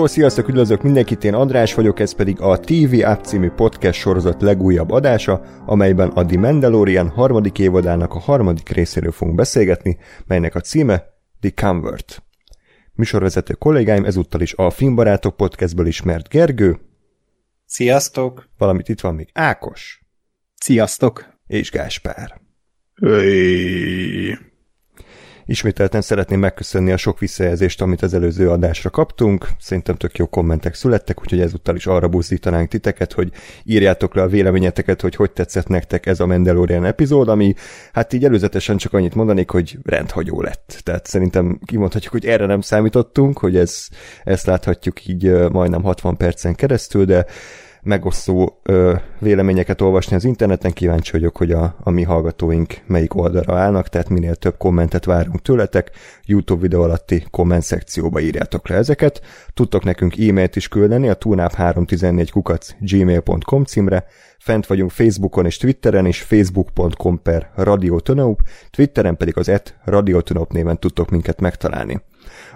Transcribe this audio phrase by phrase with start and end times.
[0.00, 4.42] Hello, sziasztok, üdvözlök mindenkit, én András vagyok, ez pedig a TV App című podcast sorozat
[4.42, 10.60] legújabb adása, amelyben a The Mandalorian harmadik évadának a harmadik részéről fogunk beszélgetni, melynek a
[10.60, 11.04] címe
[11.40, 12.22] The Convert.
[12.92, 16.78] Műsorvezető kollégáim ezúttal is a Filmbarátok podcastből ismert Gergő.
[17.64, 18.48] Sziasztok!
[18.58, 20.02] Valamit itt van még Ákos.
[20.54, 21.26] Sziasztok!
[21.46, 22.40] És Gáspár.
[22.94, 24.49] Hey.
[25.50, 29.48] Ismételten szeretném megköszönni a sok visszajelzést, amit az előző adásra kaptunk.
[29.58, 33.32] Szerintem tök jó kommentek születtek, úgyhogy ezúttal is arra buzdítanánk titeket, hogy
[33.64, 37.54] írjátok le a véleményeteket, hogy hogy tetszett nektek ez a Mandalorian epizód, ami
[37.92, 40.80] hát így előzetesen csak annyit mondanék, hogy rendhagyó lett.
[40.82, 43.88] Tehát szerintem kimondhatjuk, hogy erre nem számítottunk, hogy ez,
[44.24, 47.26] ezt láthatjuk így majdnem 60 percen keresztül, de
[47.82, 53.58] megosztó ö, véleményeket olvasni az interneten, kíváncsi vagyok, hogy a, a mi hallgatóink melyik oldalra
[53.58, 55.90] állnak, tehát minél több kommentet várunk tőletek,
[56.24, 59.20] YouTube videó alatti komment szekcióba írjátok le ezeket,
[59.54, 64.04] tudtok nekünk e-mailt is küldeni a tunap314 kukac gmail.com címre,
[64.38, 70.78] fent vagyunk Facebookon és Twitteren is, facebook.com per radiotonaup, Twitteren pedig az et radiotonaup néven
[70.78, 72.00] tudtok minket megtalálni.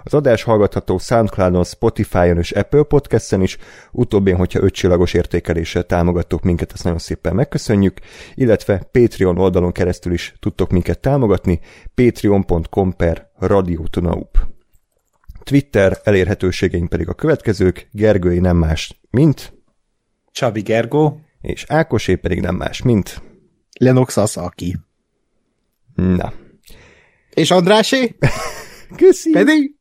[0.03, 3.57] Az adás hallgatható Soundcloudon, Spotify-on és Apple Podcast-en is,
[3.91, 7.99] utóbbén, hogyha ötcsillagos értékeléssel támogattok minket, azt nagyon szépen megköszönjük,
[8.33, 11.59] illetve Patreon oldalon keresztül is tudtok minket támogatni,
[11.95, 14.37] patreon.com per radiotunaup.
[15.43, 19.53] Twitter elérhetőségeink pedig a következők, Gergői nem más, mint
[20.31, 23.21] Csabi Gergó, és Ákosé pedig nem más, mint
[23.79, 24.77] Lenox Asaki.
[25.95, 26.33] Na.
[27.33, 28.15] És Andrásé?
[28.97, 29.31] Köszi!
[29.31, 29.75] Pedig?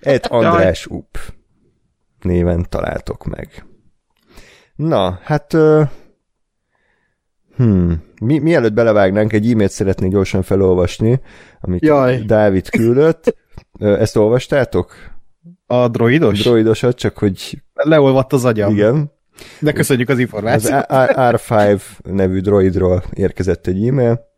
[0.00, 1.18] Ed András Up
[2.24, 3.64] néven találtok meg.
[4.76, 5.88] Na, hát uh,
[7.56, 11.20] hmm, mi, mielőtt belevágnánk, egy e-mailt szeretnék gyorsan felolvasni,
[11.60, 12.18] amit Jaj.
[12.18, 13.36] Dávid küldött.
[13.78, 14.94] Ezt olvastátok?
[15.66, 16.42] A droidos?
[16.42, 17.62] Droidosat, csak hogy...
[17.72, 18.72] Leolvadt az agyam.
[18.72, 19.12] Igen.
[19.58, 20.84] De köszönjük az Az információt.
[20.88, 24.29] R5 nevű droidról érkezett egy e-mail,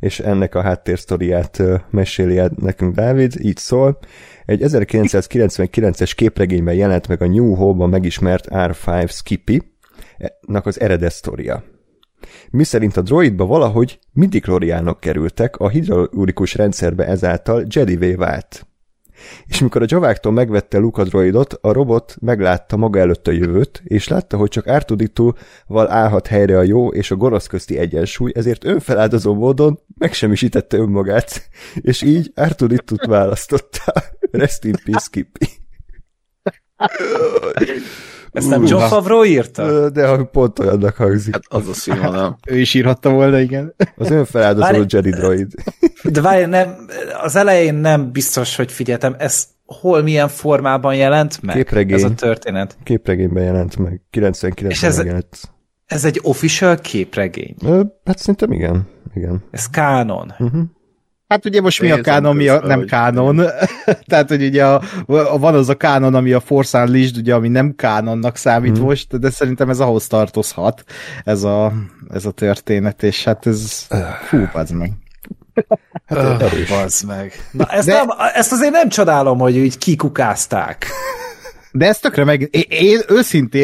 [0.00, 3.98] és ennek a háttérsztoriát meséli el nekünk Dávid, így szól.
[4.44, 9.62] Egy 1999-es képregényben jelent meg a New Hope-ban megismert R5 Skippy,
[10.40, 11.64] nak az eredet sztoria.
[12.50, 18.67] Mi szerint a droidba valahogy midichloriánok kerültek, a hidraulikus rendszerbe ezáltal Jedi vált.
[19.46, 23.82] És mikor a Javáktól megvette Luke a droidot, a robot meglátta maga előtt a jövőt,
[23.84, 28.64] és látta, hogy csak Artuditu-val állhat helyre a jó és a gonosz közti egyensúly, ezért
[28.64, 33.92] önfeláldozó módon megsemmisítette önmagát, és így Artuditut választotta.
[34.30, 35.46] Rest in peace, Skippy.
[38.32, 39.90] ezt nem John Favreau írta?
[39.90, 41.32] De ha pont olyannak hangzik.
[41.32, 42.38] Hát az a színvonal.
[42.50, 43.74] Ő is írhatta volna, igen.
[43.96, 45.52] Az önfeláldozó Jedi droid.
[46.02, 46.74] De várj, nem,
[47.22, 51.56] az elején nem biztos, hogy figyeltem, ez hol milyen formában jelent meg?
[51.56, 51.96] Képregény.
[51.96, 52.76] Ez a történet.
[52.82, 54.00] Képregényben jelent meg.
[54.12, 55.38] 99-ben És ez- megjelent.
[55.86, 57.54] Ez egy official képregény.
[58.04, 58.86] Hát szerintem igen.
[59.14, 59.44] Igen.
[59.50, 60.34] Ez kánon.
[60.38, 60.62] Uh-huh.
[61.28, 63.40] Hát ugye most mi a kánon, mi a nem kánon.
[64.10, 67.48] Tehát, hogy ugye a, a, van az a kánon, ami a Force Unleashed, ugye, ami
[67.48, 68.86] nem kánonnak számít hmm.
[68.86, 70.84] most, de szerintem ez ahhoz tartozhat,
[71.24, 71.72] ez a,
[72.12, 73.86] ez a történet, és hát ez,
[74.28, 74.92] fú, az meg.
[76.06, 76.68] Hát.
[76.68, 77.32] Bazd meg.
[77.50, 80.86] Na, ezt, De- nem, ezt azért nem csodálom, hogy így kikukázták.
[81.78, 82.48] De ezt tökre meg...
[82.50, 82.98] Én, én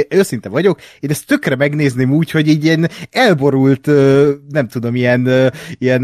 [0.08, 3.86] őszinte, vagyok, én ezt tökre megnézném úgy, hogy így ilyen elborult,
[4.48, 6.00] nem tudom, ilyen, ilyen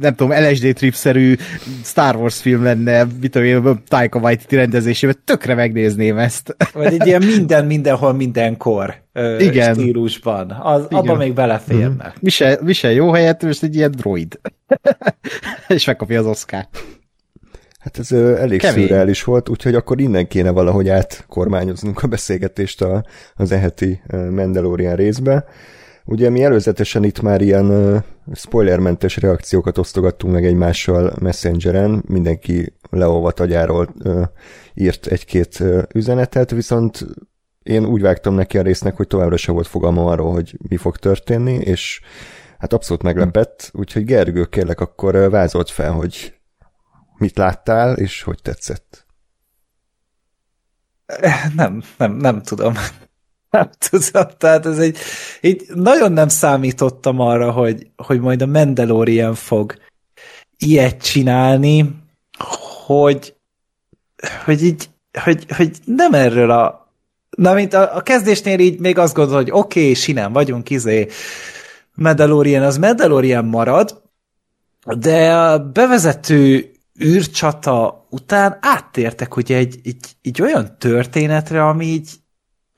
[0.00, 1.36] nem tudom, LSD tripszerű
[1.84, 6.56] Star Wars film lenne, mit tudom én, Taika Waititi rendezésében, tökre megnézném ezt.
[6.72, 8.94] Vagy egy ilyen minden, mindenhol, mindenkor
[9.38, 9.74] Igen.
[9.74, 10.50] stílusban.
[10.50, 10.98] Az, Igen.
[10.98, 12.14] abban még beleférnek.
[12.20, 14.40] Visel, visel jó helyet, most egy ilyen droid.
[15.68, 16.68] És megkapja az Oscar.
[17.80, 18.86] Hát ez elég Kemény.
[18.86, 23.04] szürreális volt, úgyhogy akkor innen kéne valahogy átkormányoznunk a beszélgetést a,
[23.34, 25.44] az eheti Mandalorian részbe.
[26.04, 28.02] Ugye mi előzetesen itt már ilyen
[28.34, 33.94] spoilermentes reakciókat osztogattunk meg egymással Messengeren, mindenki leolvat agyáról
[34.74, 35.62] írt egy-két
[35.94, 37.06] üzenetet, viszont
[37.62, 40.96] én úgy vágtam neki a résznek, hogy továbbra sem volt fogalmam arról, hogy mi fog
[40.96, 42.00] történni, és
[42.58, 46.39] hát abszolút meglepett, úgyhogy Gergő, kérlek, akkor vázolt fel, hogy
[47.20, 49.06] mit láttál, és hogy tetszett.
[51.54, 52.74] Nem, nem, nem tudom.
[53.50, 54.98] Nem tudom, tehát ez egy,
[55.40, 59.74] így nagyon nem számítottam arra, hogy, hogy majd a Mandalorian fog
[60.58, 61.94] ilyet csinálni,
[62.86, 63.36] hogy,
[64.44, 64.88] hogy így,
[65.22, 66.92] hogy, hogy nem erről a,
[67.30, 71.08] na mint a, a kezdésnél így még azt gondolod, hogy oké, okay, sinem vagyunk, izé,
[71.94, 74.02] Mandalorian az Mandalorian marad,
[74.98, 76.69] de a bevezető
[77.04, 82.10] űrcsata után áttértek ugye egy, egy, egy olyan történetre, ami így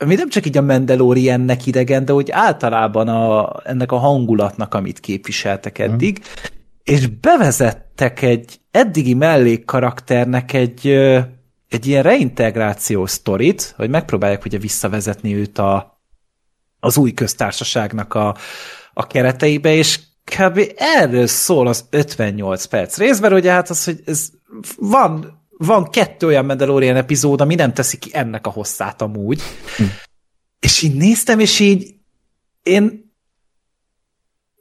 [0.03, 5.01] ami nem csak így a Mandaloriannek idegen, de úgy általában a, ennek a hangulatnak, amit
[5.01, 5.91] képviseltek mhm.
[5.91, 6.45] eddig, mm.
[6.83, 10.87] és bevezettek egy eddigi mellékkarakternek egy,
[11.69, 16.01] egy ilyen reintegrációs sztorit, hogy megpróbálják ugye visszavezetni őt a,
[16.81, 18.37] az új köztársaságnak a,
[18.93, 20.73] a kereteibe, és kb.
[20.77, 24.29] erről szól az 58 perc részben, ugye hát az, hogy ez
[24.77, 29.43] van, van kettő olyan Mandalorian epizód, ami nem teszi ki ennek a hosszát amúgy.
[29.77, 29.85] Hm.
[30.61, 31.95] És így néztem, és így
[32.63, 33.03] én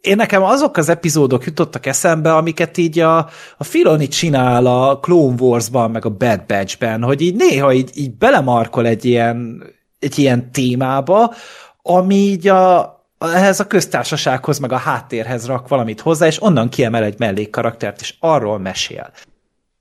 [0.02, 3.18] én nekem azok az epizódok jutottak eszembe, amiket így a,
[3.58, 8.18] a Filoni csinál a Clone Wars-ban, meg a Bad Batch-ben, hogy így néha így, így
[8.18, 9.64] belemarkol egy ilyen,
[10.00, 11.34] egy ilyen témába,
[11.82, 17.04] ami így a, ehhez a köztársasághoz, meg a háttérhez rak valamit hozzá, és onnan kiemel
[17.04, 19.12] egy mellékkaraktert, és arról mesél.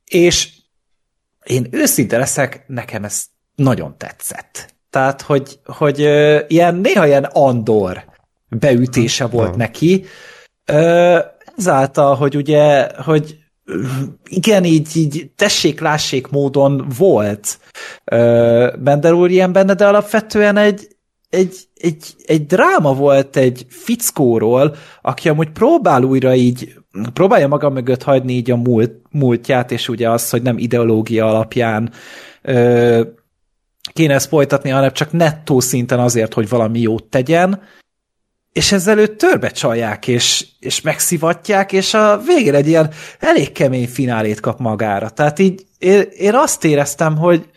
[0.05, 0.49] És
[1.45, 4.75] én őszinte leszek, nekem ez nagyon tetszett.
[4.91, 5.99] Tehát, hogy, hogy
[6.49, 8.05] ilyen, néha ilyen Andor
[8.49, 10.05] beütése volt neki,
[11.57, 13.39] ezáltal, hogy ugye, hogy
[14.25, 17.59] igen, így, így tessék-lássék módon volt
[18.85, 20.89] Mandalorian benne, de alapvetően egy,
[21.31, 26.75] egy, egy, egy dráma volt egy fickóról, aki amúgy próbál újra így,
[27.13, 31.93] próbálja maga mögött hagyni így a múlt, múltját, és ugye az, hogy nem ideológia alapján
[32.43, 33.03] ö,
[33.93, 37.63] kéne ezt folytatni, hanem csak nettó szinten azért, hogy valami jót tegyen,
[38.53, 43.89] és ezzel őt törbe csalják, és, és megszivatják, és a végén egy ilyen elég kemény
[43.89, 45.11] finálét kap magára.
[45.11, 47.49] Tehát így én, én azt éreztem, hogy,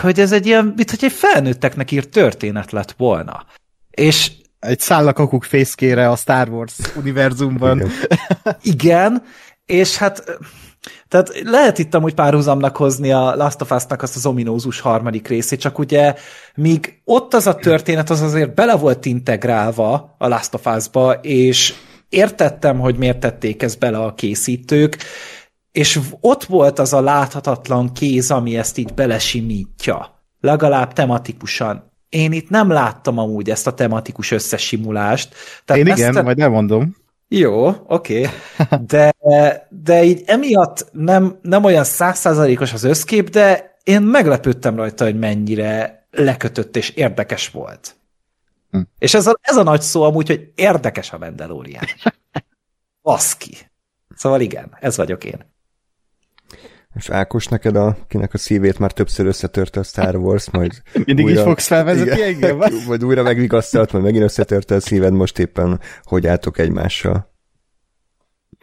[0.00, 3.46] hogy ez egy ilyen, mint hogy egy felnőtteknek írt történet lett volna.
[3.90, 7.78] És egy szállakakuk fészkére a Star Wars univerzumban.
[7.78, 7.90] Igen.
[8.74, 9.22] Igen,
[9.66, 10.40] és hát
[11.08, 15.60] tehát lehet itt amúgy párhuzamnak hozni a Last of Us-nak azt az ominózus harmadik részét,
[15.60, 16.14] csak ugye
[16.54, 21.74] míg ott az a történet az azért bele volt integrálva a Last of Us-ba, és
[22.08, 24.96] értettem, hogy miért tették ezt bele a készítők,
[25.72, 30.24] és ott volt az a láthatatlan kéz, ami ezt így belesimítja.
[30.40, 31.90] Legalább tematikusan.
[32.08, 35.34] Én itt nem láttam amúgy ezt a tematikus összesimulást.
[35.64, 36.22] Tehát Én igen, a...
[36.22, 36.96] majd elmondom.
[37.28, 38.28] Jó, oké.
[38.58, 38.78] Okay.
[38.86, 39.14] De,
[39.68, 46.06] de így emiatt nem, nem olyan százszázalékos az összkép, de én meglepődtem rajta, hogy mennyire
[46.10, 47.96] lekötött és érdekes volt.
[48.70, 48.80] Hm.
[48.98, 51.84] És ez a, ez a nagy szó amúgy, hogy érdekes a Mandalorian.
[53.02, 53.56] Baszki.
[54.16, 55.51] Szóval igen, ez vagyok én.
[56.94, 60.72] És Ákos, neked, a, kinek a szívét már többször összetörte a Star Wars, majd
[61.04, 62.58] Mindig újra, is fogsz felvezetni igen, engem?
[62.86, 67.30] Vagy újra megvigasztalt, majd megint összetörte a szíved, most éppen hogy álltok egymással?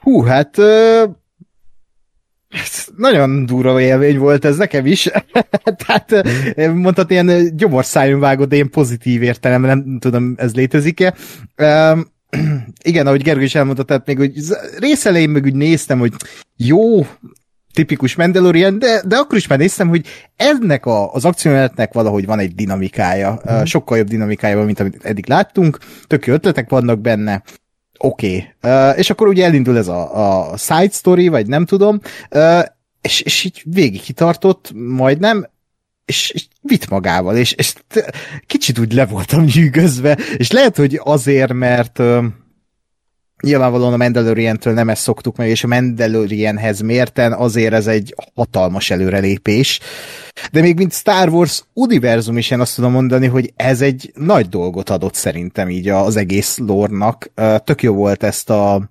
[0.01, 1.03] Hú, hát ö,
[2.97, 5.09] nagyon durva élmény volt ez nekem is.
[5.85, 6.27] Tehát
[6.73, 11.13] mondhatni ilyen gyomorszájon vágod, de én pozitív értelem, nem tudom, ez létezik-e.
[11.57, 12.07] Um,
[12.83, 14.33] igen, ahogy Gergő is elmondta, tehát még hogy
[14.77, 16.13] részelején meg úgy néztem, hogy
[16.55, 17.05] jó,
[17.73, 22.39] tipikus Mandalorian, de, de akkor is már néztem, hogy ennek a, az akciójelenetnek valahogy van
[22.39, 23.63] egy dinamikája, mm.
[23.63, 27.43] sokkal jobb dinamikája van, mint amit eddig láttunk, tök jó ötletek vannak benne,
[27.97, 28.47] oké.
[28.61, 28.79] Okay.
[28.89, 31.99] Uh, és akkor ugye elindul ez a, a side story, vagy nem tudom,
[32.31, 32.63] uh,
[33.01, 35.49] és, és így végig kitartott, majdnem,
[36.05, 37.73] és, és vitt magával, és, és
[38.47, 42.25] kicsit úgy le voltam nyűgözve, és lehet, hogy azért, mert uh,
[43.41, 48.89] nyilvánvalóan a Mandalorian-től nem ezt szoktuk meg, és a Mandalorianhez mérten azért ez egy hatalmas
[48.89, 49.79] előrelépés.
[50.51, 54.49] De még mint Star Wars univerzum is én azt tudom mondani, hogy ez egy nagy
[54.49, 57.31] dolgot adott szerintem így az egész lórnak.
[57.63, 58.89] Tök jó volt ezt a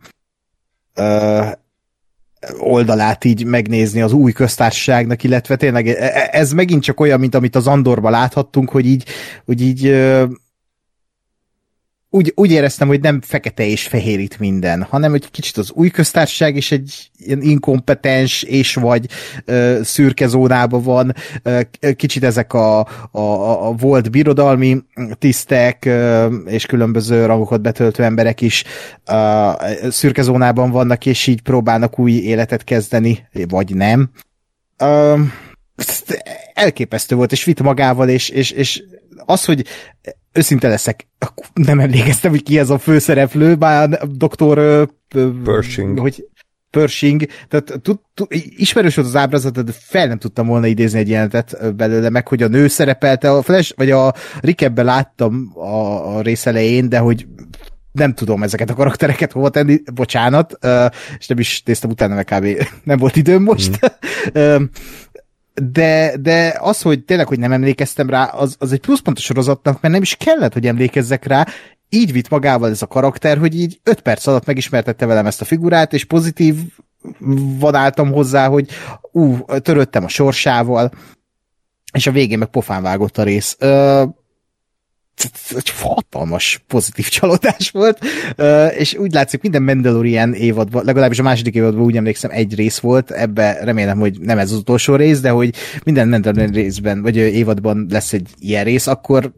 [2.58, 7.34] oldalát így megnézni az új köztársaságnak, illetve tényleg e, e, ez megint csak olyan, mint
[7.34, 9.04] amit az Andorban láthattunk, hogy így,
[9.44, 9.96] hogy így
[12.10, 15.90] úgy, úgy éreztem, hogy nem fekete és fehér itt minden, hanem egy kicsit az új
[15.90, 19.06] köztársaság is egy ilyen inkompetens és vagy
[19.44, 21.60] ö, szürke zónában van, ö,
[21.96, 22.78] kicsit ezek a,
[23.10, 24.78] a, a volt birodalmi
[25.18, 28.64] tisztek ö, és különböző rangokat betöltő emberek is
[29.10, 29.50] ö,
[29.90, 34.10] szürke zónában vannak, és így próbálnak új életet kezdeni, vagy nem.
[34.76, 35.20] Ö,
[36.54, 38.82] elképesztő volt, és vitt magával, és, és, és
[39.24, 39.64] az, hogy
[40.32, 41.08] őszinte leszek,
[41.54, 44.88] nem emlékeztem, hogy ki ez a főszereplő, bár doktor
[45.44, 45.98] Pershing.
[45.98, 46.24] Hogy,
[46.70, 51.08] Pershing, tehát tud, tud, ismerős volt az ábrázat, de fel nem tudtam volna idézni egy
[51.08, 56.20] jelentet belőle, meg hogy a nő szerepelte, a Flash, vagy a Rickebben láttam a, a
[56.20, 57.26] rész elején, de hogy
[57.92, 60.58] nem tudom ezeket a karaktereket hova tenni, bocsánat,
[61.18, 62.68] és nem is néztem utána, mert kb.
[62.84, 63.80] nem volt időm most.
[64.38, 64.64] Mm.
[65.62, 69.80] De, de az, hogy tényleg, hogy nem emlékeztem rá, az, az egy pluszpont a sorozatnak,
[69.80, 71.46] mert nem is kellett, hogy emlékezzek rá,
[71.88, 75.44] így vitt magával ez a karakter, hogy így öt perc alatt megismertette velem ezt a
[75.44, 76.56] figurát, és pozitív
[77.58, 78.68] vadáltam hozzá, hogy
[79.12, 80.90] ú, töröttem a sorsával,
[81.92, 83.56] és a végén meg pofán vágott a rész.
[83.58, 84.04] Ö,
[85.56, 87.98] egy hatalmas pozitív csalódás volt,
[88.78, 93.10] és úgy látszik minden Mandalorian évadban, legalábbis a második évadban úgy emlékszem egy rész volt,
[93.10, 97.86] ebbe remélem, hogy nem ez az utolsó rész, de hogy minden Mandalorian részben, vagy évadban
[97.90, 99.32] lesz egy ilyen rész, akkor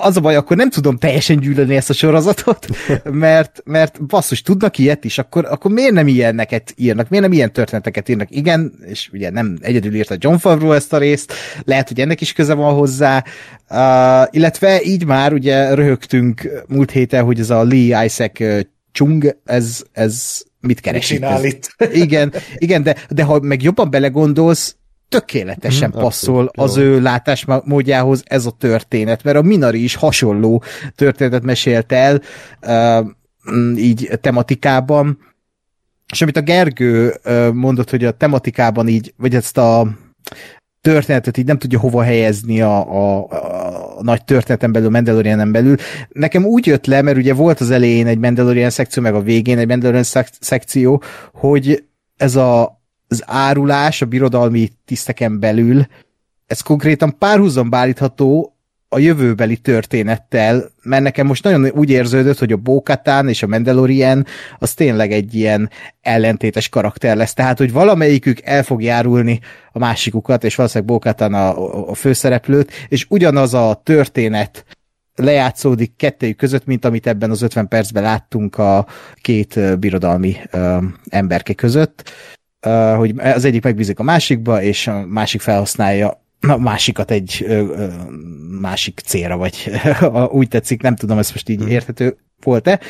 [0.00, 2.66] az a baj, akkor nem tudom teljesen gyűlölni ezt a sorozatot,
[3.10, 7.52] mert, mert basszus, tudnak ilyet is, akkor, akkor miért nem ilyenneket írnak, miért nem ilyen
[7.52, 8.30] történeteket írnak?
[8.30, 11.32] Igen, és ugye nem egyedül írta John Favreau ezt a részt,
[11.64, 13.24] lehet, hogy ennek is köze van hozzá,
[13.70, 18.60] uh, illetve így már ugye röhögtünk múlt héten, hogy ez a Lee Isaac uh,
[18.92, 21.74] Chung, ez, ez mit keres mit itt?
[21.78, 21.94] itt?
[21.94, 24.76] igen, igen, de, de ha meg jobban belegondolsz,
[25.08, 26.82] tökéletesen hmm, passzol abszolút, az jó.
[26.82, 30.62] ő látásmódjához ez a történet, mert a Minari is hasonló
[30.94, 32.20] történetet mesélt el
[32.66, 33.06] uh,
[33.76, 35.18] így tematikában,
[36.12, 39.88] és amit a Gergő uh, mondott, hogy a tematikában így, vagy ezt a
[40.84, 43.26] történetet így nem tudja hova helyezni a, a,
[43.98, 45.76] a nagy történeten belül, Mandalorianen belül.
[46.08, 49.58] Nekem úgy jött le, mert ugye volt az elején egy Mandalorian szekció, meg a végén
[49.58, 51.84] egy Mandalorian szek- szekció, hogy
[52.16, 52.73] ez a
[53.08, 55.86] az árulás a birodalmi tiszteken belül,
[56.46, 58.54] ez konkrétan párhuzamba állítható
[58.94, 64.26] a jövőbeli történettel, mert nekem most nagyon úgy érződött, hogy a Bókatán és a Mandalorian
[64.58, 65.70] az tényleg egy ilyen
[66.00, 67.34] ellentétes karakter lesz.
[67.34, 69.40] Tehát, hogy valamelyikük el fog járulni
[69.72, 74.64] a másikukat, és valószínűleg Bókatán a, a főszereplőt, és ugyanaz a történet
[75.14, 80.36] lejátszódik kettőjük között, mint amit ebben az 50 percben láttunk a két birodalmi
[81.08, 82.10] emberke között
[82.96, 87.46] hogy az egyik megbízik a másikba, és a másik felhasználja a másikat egy
[88.60, 89.70] másik célra, vagy
[90.38, 91.68] úgy tetszik, nem tudom, ez most így hmm.
[91.68, 92.80] érthető volt-e.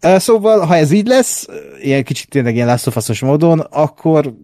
[0.00, 1.48] Szóval, ha ez így lesz,
[1.80, 4.34] ilyen kicsit tényleg ilyen lászlófaszos módon, akkor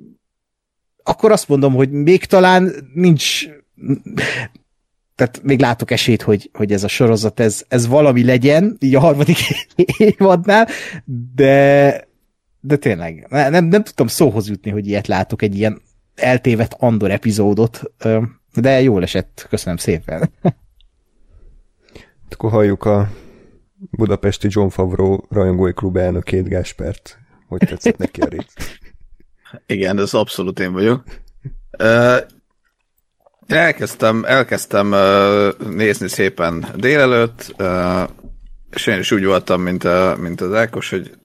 [1.02, 3.48] akkor azt mondom, hogy még talán nincs
[5.14, 9.00] tehát még látok esélyt, hogy, hogy ez a sorozat, ez, ez valami legyen, így a
[9.00, 9.38] harmadik
[9.98, 10.68] évadnál,
[11.34, 12.05] de
[12.66, 15.82] de tényleg, nem, nem tudtam szóhoz jutni, hogy ilyet látok, egy ilyen
[16.14, 17.82] eltévedt Andor epizódot,
[18.54, 20.30] de jól esett, köszönöm szépen.
[22.30, 23.08] Akkor halljuk a
[23.90, 27.18] budapesti John Favreau rajongói klub elnökét, Gáspert.
[27.48, 28.54] Hogy tetszett neki a rész?
[29.66, 31.04] Igen, ez abszolút én vagyok.
[33.46, 34.94] Elkezdtem, elkezdtem
[35.70, 37.54] nézni szépen délelőtt,
[38.70, 41.18] és én is úgy voltam, mint, a, mint az Ákos, hogy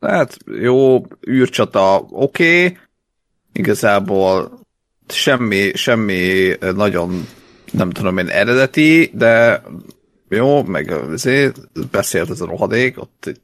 [0.00, 2.78] hát jó, űrcsata oké, okay.
[3.52, 4.60] igazából
[5.08, 7.26] semmi, semmi nagyon
[7.72, 9.62] nem tudom én eredeti, de
[10.28, 13.40] jó, meg azért beszélt ez a rohadék, ott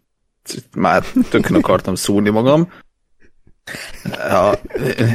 [0.76, 2.72] már tökön akartam szúrni magam
[4.12, 4.58] a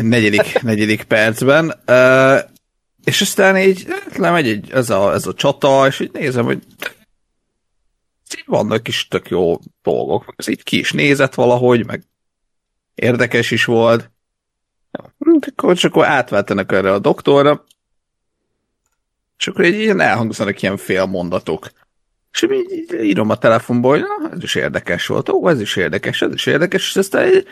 [0.02, 1.80] negyedik, negyedik percben,
[3.04, 6.64] és aztán így lemegy egy, ez, a, ez a csata, és így nézem, hogy
[8.46, 10.34] vannak is tök jó dolgok.
[10.36, 12.04] Ez így ki is nézett valahogy, meg
[12.96, 14.12] érdekes is volt.
[15.56, 17.66] Akkor csak akkor átváltanak erre a doktorra,
[19.38, 21.70] és akkor egy ilyen elhangzanak ilyen fél mondatok.
[22.32, 26.22] És így írom a telefonból, hogy na, ez is érdekes volt, ó, ez is érdekes,
[26.22, 27.46] ez is érdekes, és aztán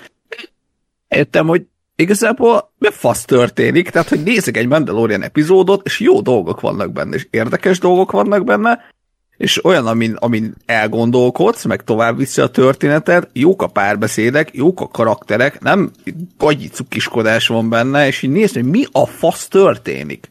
[1.07, 1.65] értem, hogy
[1.95, 7.15] igazából mi fasz történik, tehát, hogy nézek egy Mandalorian epizódot, és jó dolgok vannak benne,
[7.15, 8.93] és érdekes dolgok vannak benne,
[9.37, 14.87] és olyan, amin, amin elgondolkodsz, meg tovább viszi a történetet, jók a párbeszédek, jók a
[14.87, 15.91] karakterek, nem
[16.37, 20.29] gagyi cukiskodás van benne, és így nézd, hogy mi a fasz történik.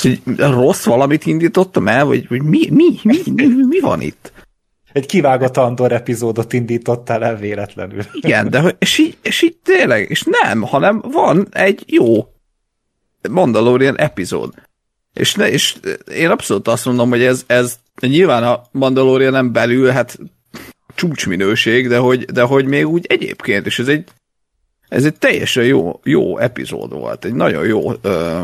[0.00, 4.32] hogy rossz valamit indítottam el, vagy, vagy mi, mi, mi, mi, mi van itt?
[4.92, 8.02] Egy kivágott Andor epizódot indítottál el véletlenül.
[8.12, 12.28] Igen, de és így, és így tényleg, és nem, hanem van egy jó
[13.30, 14.54] Mandalorian epizód.
[15.12, 15.76] És, ne, és
[16.12, 20.18] én abszolút azt mondom, hogy ez, ez nyilván a Mandalorian nem belül, hát
[20.94, 24.04] csúcsminőség, de hogy, de hogy még úgy egyébként, és ez egy,
[24.88, 28.40] ez egy teljesen jó, jó epizód volt, egy nagyon jó ö,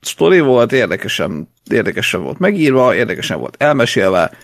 [0.00, 4.38] sztori volt, érdekesen, érdekesen volt megírva, érdekesen volt elmesélve,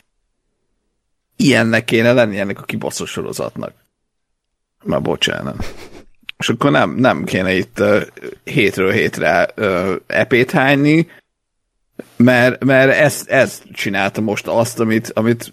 [1.36, 3.72] ilyennek kéne lenni ennek a kibaszos sorozatnak.
[4.84, 5.74] Már bocsánat.
[6.38, 8.02] És akkor nem, nem kéne itt uh,
[8.44, 11.06] hétről hétre uh, epét hányni,
[12.16, 15.52] mert, mert ez, ez csinálta most azt, amit, amit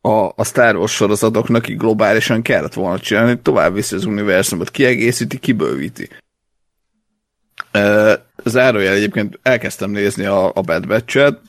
[0.00, 5.38] a, a Star Wars sorozatoknak így globálisan kellett volna csinálni, tovább viszi az univerzumot, kiegészíti,
[5.38, 6.08] kibővíti.
[8.44, 11.40] Zárójel egyébként elkezdtem nézni a, a Bad Batch-et,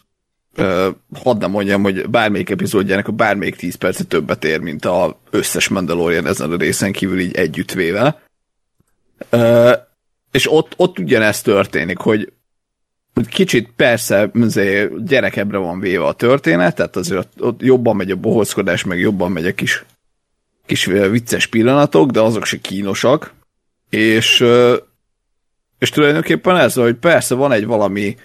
[1.24, 5.68] hadd nem mondjam, hogy bármelyik epizódjának a bármelyik 10 percet többet ér, mint a összes
[5.68, 8.22] Mandalorian ezen a részen kívül így együttvéve.
[10.32, 12.34] És ott, ott ugyanezt történik, hogy
[13.30, 14.32] kicsit persze
[14.98, 19.46] gyerekebbre van véve a történet, tehát azért ott jobban megy a bohózkodás, meg jobban megy
[19.46, 19.86] a kis,
[20.66, 23.34] kis vicces pillanatok, de azok se kínosak,
[23.90, 24.46] és,
[25.80, 28.18] és tulajdonképpen ez, hogy persze van egy valami,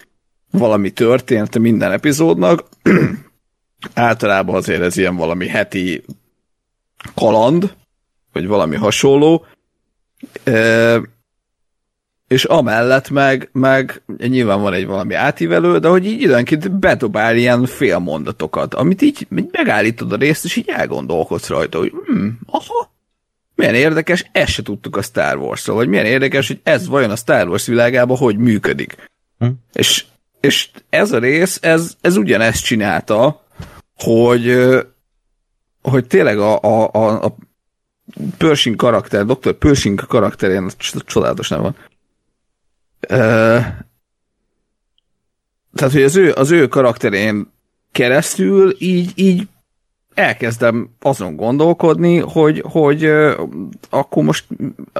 [0.51, 2.63] valami történet minden epizódnak,
[3.93, 6.03] általában azért ez ilyen valami heti
[7.13, 7.75] kaland,
[8.31, 9.45] vagy valami hasonló,
[12.29, 17.65] és amellett meg, meg nyilván van egy valami átívelő, de hogy így időnként bedobál ilyen
[17.65, 22.91] félmondatokat, amit így, így megállítod a részt, és így elgondolkodsz rajta, hogy hm, aha,
[23.55, 27.15] milyen érdekes, ezt se tudtuk a Star wars vagy milyen érdekes, hogy ez vajon a
[27.15, 28.95] Star Wars világában hogy működik.
[29.37, 29.47] Hm?
[29.73, 30.05] És,
[30.39, 33.45] és ez a rész, ez, ez ugyanezt csinálta,
[33.95, 34.69] hogy,
[35.81, 37.35] hogy tényleg a, a, a, a
[38.37, 39.53] Pershing karakter, Dr.
[39.53, 40.69] Pershing karakterén
[41.05, 41.75] csodálatos nem van,
[43.09, 43.83] tehát,
[45.91, 47.51] hogy az ő, az ő karakterén
[47.91, 49.47] keresztül így, így
[50.13, 53.05] elkezdem azon gondolkodni, hogy, hogy
[53.89, 54.45] akkor most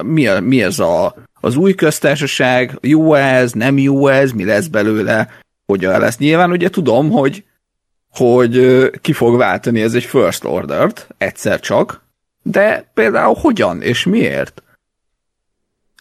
[0.02, 5.28] mi, mi ez a, az új köztársaság, jó ez, nem jó ez, mi lesz belőle,
[5.66, 6.18] hogyan lesz.
[6.18, 7.44] Nyilván ugye tudom, hogy,
[8.10, 12.04] hogy ki fog váltani ez egy first order-t, egyszer csak,
[12.42, 14.62] de például hogyan és miért?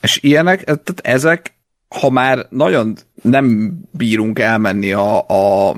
[0.02, 1.59] És ilyenek, tehát ezek
[1.90, 5.76] ha már nagyon nem bírunk elmenni a, a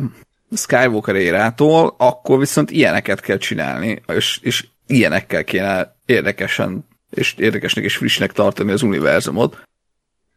[0.56, 7.98] Skywalker érától, akkor viszont ilyeneket kell csinálni, és, és ilyenekkel kéne érdekesen és érdekesnek és
[7.98, 9.62] frissnek tartani az univerzumot,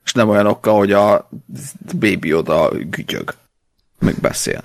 [0.04, 1.28] és nem olyanokkal, hogy a
[1.98, 3.34] baby oda gügyög,
[3.98, 4.62] meg beszél.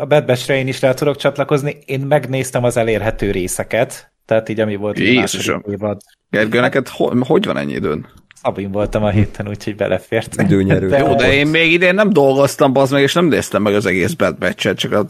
[0.00, 1.78] A Bad Batch-re én is rá tudok csatlakozni.
[1.84, 5.62] Én megnéztem az elérhető részeket, tehát így ami volt Jézusom.
[5.70, 6.00] évad.
[6.30, 8.06] Gergő, neked ho- hogy van ennyi időn?
[8.44, 10.40] Szabin voltam a héten, úgyhogy belefért.
[10.40, 10.88] Időnyerő.
[10.88, 13.86] De Jó, de én még idén nem dolgoztam, az meg, és nem néztem meg az
[13.86, 15.06] egész Bad batch csak a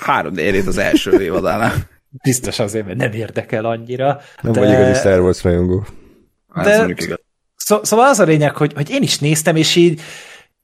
[0.00, 1.72] három érét az első évadánál.
[2.22, 4.20] Biztos azért, mert nem érdekel annyira.
[4.42, 4.60] Nem de...
[4.60, 5.86] vagy igazi Star Wars rajongó.
[6.54, 6.94] De...
[7.56, 10.00] Szó, szóval az a lényeg, hogy, hogy én is néztem, és így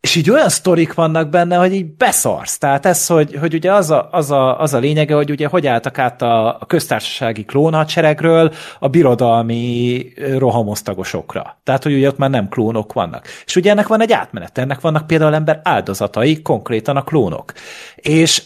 [0.04, 2.58] és így olyan sztorik vannak benne, hogy így beszarsz.
[2.58, 5.66] Tehát ez, hogy, hogy ugye az a, az, a, az a lényege, hogy ugye hogy
[5.66, 10.06] álltak át a, a köztársasági klónhadseregről a birodalmi
[10.38, 11.58] rohamosztagosokra.
[11.62, 13.26] Tehát, hogy ugye ott már nem klónok vannak.
[13.46, 17.52] És ugye ennek van egy átmenet, ennek vannak például ember áldozatai, konkrétan a klónok.
[17.96, 18.42] És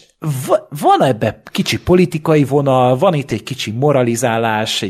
[0.81, 4.85] van ebbe kicsi politikai vonal, van itt egy kicsi moralizálás,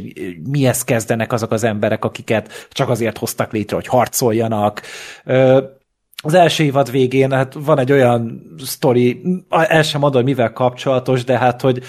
[0.51, 4.81] mihez kezdenek azok az emberek, akiket csak azért hoztak létre, hogy harcoljanak
[6.23, 11.37] az első évad végén hát van egy olyan sztori, el sem mondom, mivel kapcsolatos, de
[11.37, 11.83] hát, hogy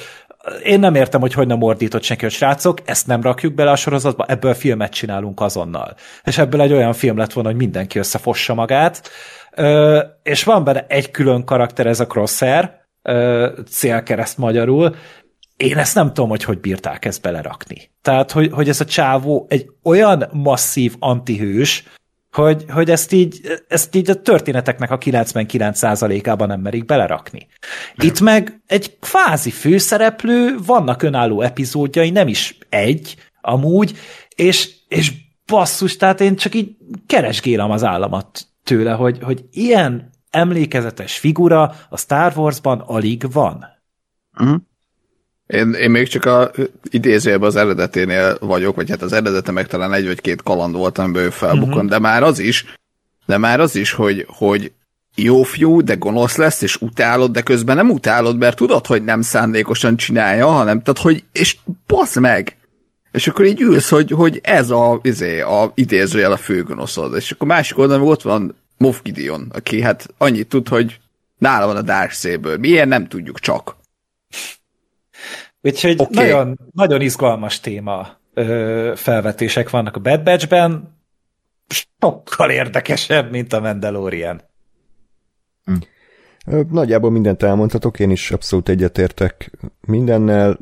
[0.62, 3.76] én nem értem, hogy hogy nem ordított senki, hogy srácok, ezt nem rakjuk bele a
[3.76, 5.94] sorozatba, ebből filmet csinálunk azonnal.
[6.24, 9.10] És ebből egy olyan film lett volna, hogy mindenki összefossa magát.
[9.50, 12.70] Ö, és van benne egy külön karakter, ez a Crosshair,
[13.02, 14.94] ö, célkereszt magyarul,
[15.56, 17.90] én ezt nem tudom, hogy hogy bírták ezt belerakni.
[18.02, 21.84] Tehát, hogy, hogy ez a csávó egy olyan masszív antihős,
[22.30, 27.46] hogy, hogy ezt, így, ezt így a történeteknek a 99%-ában nem merik belerakni.
[27.94, 33.98] Itt meg egy kvázi főszereplő, vannak önálló epizódjai, nem is egy, amúgy,
[34.34, 35.12] és, és
[35.46, 41.98] basszus, tehát én csak így keresgélem az államat tőle, hogy, hogy ilyen emlékezetes figura a
[41.98, 43.66] Star Warsban alig van.
[44.40, 44.60] Uh-huh.
[45.50, 46.50] Én, én még csak a
[46.90, 50.98] idézőjében az eredeténél vagyok, vagy hát az eredete meg talán egy vagy két kaland volt,
[50.98, 51.88] amiből ő felbukon, uh-huh.
[51.88, 52.64] de már az is,
[53.26, 54.72] de már az is, hogy, hogy
[55.14, 59.22] jó fiú, de gonosz lesz, és utálod, de közben nem utálod, mert tudod, hogy nem
[59.22, 62.56] szándékosan csinálja, hanem, tehát, hogy, és basz meg!
[63.12, 67.46] És akkor így ülsz, hogy, hogy ez a, izé, a idézőjel a főgonoszod, és akkor
[67.46, 70.98] másik oldalon ott van Moff Gideon, aki hát annyit tud, hogy
[71.38, 72.58] nála van a Dark Saber.
[72.58, 73.76] Milyen nem tudjuk csak.
[75.62, 76.26] Úgyhogy okay.
[76.26, 80.98] nagyon, nagyon izgalmas téma ö, felvetések vannak a Bad Batch-ben,
[81.68, 84.42] sokkal érdekesebb, mint a Mandalorian.
[85.64, 85.74] Hm.
[86.70, 90.58] Nagyjából mindent elmondhatok, én is abszolút egyetértek mindennel.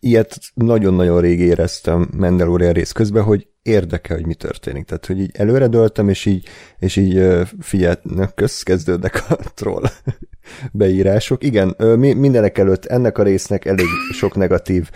[0.00, 4.84] ilyet nagyon-nagyon rég éreztem Mandalorian rész közben, hogy érdekel, hogy mi történik.
[4.84, 6.46] Tehát, hogy így előre döltem, és így,
[6.78, 7.26] és így
[7.60, 7.94] figyelj,
[8.34, 9.82] kösz, kezdődnek a troll
[10.72, 11.44] beírások.
[11.44, 14.90] Igen, mindenek előtt ennek a résznek elég sok negatív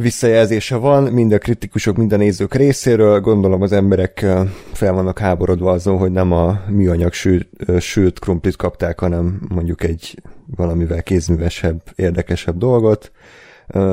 [0.00, 3.20] visszajelzése van, mind a kritikusok, mind a nézők részéről.
[3.20, 4.26] Gondolom az emberek
[4.72, 7.48] fel vannak háborodva azon, hogy nem a műanyag sült,
[7.80, 10.22] sült krumplit kapták, hanem mondjuk egy
[10.56, 13.12] valamivel kézművesebb, érdekesebb dolgot.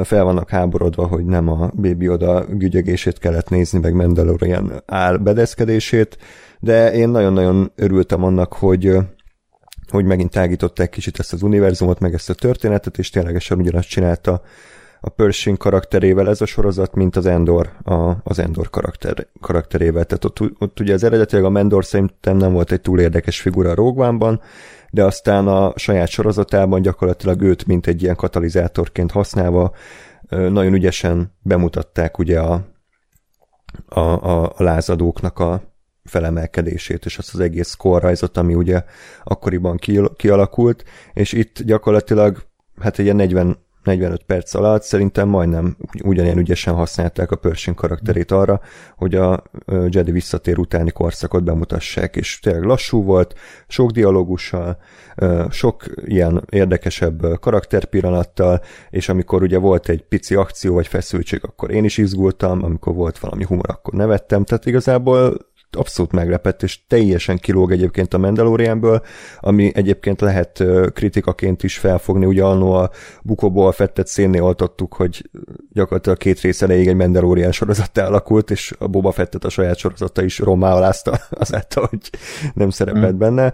[0.03, 6.17] Fel vannak háborodva, hogy nem a Baby Oda gügyögését kellett nézni, meg Mandalorian áll bedeszkedését,
[6.59, 8.97] de én nagyon-nagyon örültem annak, hogy
[9.89, 14.41] hogy megint tágították kicsit ezt az univerzumot, meg ezt a történetet, és ténylegesen ugyanazt csinálta
[15.05, 20.05] a Pershing karakterével ez a sorozat, mint az Endor, a, az Endor karakter, karakterével.
[20.05, 23.69] Tehát ott, ott ugye az eredetileg a Mendor szerintem nem volt egy túl érdekes figura
[23.69, 24.39] a Rogue
[24.93, 29.71] de aztán a saját sorozatában gyakorlatilag őt, mint egy ilyen katalizátorként használva,
[30.29, 32.65] nagyon ügyesen bemutatták ugye a,
[33.87, 35.61] a, a, a lázadóknak a
[36.03, 38.83] felemelkedését, és azt az egész korrajzot, ami ugye
[39.23, 39.79] akkoriban
[40.15, 42.43] kialakult, és itt gyakorlatilag
[42.79, 44.83] hát egy ilyen 40 45 perc alatt.
[44.83, 48.61] Szerintem majdnem ugyanilyen ügyesen használták a Pershing karakterét arra,
[48.97, 49.43] hogy a
[49.87, 53.33] Jedi visszatér utáni korszakot bemutassák, és tényleg lassú volt,
[53.67, 54.77] sok dialógussal,
[55.49, 61.83] sok ilyen érdekesebb karakterpillanattal, és amikor ugye volt egy pici akció vagy feszültség, akkor én
[61.83, 65.37] is izgultam, amikor volt valami humor, akkor nevettem, tehát igazából
[65.75, 69.01] abszolút meglepett, és teljesen kilóg egyébként a Mandalorianből,
[69.39, 72.89] ami egyébként lehet kritikaként is felfogni, ugye annó a
[73.21, 75.29] bukóból fettet szénnél oltottuk, hogy
[75.71, 80.23] gyakorlatilag két rész elejéig egy Mandalorian sorozat alakult, és a Boba Fettet a saját sorozata
[80.23, 82.09] is rommá alázta azáltal, hogy
[82.53, 83.17] nem szerepelt mm.
[83.17, 83.53] benne.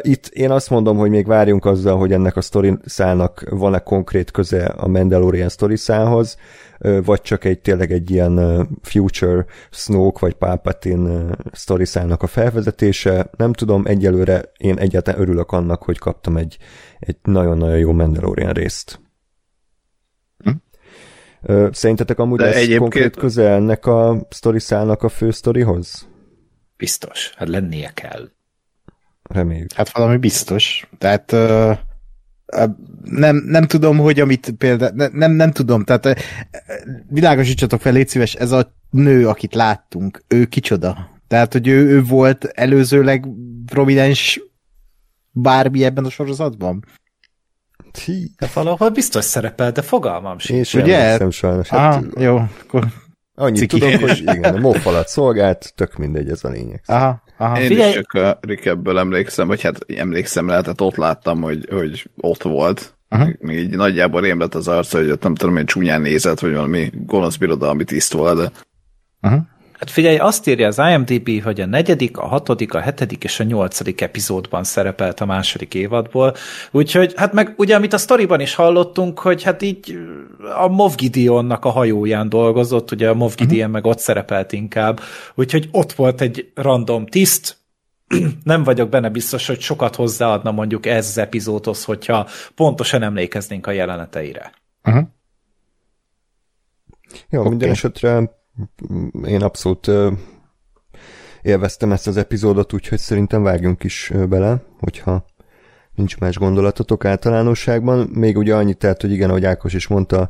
[0.00, 4.30] Itt én azt mondom, hogy még várjunk azzal, hogy ennek a sztori szálnak van-e konkrét
[4.30, 6.36] köze a Mandalorian sztori szálhoz,
[6.82, 13.30] vagy csak egy tényleg egy ilyen Future Snoke vagy Palpatine sztoriszának a felvezetése.
[13.36, 16.56] Nem tudom, egyelőre én egyáltalán örülök annak, hogy kaptam egy,
[16.98, 19.00] egy nagyon-nagyon jó Mandalorian részt.
[20.38, 20.50] Hm?
[21.70, 22.80] Szerintetek amúgy De ez egyébként...
[22.80, 26.08] konkrét közel ennek a sztoriszának a fő sztorihoz?
[26.76, 28.28] Biztos, hát lennie kell.
[29.22, 29.72] Reméljük.
[29.72, 30.88] Hát valami biztos.
[30.98, 31.78] Tehát uh
[33.02, 36.20] nem, nem tudom, hogy amit például, nem, nem tudom, tehát
[37.08, 41.10] világosítsatok fel, légy szíves, ez a nő, akit láttunk, ő kicsoda?
[41.28, 43.28] Tehát, hogy ő, ő volt előzőleg
[43.66, 44.40] prominens
[45.30, 46.84] bármi ebben a sorozatban?
[48.38, 50.58] De valahol biztos szerepel, de fogalmam sincs.
[50.58, 51.30] Én sem Ugye?
[51.30, 51.68] sajnos.
[51.68, 52.86] Hát, Aha, jó, akkor
[53.34, 53.78] Annyit Ciki.
[53.78, 56.82] tudom, hogy igen, a mófalat szolgált, tök mindegy, ez a lényeg.
[56.86, 57.60] Aha, aha.
[57.60, 57.88] Én Figyelj.
[57.88, 62.96] is csak a Rikebből emlékszem, vagy hát emlékszem lehetett, ott láttam, hogy, hogy ott volt.
[63.08, 63.28] Aha.
[63.38, 66.90] Még így nagyjából rém az arca, hogy ott nem tudom, hogy csúnyán nézett, vagy valami
[66.94, 68.50] gonosz birodalmi tiszt volt, de...
[69.20, 69.46] Aha.
[69.82, 73.44] Hát figyelj, azt írja az IMDb, hogy a negyedik, a hatodik, a hetedik és a
[73.44, 76.34] nyolcadik epizódban szerepelt a második évadból,
[76.70, 79.98] úgyhogy hát meg ugye, amit a sztoriban is hallottunk, hogy hát így
[80.62, 83.72] a Moff Gideonnak a hajóján dolgozott, ugye a Moff Gideon uh-huh.
[83.72, 85.00] meg ott szerepelt inkább,
[85.34, 87.56] úgyhogy ott volt egy random tiszt,
[88.42, 93.70] nem vagyok benne biztos, hogy sokat hozzáadna mondjuk ez az epizódhoz, hogyha pontosan emlékeznénk a
[93.70, 94.52] jeleneteire.
[94.84, 95.04] Uh-huh.
[97.30, 97.50] Jó, okay.
[97.50, 98.40] minden esetre
[99.26, 99.90] én abszolút
[101.42, 105.24] élveztem ezt az epizódot, úgyhogy szerintem vágjunk is bele, hogyha
[105.94, 108.08] nincs más gondolatotok általánosságban.
[108.12, 110.28] Még ugye annyit tehát, hogy igen, ahogy Ákos is mondta,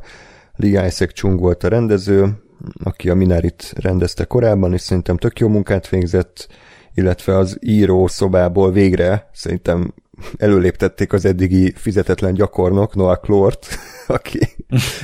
[0.55, 2.43] Lee Isaac Chung volt a rendező,
[2.83, 6.47] aki a Minarit rendezte korábban, és szerintem tök jó munkát végzett,
[6.93, 9.93] illetve az író szobából végre szerintem
[10.37, 13.67] előléptették az eddigi fizetetlen gyakornok, Noah Klort,
[14.17, 14.39] aki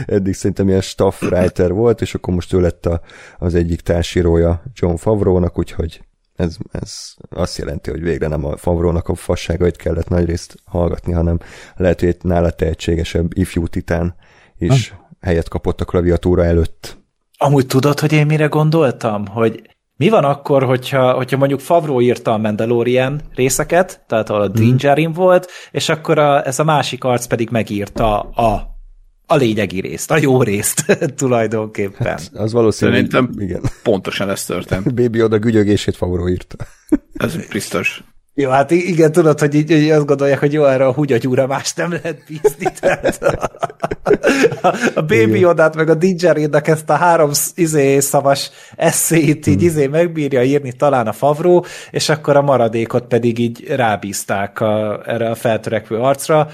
[0.06, 3.02] eddig szerintem ilyen staff writer volt, és akkor most ő lett a,
[3.38, 6.02] az egyik társírója John Favreau-nak, úgyhogy
[6.40, 11.40] ez, ez azt jelenti, hogy végre nem a Favrónak a fasságait kellett nagyrészt hallgatni, hanem
[11.76, 14.16] lehet, hogy egy nála tehetségesebb ifjú titán
[14.58, 15.10] is ha.
[15.22, 16.98] helyet kapott a klaviatúra előtt.
[17.38, 19.28] Amúgy tudod, hogy én mire gondoltam?
[19.28, 19.62] Hogy
[19.96, 24.78] mi van akkor, hogyha, hogyha mondjuk Favro írta a Mandalorian részeket, tehát ahol a Din
[25.10, 25.12] mm.
[25.12, 28.79] volt, és akkor a, ez a másik arc pedig megírta a
[29.32, 30.86] a lényegi részt, a jó részt
[31.18, 32.08] tulajdonképpen.
[32.08, 33.62] Hát, az valószínűleg, Szerintem igen.
[33.84, 34.94] pontosan ez történt.
[35.02, 36.56] Baby oda gügyögését Favro írta.
[37.14, 38.04] ez biztos.
[38.34, 41.74] Jó, hát igen, tudod, hogy így, így azt gondolják, hogy jó, erre a hugyagyúra más
[41.74, 42.72] nem lehet bízni.
[42.80, 49.48] Tehát a, a, a Baby Odát, meg a Dingerének ezt a három izé szavas eszét
[49.48, 49.66] így hmm.
[49.66, 55.30] izé megbírja írni talán a Favró, és akkor a maradékot pedig így rábízták a, erre
[55.30, 56.50] a feltörekvő arcra.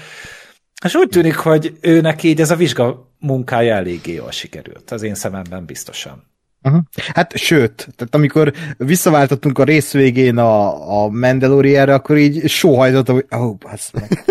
[0.84, 4.90] És úgy tűnik, hogy őnek így ez a vizsga munkája eléggé jól sikerült.
[4.90, 6.34] Az én szememben biztosan.
[6.62, 6.82] Uh-huh.
[7.14, 13.26] Hát sőt, tehát amikor visszaváltottunk a rész végén a, a Mandalorianre, akkor így sóhajtottam, hogy
[13.40, 13.56] ó, oh,
[13.92, 14.24] meg.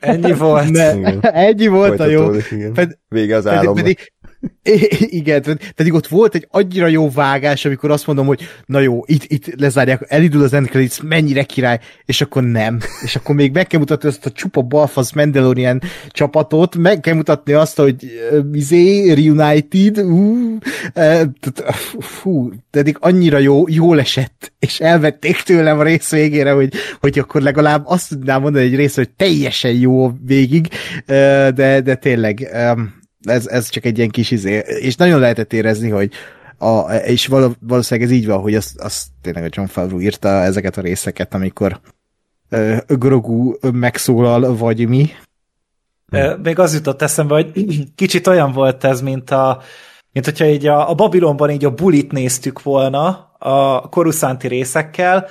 [0.00, 0.70] Ennyi volt.
[0.70, 2.30] Ne, ennyi volt a jó.
[2.74, 3.74] Ped, Vége az államnak.
[3.74, 4.12] Pedig,
[5.20, 9.24] igen, pedig ott volt egy annyira jó vágás, amikor azt mondom, hogy na jó, itt,
[9.26, 12.78] itt lezárják, elindul az end credits, mennyire király, és akkor nem.
[13.02, 17.52] És akkor még meg kell mutatni azt a csupa balfasz Mandalorian csapatot, meg kell mutatni
[17.52, 18.20] azt, hogy
[18.52, 20.52] izé, Reunited, uh,
[21.98, 27.42] fú, pedig annyira jó, jól esett, és elvették tőlem a rész végére, hogy, hogy akkor
[27.42, 30.68] legalább azt tudnám mondani egy rész, hogy teljesen jó végig,
[31.06, 32.48] de, de tényleg
[33.22, 36.12] ez, ez csak egy ilyen kis izé, és nagyon lehetett érezni, hogy
[36.58, 37.26] a, és
[37.60, 41.34] valószínűleg ez így van, hogy azt, azt tényleg a John Favreau írta ezeket a részeket,
[41.34, 41.80] amikor
[42.50, 45.10] uh, Grogu megszólal, vagy mi.
[46.42, 47.52] Még az jutott eszembe, hogy
[47.94, 49.62] kicsit olyan volt ez, mint a
[50.12, 55.26] mint hogyha így a, a Babilonban így a bulit néztük volna a koruszánti részekkel,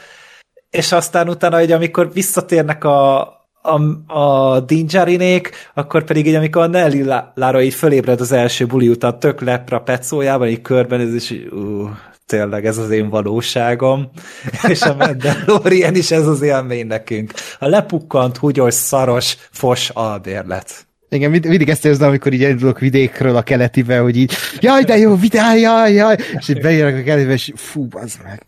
[0.69, 3.31] és aztán utána, hogy amikor visszatérnek a,
[3.67, 7.03] a, a Dinjarinék, akkor pedig így, amikor a Nelly
[7.33, 11.89] Lara így fölébred az első buli után, tök lepra petszójában, így körben, ez is, uh,
[12.25, 14.09] tényleg ez az én valóságom,
[14.67, 17.33] és a Mandalorian is ez az élmény nekünk.
[17.59, 20.85] A lepukkant, húgyos, szaros, fos albérlet.
[21.09, 25.15] Igen, mindig ezt érzem, amikor így elindulok vidékről a keletibe, hogy így, jaj, de jó,
[25.15, 28.45] vidál, jaj, jaj, és így bejönnek a keletibe, és fú, az meg.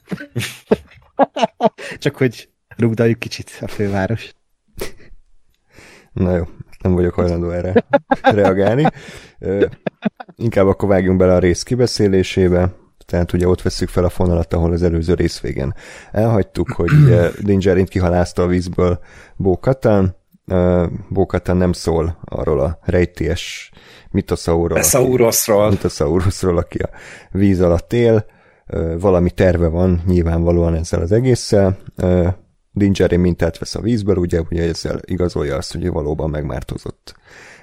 [2.03, 4.29] Csak hogy rugdaljuk kicsit a főváros.
[6.13, 6.43] Na jó,
[6.83, 7.85] nem vagyok hajlandó erre
[8.21, 8.85] reagálni.
[10.35, 12.71] Inkább akkor vágjunk bele a rész kibeszélésébe.
[13.05, 15.73] Tehát ugye ott veszük fel a fonalat, ahol az előző rész végén
[16.11, 16.91] elhagytuk, hogy
[17.39, 18.99] Dingerint kihalázta a vízből
[19.35, 20.15] Bókatán.
[21.09, 23.71] Bókatán nem szól arról a rejtélyes
[24.11, 26.89] mitosaurusról, mitosaurusról, aki a
[27.31, 28.25] víz alatt él.
[28.99, 31.77] Valami terve van nyilvánvalóan ezzel az egésszel
[32.71, 37.15] Dingery mintát vesz a vízből, ugye, ugye ezzel igazolja azt, hogy valóban megmártozott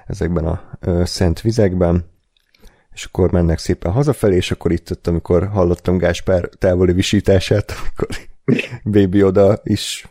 [0.06, 2.04] ezekben a ö, szent vizekben,
[2.92, 8.08] és akkor mennek szépen hazafelé, és akkor itt ott, amikor hallottam Gáspár távoli visítását, akkor
[8.94, 10.08] Baby oda is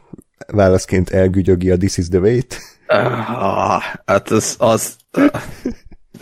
[0.48, 2.58] válaszként elgügyögi a This is the Wait.
[2.88, 4.96] Ah, hát az, az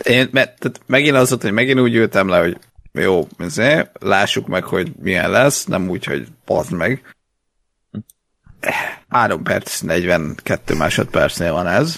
[0.02, 2.58] én, mert, tehát megint az volt, hogy megint úgy ültem le, hogy
[2.92, 7.13] jó, ezért, lássuk meg, hogy milyen lesz, nem úgy, hogy pazd meg.
[9.08, 11.94] 3 perc, 42 másodpercnél van ez.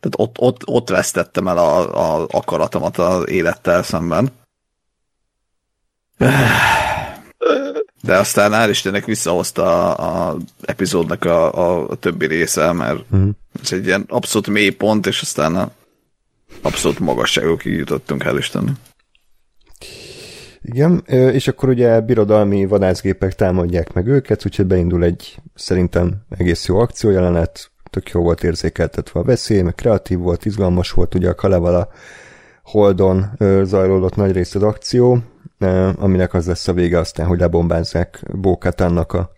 [0.00, 4.32] Tehát ott, ott, ott vesztettem el a, a akaratomat az élettel szemben.
[8.02, 13.28] De aztán hál' Istennek visszahozta a, a epizódnak a, a, a többi része, mert uh-huh.
[13.62, 15.70] ez egy ilyen abszolút mély pont, és aztán a
[16.62, 18.74] abszolút magasságokig jutottunk, hál' Istennek.
[20.66, 26.78] Igen, és akkor ugye birodalmi vadászgépek támadják meg őket, úgyhogy beindul egy szerintem egész jó
[26.78, 31.88] akciójelenet, tök jó volt érzékeltetve a veszély, meg kreatív volt, izgalmas volt, ugye a Kalevala
[32.62, 33.30] Holdon
[33.62, 35.18] zajlódott nagy rész az akció,
[35.96, 39.30] aminek az lesz a vége aztán, hogy lebombázzák Bókatának a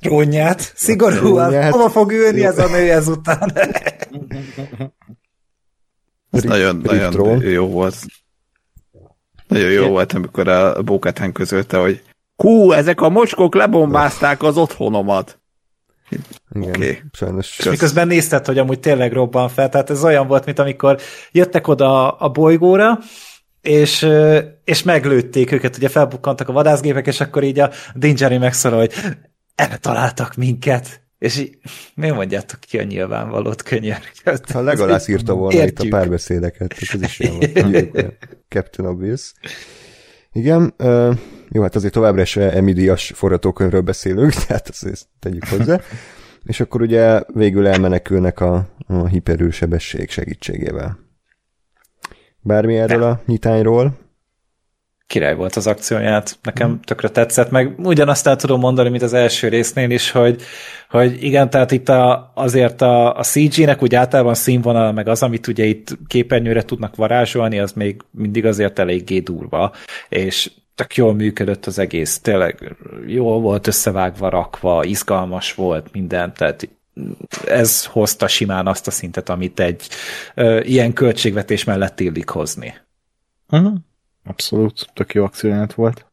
[0.00, 3.52] Trónját, szigorúan, hova fog ülni ez a nő ezután?
[6.30, 7.96] Ez nagyon, nagyon jó volt.
[9.46, 12.02] Nagyon jó volt, amikor a Bókatán közölte, hogy
[12.36, 15.38] hú, ezek a mocskok lebombázták az otthonomat.
[16.54, 17.02] Igen, okay.
[17.12, 17.58] sajnos.
[17.58, 21.00] És miközben nézted, hogy amúgy tényleg robban fel, tehát ez olyan volt, mint amikor
[21.32, 22.98] jöttek oda a bolygóra,
[23.60, 24.08] és,
[24.64, 28.92] és meglőtték őket, ugye felbukkantak a vadászgépek, és akkor így a Dingery megszólal, hogy
[29.54, 31.02] eltaláltak minket.
[31.18, 31.58] És így,
[31.94, 34.50] mi mondjátok ki a nyilvánvalót könyörgött?
[34.50, 35.86] Ha legalább írta volna Értjük.
[35.86, 37.38] itt a párbeszédeket, ez is olyan
[37.92, 38.14] volt.
[38.48, 39.32] Captain Obvious.
[40.32, 41.16] Igen, uh,
[41.50, 45.80] jó, hát azért továbbra is emidias forgatókönyvről beszélünk, tehát ezt tegyük hozzá.
[46.44, 50.98] És akkor ugye végül elmenekülnek a, a hiperűsebesség segítségével.
[52.40, 54.03] Bármi erről a nyitányról?
[55.14, 56.74] Király volt az akcióját, nekem mm.
[56.84, 60.42] tökre tetszett, meg ugyanazt el tudom mondani, mint az első résznél is, hogy,
[60.90, 65.46] hogy igen, tehát itt a, azért a, a CG-nek úgy általában színvonal, meg az, amit
[65.46, 69.72] ugye itt képernyőre tudnak varázsolni, az még mindig azért eléggé durva,
[70.08, 76.68] és tök jól működött az egész, tényleg jól volt összevágva, rakva, izgalmas volt minden, tehát
[77.46, 79.88] ez hozta simán azt a szintet, amit egy
[80.34, 82.74] ö, ilyen költségvetés mellett illik hozni.
[83.50, 83.74] Uh-huh.
[84.24, 86.06] Abszolút, tök jó akcióját volt.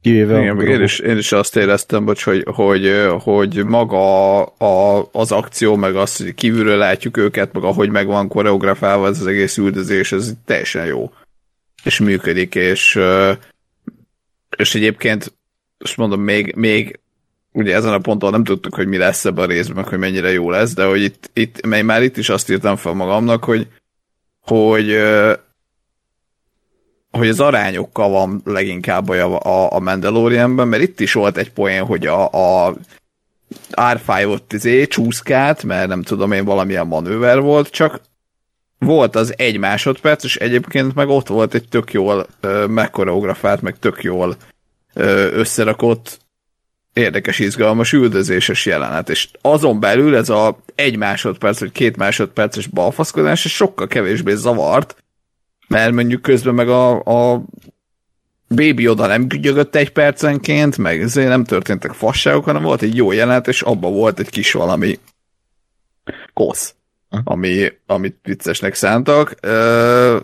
[0.00, 5.08] Kivéve Igen, a én is, én is azt éreztem, bocs, hogy, hogy, hogy maga a,
[5.12, 9.26] az akció, meg az, hogy kívülről látjuk őket, meg ahogy meg van koreografálva ez az
[9.26, 11.12] egész üldözés, ez teljesen jó.
[11.84, 13.00] És működik, és,
[14.56, 15.32] és egyébként,
[15.78, 17.00] most mondom, még, még
[17.52, 20.50] ugye ezen a ponton nem tudtuk, hogy mi lesz ebben a részben, hogy mennyire jó
[20.50, 23.68] lesz, de hogy itt, itt mely már itt is azt írtam fel magamnak, hogy,
[24.40, 24.96] hogy
[27.12, 31.84] hogy az arányokkal van leginkább a, a, a Mandalorianben, mert itt is volt egy poén,
[31.84, 32.24] hogy a,
[32.66, 32.74] a
[33.72, 38.00] R5 ott izé csúszkált, mert nem tudom én valamilyen manőver volt, csak
[38.78, 42.26] volt az egy másodperc, és egyébként meg ott volt egy tök jól
[42.68, 44.36] megkoreografált, meg tök jól
[44.94, 46.20] ö, összerakott
[46.92, 53.44] érdekes, izgalmas, üldözéses jelenet, és azon belül ez a egy másodperc, vagy két másodperces balfaszkodás,
[53.44, 55.01] és sokkal kevésbé zavart,
[55.72, 57.44] mert mondjuk közben meg a, a
[58.48, 63.12] Baby oda nem gügyögött egy percenként, meg ezért nem történtek fasságok, hanem volt egy jó
[63.12, 64.98] jelenet, és abban volt egy kis valami
[66.32, 66.74] kosz,
[67.24, 70.18] ami, amit viccesnek szántak, ö,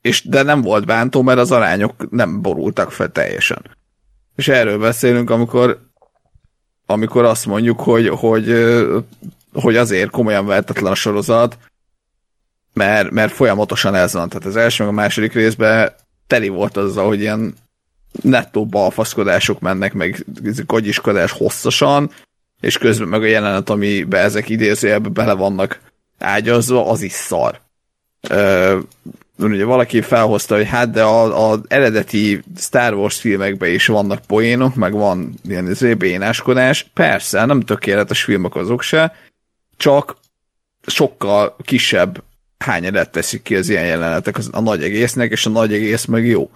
[0.00, 3.76] és de nem volt bántó, mert az arányok nem borultak fel teljesen.
[4.36, 5.88] És erről beszélünk, amikor
[6.86, 8.64] amikor azt mondjuk, hogy, hogy,
[9.52, 11.58] hogy azért komolyan vehetetlen a sorozat,
[12.72, 14.28] mert, mert folyamatosan ez van.
[14.28, 15.92] Tehát az első, meg a második részben
[16.26, 17.54] teli volt azzal, hogy ilyen
[18.22, 20.24] nettó balfaszkodások mennek, meg
[20.66, 22.10] gagyiskodás hosszasan,
[22.60, 25.80] és közben meg a jelenet, amiben ezek idézőjelben bele vannak
[26.18, 27.60] ágyazva, az is szar.
[28.28, 28.78] Ö,
[29.38, 34.92] ugye valaki felhozta, hogy hát de az eredeti Star Wars filmekben is vannak poénok, meg
[34.92, 36.90] van ilyen bénáskodás.
[36.94, 39.12] Persze, nem tökéletes filmek azok se,
[39.76, 40.16] csak
[40.86, 42.22] sokkal kisebb
[42.64, 46.50] hányadat teszik ki az ilyen jelenetek a nagy egésznek, és a nagy egész meg jó.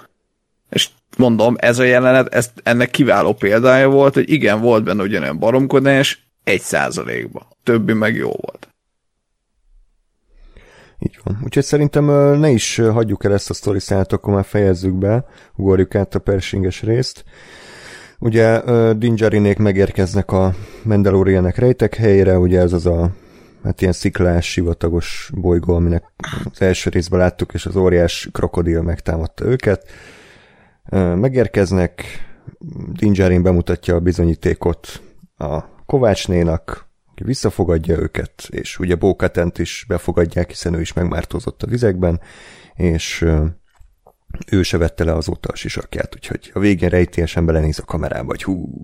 [0.70, 5.38] És mondom, ez a jelenet, ez, ennek kiváló példája volt, hogy igen, volt benne ugyanolyan
[5.38, 7.46] baromkodás, egy százalékban.
[7.62, 8.68] Többi meg jó volt.
[10.98, 11.40] Így van.
[11.44, 12.04] Úgyhogy szerintem
[12.38, 16.18] ne is hagyjuk el ezt a sztori szállat, akkor már fejezzük be, ugorjuk át a
[16.18, 17.24] persinges részt.
[18.18, 18.60] Ugye
[18.92, 23.10] Dinjarinék megérkeznek a Mandalorianek rejtek helyére, ugye ez az a
[23.64, 26.05] hát ilyen sziklás, sivatagos bolygó, aminek
[26.53, 29.90] az első részben láttuk, és az óriás krokodil megtámadta őket.
[31.14, 32.05] Megérkeznek,
[32.92, 35.03] Dinjarin bemutatja a bizonyítékot
[35.37, 41.66] a Kovácsnénak, aki visszafogadja őket, és ugye Bókatent is befogadják, hiszen ő is megmártózott a
[41.66, 42.20] vizekben,
[42.74, 43.27] és
[44.50, 48.42] ő se vette le azóta a sisakját, úgyhogy a végén rejtélyesen belenéz a kamerába, hogy
[48.42, 48.83] hú,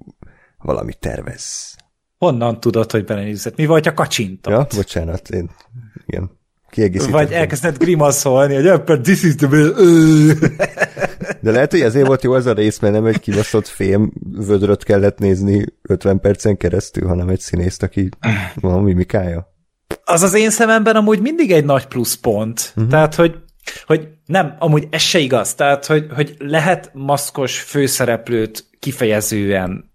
[0.58, 1.76] valami tervez.
[2.20, 3.56] Honnan tudod, hogy belenézett?
[3.56, 4.52] Mi vagy a kacsintott?
[4.52, 5.50] Ja, bocsánat, én
[6.06, 6.30] igen,
[6.70, 7.24] kiegészítettem.
[7.24, 9.48] Vagy elkezdett grimaszolni, hogy akkor this is the.
[11.40, 14.12] De lehet, hogy ezért volt jó ez a rész, mert nem egy kibaszott fém
[14.46, 18.08] vödröt kellett nézni 50 percen keresztül, hanem egy színészt, aki
[18.54, 19.54] van mimikája.
[20.04, 22.72] Az az én szememben amúgy mindig egy nagy pluszpont.
[22.76, 22.90] Uh-huh.
[22.90, 23.36] Tehát, hogy
[23.86, 29.89] hogy nem, amúgy ez se igaz, tehát, hogy, hogy lehet maszkos főszereplőt kifejezően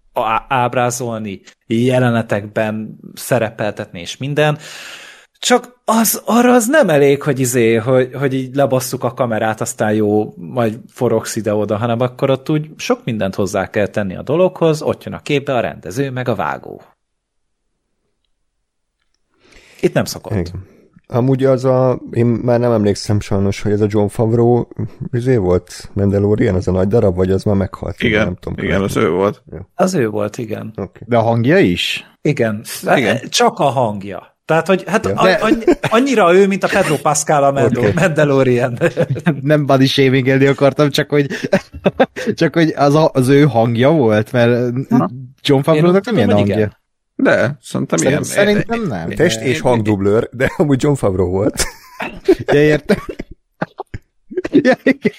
[0.48, 4.58] ábrázolni, jelenetekben szerepeltetni és minden,
[5.38, 9.92] csak az, arra az nem elég, hogy izé, hogy, hogy így lebasszuk a kamerát, aztán
[9.92, 14.82] jó, majd forogsz ide-oda, hanem akkor ott úgy sok mindent hozzá kell tenni a dologhoz,
[14.82, 16.82] ott jön a képbe a rendező, meg a vágó.
[19.80, 20.32] Itt nem szokott.
[20.32, 20.75] Igen.
[21.08, 24.64] Amúgy az a, én már nem emlékszem sajnos, hogy ez a John Favreau
[25.12, 28.02] izé volt, Mandalorian, az a nagy darab, vagy az már meghalt?
[28.02, 29.42] Igen, nem tudom, igen, az ő volt.
[29.52, 29.70] Ja.
[29.74, 30.72] Az ő volt, igen.
[30.76, 31.02] Okay.
[31.06, 32.10] De a hangja is?
[32.22, 32.62] Igen.
[32.94, 33.18] igen.
[33.28, 34.34] Csak a hangja.
[34.46, 35.14] Tehát, hogy hát ja.
[35.22, 35.40] De...
[35.90, 37.92] annyira ő, mint a Pedro Pascal a Mandal- okay.
[37.94, 38.78] Mandalorian.
[39.40, 41.26] nem body shaming akartam, csak hogy,
[42.40, 45.08] csak hogy az, a, az ő hangja volt, mert Na.
[45.42, 46.54] John Favreau-nak nem ilyen hangja.
[46.54, 46.76] Igen.
[47.16, 48.22] De, szerintem ilyen.
[48.22, 49.08] Szerintem nem.
[49.08, 51.64] Test és hangdublőr, de amúgy John Favreau volt.
[52.52, 52.98] ja, értem.
[54.50, 55.12] ja, igen.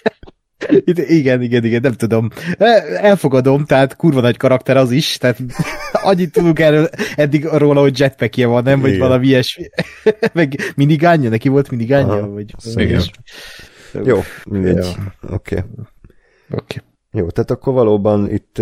[1.05, 2.29] Igen, igen, igen, nem tudom.
[3.01, 5.37] Elfogadom, tehát kurva nagy karakter az is, tehát
[5.91, 8.79] annyit tudunk erről eddig róla, hogy jetpackje van, nem?
[8.79, 9.01] Vagy igen.
[9.07, 9.69] valami ilyesmi.
[10.33, 12.13] Meg minigánja, neki volt minigánja?
[12.13, 13.01] Aha, vagy igen.
[14.03, 14.19] Jó,
[14.49, 14.77] mindegy.
[15.21, 15.55] Oké.
[15.55, 15.63] Okay.
[16.49, 16.79] Oké.
[16.79, 16.81] Okay.
[17.17, 18.61] Jó, tehát akkor valóban itt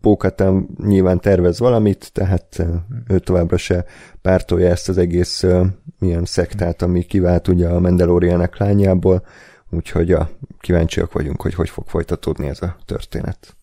[0.00, 2.66] Bókatán nyilván tervez valamit, tehát uh,
[3.08, 3.84] ő továbbra se
[4.22, 5.44] pártolja ezt az egész
[5.98, 9.26] milyen szektát, ami kivált ugye a Mandalorianek lányából,
[9.70, 10.30] úgyhogy ja,
[10.60, 13.56] kíváncsiak vagyunk, hogy hogy fog folytatódni ez a történet.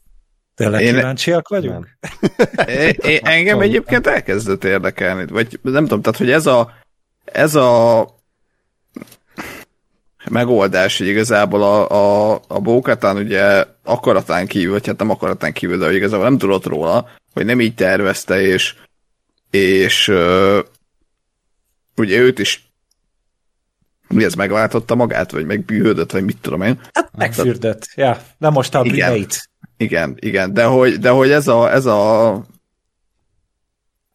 [0.55, 0.93] Tényleg én...
[0.93, 1.97] kíváncsiak vagyunk?
[2.65, 6.71] é, é, engem egyébként elkezdett érdekelni, vagy nem tudom, tehát hogy ez a
[7.23, 8.05] ez a
[10.29, 15.77] megoldás, hogy igazából a, a, a Bókatán ugye akaratán kívül, vagy hát nem akaratán kívül,
[15.77, 18.75] de igazából nem tudott róla, hogy nem így tervezte, és,
[19.51, 20.07] és
[21.95, 22.71] ugye őt is
[24.07, 26.79] mi ez megváltotta magát, vagy megbűhődött, vagy mit tudom én.
[26.93, 28.17] Hát megfürdött, ja.
[28.37, 29.25] Nem most a igen,
[29.77, 32.41] igen, igen, de hogy, de hogy ez a, ez a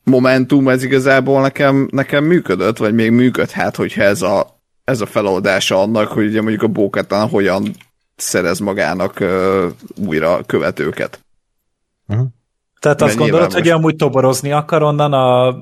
[0.04, 4.57] momentum, ez igazából nekem, nekem működött, vagy még működhet, hogyha ez a,
[4.88, 7.76] ez a feloldása annak, hogy ugye mondjuk a Bókatán hogyan
[8.16, 9.64] szerez magának uh,
[10.06, 11.20] újra követőket.
[12.06, 12.26] Uh-huh.
[12.80, 15.52] Tehát azt gondolod, hogy amúgy toborozni akar onnan a,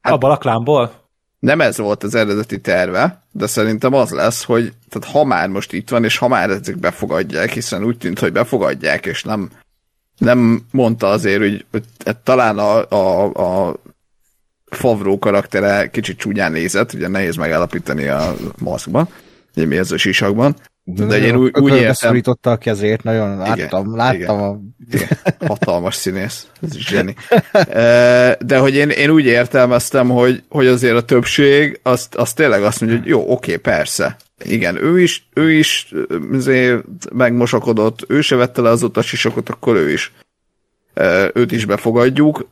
[0.00, 0.92] hát, a balaklámból?
[1.38, 5.72] Nem ez volt az eredeti terve, de szerintem az lesz, hogy tehát ha már most
[5.72, 9.50] itt van, és ha már ezek befogadják, hiszen úgy tűnt, hogy befogadják, és nem,
[10.18, 11.84] nem mondta azért, hogy, hogy
[12.22, 13.24] talán a, a,
[13.68, 13.76] a
[14.74, 19.08] Favró karaktere kicsit csúnyán nézett, ugye nehéz megállapítani a maszkban,
[19.56, 20.56] ugye mi ez a sisakban,
[20.86, 22.20] de, de én úgy, úgy értem...
[22.42, 24.58] a kezét, nagyon láttam, igen, láttam igen, a...
[24.90, 25.08] Igen,
[25.46, 27.14] hatalmas színész, ez is zseni.
[28.46, 32.80] De hogy én, én úgy értelmeztem, hogy, hogy azért a többség, azt, azt tényleg azt
[32.80, 34.16] mondja, hogy jó, oké, persze.
[34.44, 35.94] Igen, ő is, ő is
[37.12, 40.12] megmosakodott, ő se vette le az utasisakot, akkor ő is.
[41.32, 42.48] Őt is befogadjuk,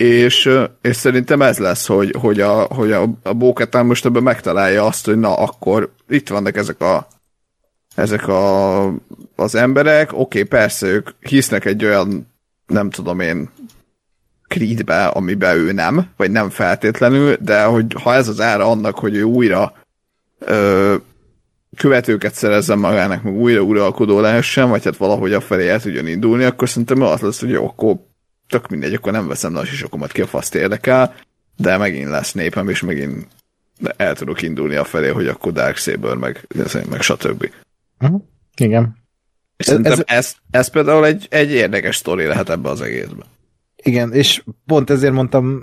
[0.00, 4.84] és, és szerintem ez lesz, hogy, hogy a, hogy a, a Bóketán most ebben megtalálja
[4.84, 7.06] azt, hogy na akkor itt vannak ezek a
[7.94, 8.84] ezek a,
[9.36, 12.32] az emberek, oké, okay, persze ők hisznek egy olyan,
[12.66, 13.50] nem tudom én,
[14.48, 19.14] creedbe, amiben ő nem, vagy nem feltétlenül, de hogy ha ez az ára annak, hogy
[19.14, 19.72] ő újra
[20.38, 20.94] ö,
[21.76, 26.68] követőket szerezzen magának, meg újra uralkodó lehessen, vagy hát valahogy afelé el tudjon indulni, akkor
[26.68, 28.08] szerintem az lesz, hogy jó, akkor
[28.50, 31.14] tök mindegy, akkor nem veszem nagy sisokomat ki, a faszt érdekel,
[31.56, 33.26] de megint lesz népem, és megint
[33.96, 36.46] el tudok indulni afelé, hogy akkor Dark Saber, meg,
[36.88, 37.50] meg stb.
[38.00, 38.22] Uh-huh.
[38.56, 38.96] Igen.
[39.56, 43.26] És ez, ez, ez, ez például egy, egy érdekes sztori lehet ebbe az egészben.
[43.82, 45.60] Igen, és pont ezért mondtam,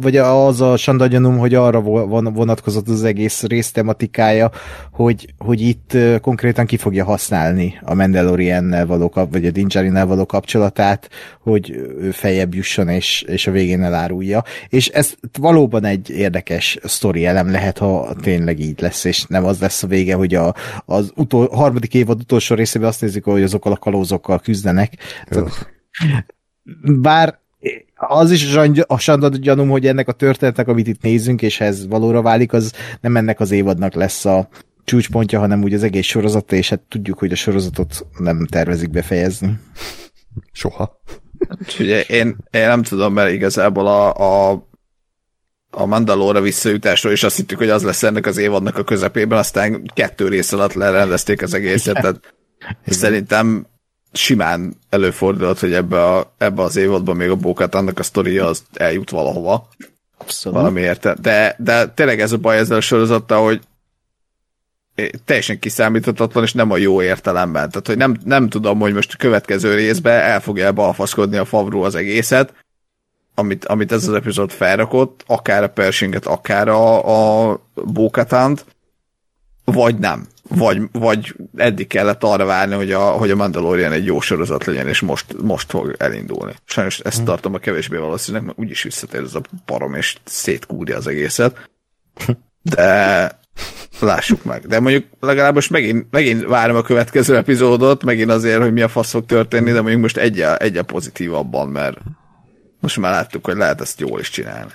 [0.00, 4.50] vagy az a sandagyanum, hogy arra vonatkozott az egész rész tematikája,
[4.92, 11.10] hogy, hogy itt konkrétan ki fogja használni a Mandalorian-nel való, vagy a Dinjarin-nel való kapcsolatát,
[11.40, 14.44] hogy ő feljebb jusson, és, és a végén elárulja.
[14.68, 19.60] És ez valóban egy érdekes sztori elem lehet, ha tényleg így lesz, és nem az
[19.60, 20.54] lesz a vége, hogy a,
[20.84, 24.92] az utol, harmadik évad utolsó részében azt nézik, hogy azokkal a kalózokkal küzdenek.
[27.00, 27.38] Bár
[27.98, 28.54] az is
[28.86, 32.72] a sandad gyanúm, hogy ennek a történetnek, amit itt nézünk, és ez valóra válik, az
[33.00, 34.48] nem ennek az évadnak lesz a
[34.84, 39.58] csúcspontja, hanem úgy az egész sorozat, és hát tudjuk, hogy a sorozatot nem tervezik befejezni.
[40.52, 41.00] Soha.
[41.78, 44.14] Ugye én, én nem tudom, mert igazából a,
[44.50, 44.66] a
[45.70, 49.90] a Mandalore visszajutásról, és azt hittük, hogy az lesz ennek az évadnak a közepében, aztán
[49.94, 52.34] kettő rész alatt lerendezték az egészet, tehát
[52.86, 53.66] szerintem
[54.12, 58.62] simán előfordulhat, hogy ebbe, a, ebbe az évadban még a bókát annak a sztoria az
[58.72, 59.68] eljut valahova.
[60.18, 60.58] Abszolút.
[60.58, 61.20] Valamiért.
[61.20, 63.60] De, de tényleg ez a baj ezzel a sorozattal, hogy
[65.24, 67.70] teljesen kiszámíthatatlan, és nem a jó értelemben.
[67.70, 71.82] Tehát, hogy nem, nem tudom, hogy most a következő részben el fogja balfaszkodni a Favró
[71.82, 72.54] az egészet,
[73.34, 78.64] amit, amit ez az epizód felrakott, akár a Pershinget, akár a, a Bókatánt,
[79.64, 84.20] vagy nem vagy, vagy eddig kellett arra várni, hogy a, hogy a Mandalorian egy jó
[84.20, 86.52] sorozat legyen, és most, most fog elindulni.
[86.64, 87.24] Sajnos ezt hmm.
[87.24, 91.68] tartom a kevésbé valószínűleg, mert úgyis visszatér ez a parom, és szétkúrja az egészet.
[92.62, 93.30] De
[94.00, 94.66] lássuk meg.
[94.66, 98.88] De mondjuk legalább most megint, megint várom a következő epizódot, megint azért, hogy mi a
[98.88, 101.98] fasz fog történni, de mondjuk most egyel, egyel pozitívabban, mert
[102.80, 104.72] most már láttuk, hogy lehet ezt jól is csinálni.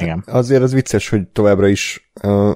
[0.00, 0.24] Igen.
[0.26, 2.10] Azért az vicces, hogy továbbra is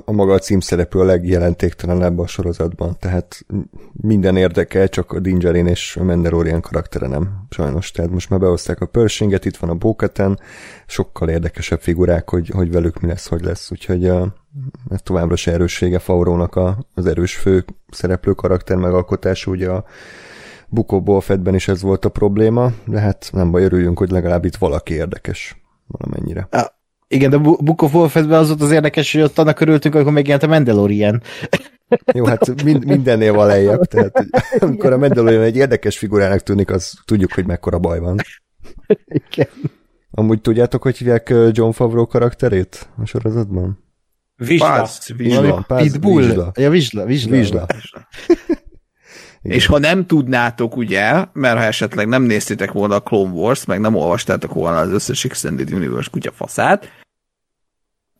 [0.05, 3.47] a maga a címszereplő a legjelentéktelenebb a sorozatban, tehát
[3.93, 7.91] minden érdekel, csak a Dingerin és a Mandalorian karaktere nem, sajnos.
[7.91, 10.41] Tehát most már behozták a Pershinget, itt van a Bóketen,
[10.87, 14.35] sokkal érdekesebb figurák, hogy, hogy velük mi lesz, hogy lesz, úgyhogy a,
[14.91, 19.85] ez továbbra se erőssége Faurónak a, az erős fő szereplő karakter megalkotása, ugye a
[20.69, 24.57] Bukóból Fedben is ez volt a probléma, de hát nem baj, örüljünk, hogy legalább itt
[24.57, 26.49] valaki érdekes valamennyire.
[26.51, 26.82] A
[27.13, 30.43] igen, de Book of Wolfenben az volt az érdekes, hogy ott annak örültünk, amikor megjelent
[30.43, 31.23] a Mandalorian.
[32.15, 34.27] Jó, hát mind, mindennél van lejjebb, tehát
[34.61, 38.17] amikor a Mandalorian egy érdekes figurának tűnik, az tudjuk, hogy mekkora baj van.
[39.31, 39.49] Igen.
[40.11, 43.85] Amúgy tudjátok, hogy hívják John Favreau karakterét a sorozatban?
[44.37, 44.89] Vizsla.
[45.17, 45.65] Vizsla.
[45.77, 46.23] Pitbull.
[46.23, 46.53] Vizsla.
[46.55, 47.05] Ja, Vizsla.
[47.05, 47.37] Vizsla.
[47.37, 47.67] Vizsla.
[49.43, 49.57] Igen.
[49.57, 53.81] És ha nem tudnátok, ugye, mert ha esetleg nem néztétek volna a Clone Wars, meg
[53.81, 57.02] nem olvastátok volna az összes Extended Universe kutyafaszát,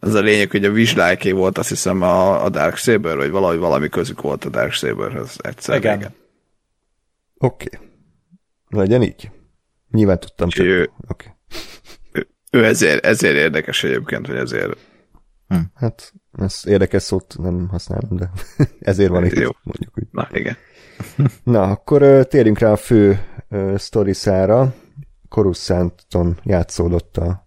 [0.03, 3.59] az a lényeg, hogy a vizslájké volt azt hiszem a, a Dark Saber, vagy valahogy
[3.59, 5.77] valami közük volt a Dark Saberhez egyszer.
[5.77, 6.15] Igen.
[7.39, 7.67] Oké.
[7.75, 7.89] Okay.
[8.69, 9.31] Legyen így.
[9.91, 10.67] Nyilván tudtam csak.
[10.67, 11.27] Ő, Oké.
[12.51, 14.77] ő ezért, ezért érdekes egyébként, hogy ezért
[15.75, 18.31] Hát, ez érdekes szót nem használom, de
[18.81, 19.51] ezért van itt, Jó.
[19.63, 20.07] mondjuk úgy.
[20.11, 20.57] Na, igen.
[21.43, 24.75] Na, akkor térjünk rá a fő ö, sztoriszára.
[25.29, 27.42] Coruscanton játszódott a,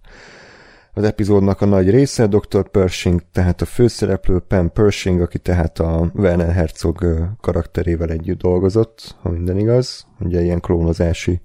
[0.96, 2.70] az epizódnak a nagy része, Dr.
[2.70, 9.30] Pershing, tehát a főszereplő, Pam Pershing, aki tehát a Werner Herzog karakterével együtt dolgozott, ha
[9.30, 10.08] minden igaz.
[10.20, 11.42] Ugye ilyen klónozási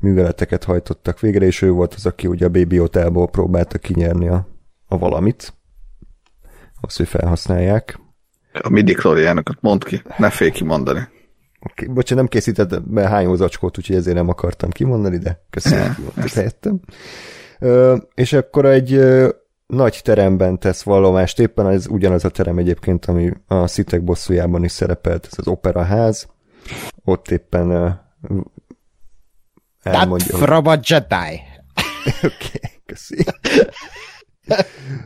[0.00, 4.46] műveleteket hajtottak végre, és ő volt az, aki ugye a Baby Hotelból próbálta kinyerni a,
[4.86, 5.54] a valamit,
[6.80, 7.98] azt, hogy felhasználják.
[8.52, 11.08] A midi klóriánokat mondd ki, ne félj kimondani.
[11.60, 16.32] Okay, bocsánat, nem készítettem be hányó zacskót, úgyhogy ezért nem akartam kimondani, de köszönöm, hogy
[16.32, 16.80] helyettem.
[18.14, 19.00] És akkor egy
[19.66, 24.72] nagy teremben tesz vallomást, éppen ez ugyanaz a terem egyébként, ami a Szitek bosszújában is
[24.72, 26.28] szerepelt, ez az operaház.
[27.04, 28.00] Ott éppen
[29.82, 31.40] elmondja, hogy from a Jedi.
[32.28, 33.24] Oké, köszi.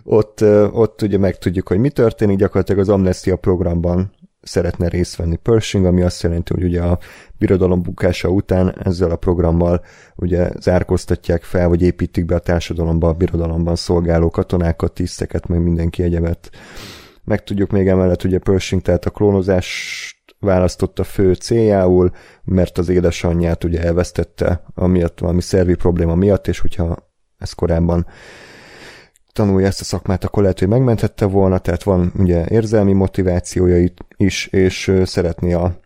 [0.05, 0.43] ott,
[0.73, 4.15] ott ugye megtudjuk, hogy mi történik, gyakorlatilag az Amnestia programban
[4.47, 6.99] szeretne részt venni Pershing, ami azt jelenti, hogy ugye a
[7.39, 9.85] birodalom bukása után ezzel a programmal
[10.17, 16.03] ugye zárkóztatják fel, vagy építik be a társadalomba, a birodalomban szolgáló katonákat, tiszteket, meg mindenki
[16.03, 16.51] egyebet.
[17.25, 22.11] Megtudjuk még emellett, ugye Pershing tehát a klónozást választotta fő céljául,
[22.45, 26.97] mert az édesanyját ugye elvesztette, amiatt valami szervi probléma miatt, és hogyha
[27.39, 28.07] ez korábban
[29.37, 34.47] tanulja ezt a szakmát, akkor lehet, hogy megmenthette volna, tehát van ugye érzelmi motivációja is,
[34.47, 35.81] és szeretné a,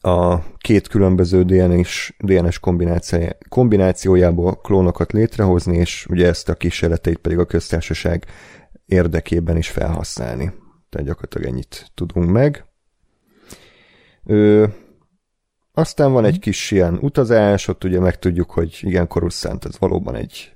[0.00, 7.38] a két különböző DNS, DNS kombinációjá- kombinációjából klónokat létrehozni, és ugye ezt a kísérleteit pedig
[7.38, 8.24] a köztársaság
[8.86, 10.52] érdekében is felhasználni.
[10.90, 12.64] Tehát gyakorlatilag ennyit tudunk meg.
[14.24, 14.66] Ö,
[15.72, 20.55] aztán van egy kis ilyen utazás, ott ugye megtudjuk, hogy igen, Coruscant ez valóban egy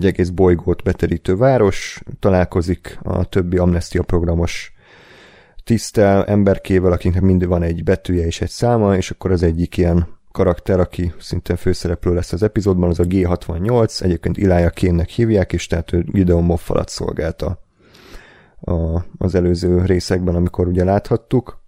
[0.00, 4.72] egy egész bolygót beterítő város, találkozik a többi amnestia programos
[5.64, 10.06] tisztel emberkével, akiknek mindig van egy betűje és egy száma, és akkor az egyik ilyen
[10.32, 15.66] karakter, aki szintén főszereplő lesz az epizódban, az a G68, egyébként Ilája Kénnek hívják, és
[15.66, 17.62] tehát ő Gideon Moffalat szolgálta
[18.60, 21.62] a, az előző részekben, amikor ugye láthattuk,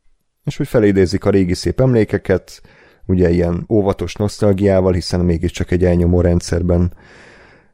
[0.45, 2.63] és hogy felidézik a régi szép emlékeket,
[3.07, 6.93] ugye ilyen óvatos nosztalgiával, hiszen mégiscsak egy elnyomó rendszerben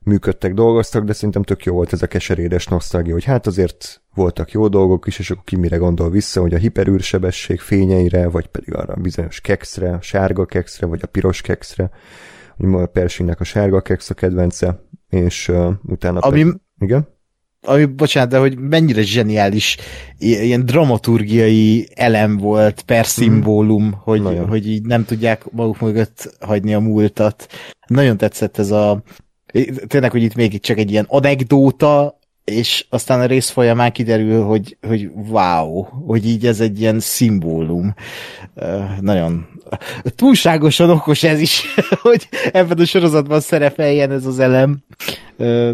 [0.08, 4.52] működtek, dolgoztak, de szerintem tök jó volt ez a keserédes nosztalgia, hogy hát azért voltak
[4.52, 8.74] jó dolgok is, és akkor ki mire gondol vissza, hogy a hiperűrsebesség fényeire, vagy pedig
[8.74, 11.90] arra a bizonyos kekszre, a sárga kekszre, vagy a piros kekszre,
[12.56, 16.18] hogy a Pershingnek a sárga keksz a kedvence, és uh, utána...
[16.18, 17.08] Ami, pedig- Igen?
[17.62, 19.76] ami, bocsánat, de hogy mennyire zseniális
[20.18, 24.48] ilyen dramaturgiai elem volt per szimbólum, hogy, Nagyon.
[24.48, 27.46] hogy így nem tudják maguk mögött hagyni a múltat.
[27.86, 29.02] Nagyon tetszett ez a
[29.86, 34.76] tényleg, hogy itt még csak egy ilyen anekdóta, és aztán a rész folyamán kiderül, hogy,
[34.86, 37.94] hogy wow, hogy így ez egy ilyen szimbólum.
[39.00, 39.46] Nagyon
[40.16, 41.62] túlságosan okos ez is,
[42.02, 44.84] hogy ebben a sorozatban szerepeljen ez az elem,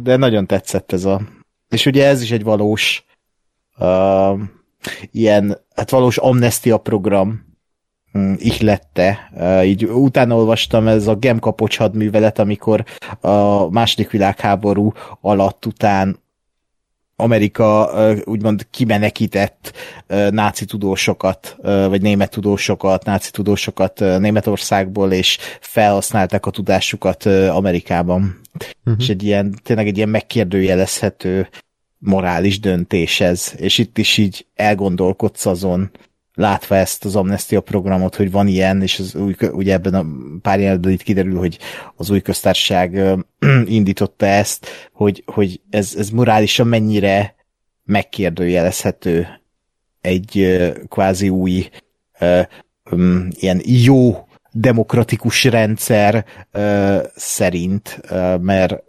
[0.02, 1.20] de nagyon tetszett ez a...
[1.68, 3.04] És ugye ez is egy valós
[3.78, 4.40] uh,
[5.10, 7.53] ilyen, hát valós amnestia program,
[8.18, 9.30] mm, ihlette.
[9.32, 12.84] Uh, így utána olvastam, ez a Gemkapocs hadművelet, amikor
[13.20, 16.22] a második világháború alatt után
[17.16, 17.90] Amerika
[18.24, 19.72] úgymond kimenekített
[20.30, 28.40] náci tudósokat, vagy német tudósokat, náci tudósokat Németországból, és felhasználták a tudásukat Amerikában.
[28.84, 28.94] Uh-huh.
[28.98, 31.48] És egy ilyen, tényleg egy ilyen megkérdőjelezhető
[31.98, 35.90] morális döntés ez, és itt is így elgondolkodsz azon,
[36.34, 40.06] látva ezt az amnestia programot, hogy van ilyen, és az új, ugye ebben a
[40.42, 41.58] pár jelenetben itt kiderül, hogy
[41.96, 43.00] az új köztársaság
[43.64, 47.34] indította ezt, hogy, hogy ez, ez morálisan mennyire
[47.84, 49.26] megkérdőjelezhető
[50.00, 50.58] egy
[50.88, 51.68] kvázi új
[53.30, 56.24] ilyen jó demokratikus rendszer
[57.14, 58.00] szerint,
[58.40, 58.82] mert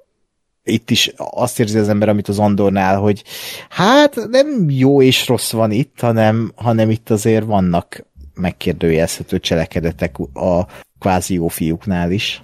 [0.65, 3.23] itt is azt érzi az ember, amit az Andornál, hogy
[3.69, 10.65] hát nem jó és rossz van itt, hanem, hanem itt azért vannak megkérdőjelezhető cselekedetek a
[10.99, 12.43] kvázi jó fiúknál is.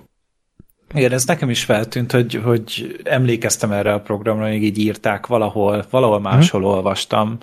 [0.93, 5.85] Igen, ez nekem is feltűnt, hogy, hogy emlékeztem erre a programra, hogy így írták valahol,
[5.89, 7.37] valahol máshol olvastam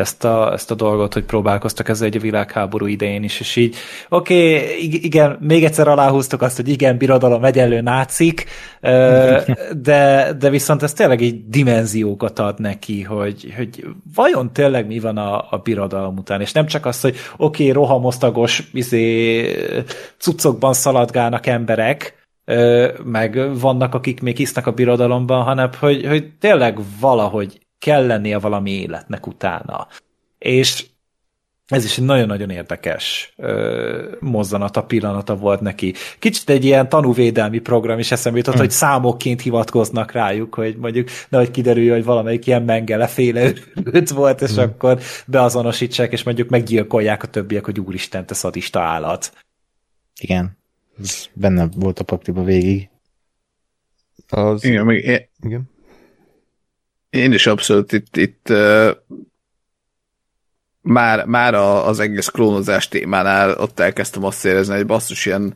[0.00, 3.76] ezt a, ezt a dolgot, hogy próbálkoztak ezzel egy világháború idején is, és így,
[4.08, 8.44] oké, okay, igen, még egyszer aláhúztuk azt, hogy igen, birodalom egyenlő nácik,
[9.82, 13.84] de, de viszont ez tényleg egy dimenziókat ad neki, hogy, hogy
[14.14, 17.74] vajon tényleg mi van a, a birodalom után, és nem csak az, hogy oké, okay,
[17.74, 19.84] rohamosztagos izé,
[20.18, 22.18] cuccokban szaladgálnak emberek,
[23.04, 28.70] meg vannak, akik még hisznek a birodalomban, hanem hogy, hogy tényleg valahogy kell lennie valami
[28.70, 29.86] életnek utána.
[30.38, 30.86] És
[31.66, 35.94] ez is egy nagyon-nagyon érdekes ö, mozzanata, pillanata volt neki.
[36.18, 38.62] Kicsit egy ilyen tanúvédelmi program is eszembe jutott, hmm.
[38.62, 43.52] hogy számokként hivatkoznak rájuk, hogy mondjuk nehogy kiderüljön, hogy valamelyik ilyen mengele féle
[44.14, 44.62] volt, és hmm.
[44.62, 49.32] akkor beazonosítsák, és mondjuk meggyilkolják a többiek, hogy úristen, te szadista állat.
[50.20, 50.58] Igen.
[51.02, 52.88] Ez benne volt a paktiba végig.
[54.28, 54.64] Az...
[54.64, 55.28] Igen, én...
[55.42, 55.70] Igen.
[57.10, 58.52] Én is abszolút itt, itt
[60.82, 65.54] már, már a, az egész klónozás témánál ott elkezdtem azt érezni, hogy basszus ilyen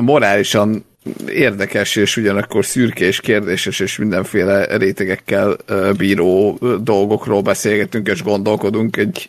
[0.00, 0.84] morálisan
[1.26, 5.56] érdekes és ugyanakkor szürkés, kérdéses és mindenféle rétegekkel
[5.96, 9.28] bíró dolgokról beszélgetünk és gondolkodunk egy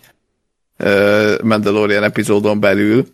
[0.79, 3.05] uh, Mandalorian epizódon belül.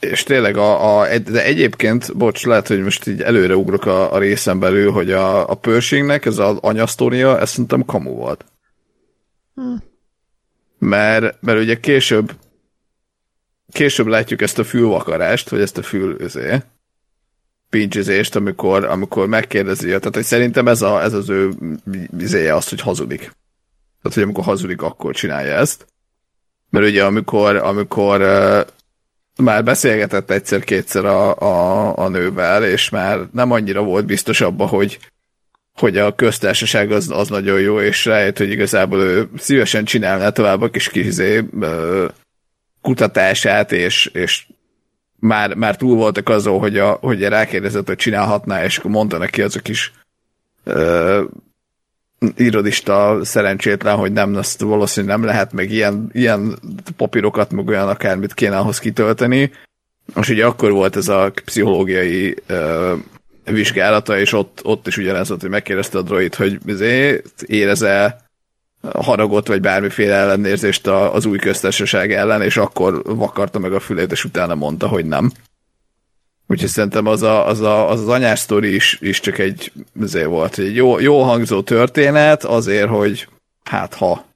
[0.00, 4.18] És tényleg a, a, de egyébként, bocs, lehet, hogy most így előre ugrok a, a
[4.18, 8.44] részen belül, hogy a, a Pershingnek ez az anyasztória, ez szerintem kamu volt.
[9.54, 9.74] Hm.
[10.78, 12.32] Mert, mert ugye később
[13.72, 16.62] később látjuk ezt a fülvakarást, vagy ezt a fül özé,
[17.70, 21.50] pincsizést, amikor, amikor megkérdezi, tehát hogy szerintem ez, a, ez az ő
[22.18, 23.20] izéje az, hogy hazudik.
[24.02, 25.86] Tehát, hogy amikor hazudik, akkor csinálja ezt.
[26.70, 28.20] Mert ugye amikor, amikor
[29.40, 34.98] már beszélgetett egyszer-kétszer a, a, a nővel, és már nem annyira volt biztos abba, hogy,
[35.74, 40.62] hogy a köztársaság az, az nagyon jó, és rájött, hogy igazából ő szívesen csinálná tovább
[40.62, 41.44] a kis kizé
[42.80, 44.46] kutatását, és, és
[45.18, 49.42] már, már túl voltak azon, hogy, a, hogy rákérdezett, hogy csinálhatná, és akkor mondta neki
[49.42, 49.92] az a kis
[50.64, 51.22] ö,
[52.36, 56.58] irodista szerencsétlen, hogy nem, azt valószínűleg nem lehet, meg ilyen, ilyen
[56.96, 59.50] papírokat, meg olyan akármit kéne ahhoz kitölteni.
[60.14, 62.92] Most ugye akkor volt ez a pszichológiai uh,
[63.44, 66.58] vizsgálata, és ott, ott is ugyanez volt, hogy megkérdezte a droid, hogy
[67.46, 68.28] érez-e
[68.82, 74.24] haragot, vagy bármiféle ellenérzést az új köztársaság ellen, és akkor vakarta meg a fülét, és
[74.24, 75.32] utána mondta, hogy nem.
[76.50, 80.26] Úgyhogy szerintem az a, az, a, az, az anyás sztori is, is csak egy azért
[80.26, 83.28] volt, egy jó, jó hangzó történet, azért, hogy
[83.64, 84.28] hát ha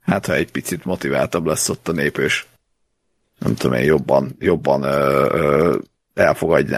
[0.00, 2.44] hát ha egy picit motiváltabb lesz ott a nép, és
[3.38, 5.78] nem tudom én, jobban, jobban ö, ö,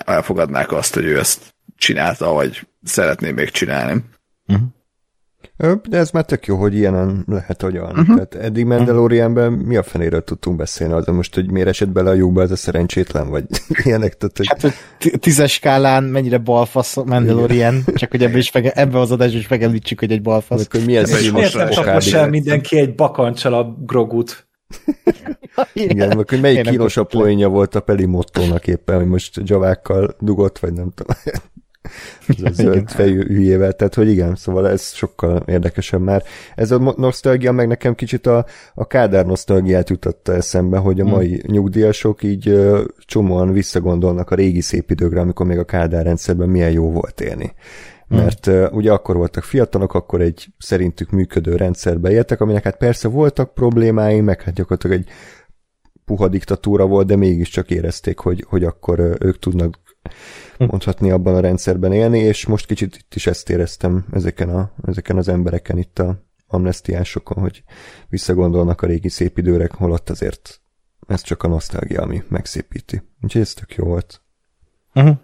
[0.04, 4.04] elfogadnák azt, hogy ő ezt csinálta, vagy szeretné még csinálni.
[4.46, 4.66] Uh-huh.
[5.88, 7.90] De ez már tök jó, hogy ilyenen lehet olyan.
[7.90, 8.06] Uh-huh.
[8.06, 12.14] Tehát eddig Mandalorianben mi a fenéről tudtunk beszélni, az most, hogy miért esett bele a
[12.14, 13.44] lyukba ez a szerencsétlen, vagy
[13.84, 14.16] ilyenek.
[14.16, 14.46] Tehát, hogy...
[14.46, 14.74] Hát, hogy
[15.20, 20.00] tízes skálán mennyire balfasz Mandalorian, csak hogy ebbe, is fege, ebbe az adásban is megemlítsük,
[20.00, 20.66] hogy egy balfasz.
[20.70, 24.46] Hogy milyen Miért nem mindenki egy bakancsal a grogut?
[25.72, 30.58] Igen, vagy hogy melyik kínosabb poénja volt a Peli mottónak éppen, hogy most javákkal dugott,
[30.58, 31.32] vagy nem tudom ez
[32.42, 36.22] a zöld fejű hülyével, tehát hogy igen, szóval ez sokkal érdekesebb már.
[36.54, 41.12] Ez a nosztalgia meg nekem kicsit a, a Kádár nosztalgiát jutatta eszembe, hogy a hmm.
[41.12, 41.52] mai hmm.
[41.52, 42.60] nyugdíjasok így
[42.98, 47.54] csomóan visszagondolnak a régi szép időkre, amikor még a Kádár rendszerben milyen jó volt élni.
[48.08, 48.18] Hmm.
[48.18, 53.08] Mert uh, ugye akkor voltak fiatalok, akkor egy szerintük működő rendszerbe éltek, aminek hát persze
[53.08, 55.08] voltak problémái, meg hát gyakorlatilag egy
[56.04, 59.78] puha diktatúra volt, de mégiscsak érezték, hogy, hogy akkor ők tudnak
[60.58, 65.16] mondhatni abban a rendszerben élni, és most kicsit itt is ezt éreztem ezeken, a, ezeken
[65.16, 67.62] az embereken itt a amnestiásokon, hogy
[68.08, 70.60] visszagondolnak a régi szép időre, holott azért
[71.06, 73.02] ez csak a nosztalgia, ami megszépíti.
[73.22, 74.20] Úgyhogy ez tök jó volt.
[74.94, 75.16] Uh-huh.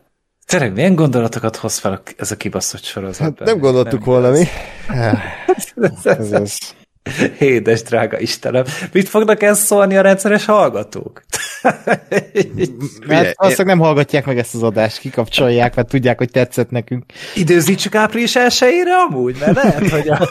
[0.46, 3.38] Tényleg, milyen gondolatokat hoz fel ez a kibaszott sorozat?
[3.38, 4.44] Hát nem gondoltuk nem volna mi.
[6.04, 6.74] ez, ez,
[7.38, 11.22] Édes drága Istenem, mit fognak ezt szólni a rendszeres hallgatók?
[13.06, 17.04] mert azt nem hallgatják meg ezt az adást, kikapcsolják, mert tudják, hogy tetszett nekünk.
[17.34, 20.28] Időzítsük április elsőjére amúgy, mert lehet, hogy a,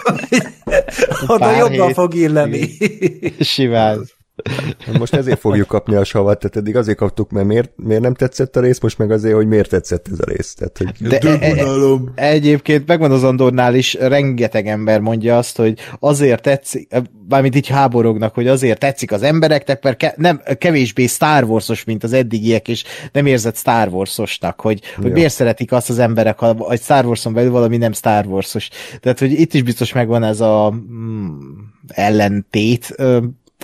[1.33, 1.93] oda jobban hét.
[1.93, 2.69] fog illeni.
[3.39, 4.19] Siváz.
[4.99, 8.55] Most ezért fogjuk kapni a savat, tehát eddig azért kaptuk, mert miért, miért nem tetszett
[8.55, 10.53] a rész, most meg azért, hogy miért tetszett ez a rész.
[10.53, 15.79] Tehát, hogy De e- e- egyébként megvan az Andornál is, rengeteg ember mondja azt, hogy
[15.99, 16.87] azért tetszik,
[17.27, 22.03] bármint így háborognak, hogy azért tetszik az embereknek, mert ke- nem, kevésbé Star Wars-os, mint
[22.03, 25.13] az eddigiek, és nem érzett Star Wars-osnak, hogy, hogy Ja.
[25.13, 28.69] miért szeretik azt az emberek, ha egy Star Wars-on belül valami nem Star Wars-os.
[28.99, 31.39] Tehát, hogy itt is biztos megvan ez a mm,
[31.87, 32.95] ellentét,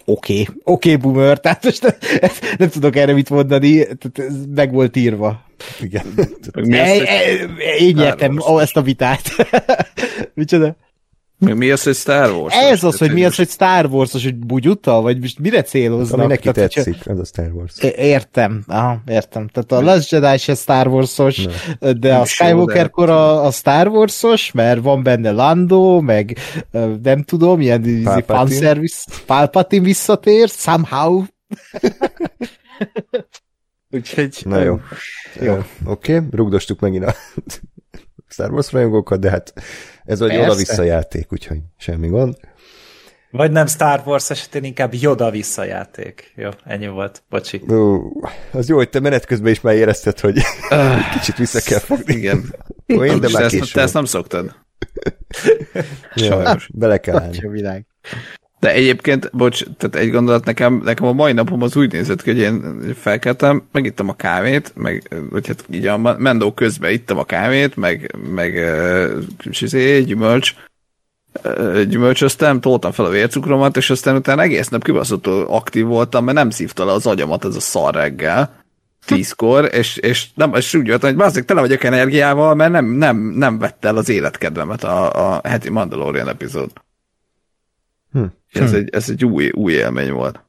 [0.06, 0.46] oké, okay.
[0.64, 1.92] oké, okay, boomer, tehát most nem,
[2.58, 5.46] nem tudok erre mit mondani, tehát ez meg volt írva.
[5.82, 6.06] igen.
[6.54, 9.22] E, e, én nyertem ezt a vitát.
[10.34, 10.76] Micsoda?
[11.40, 12.56] Mi az, hogy Star Wars?
[12.56, 16.20] Ez az, hogy mi az, hogy Star Wars-os, hogy bugyuta, vagy most mire céloznak?
[16.20, 17.74] Ami neki Tehát, hogyha- tetszik, az a Star Wars.
[17.96, 19.48] Értem, aha, értem.
[19.48, 21.48] Tehát a Last Jedi se Star Wars-os,
[21.80, 26.38] de Nem a Skywalker de- kora a Star Wars-os, mert van benne Lando, meg
[27.04, 28.38] nem tudom, ilyen izé Palpatine.
[28.38, 31.24] fanservice, Palpatine visszatér, somehow.
[33.92, 34.38] Úgyhogy...
[34.46, 34.80] Na jó.
[35.42, 35.54] Jó.
[35.86, 37.16] Oké, okay, rugdostuk megint a
[38.38, 39.54] Star Wars rajongókat, de hát
[40.06, 42.36] ez egy oda-vissza játék, úgyhogy semmi gond.
[43.32, 46.34] Vagy nem Star Wars esetén inkább Yoda visszajáték.
[46.36, 47.24] Jó, ennyi volt.
[47.30, 47.62] Bocsi.
[47.72, 48.00] Ó,
[48.52, 50.42] az jó, hogy te menet közben is már érezted, hogy
[51.14, 52.14] kicsit vissza kell fogni.
[52.14, 52.56] Igen.
[52.86, 54.56] Én, de te, már ezt, te ezt nem szoktad.
[56.16, 56.70] Sajnos.
[56.74, 57.50] bele kell állni.
[57.50, 57.86] Világ.
[58.60, 62.38] De egyébként, bocs, tehát egy gondolat nekem, nekem a mai napom az úgy nézett hogy
[62.38, 67.76] én felkeltem, megittem a kávét, meg, vagy hát így a mendó közben ittam a kávét,
[67.76, 70.54] meg, meg uh, gyümölcs,
[71.88, 76.50] gyümölcsöztem, toltam fel a vércukromat, és aztán utána egész nap kibaszottul aktív voltam, mert nem
[76.50, 78.66] szívta le az agyamat ez a szar reggel,
[79.06, 83.18] tízkor, és, és, nem, és úgy voltam, hogy baszzik, tele vagyok energiával, mert nem, nem,
[83.18, 86.70] nem vette el az életkedvemet a, a heti Mandalorian epizód.
[88.52, 88.62] Hm.
[88.62, 90.46] Ez, egy, ez egy új, új élmény volt.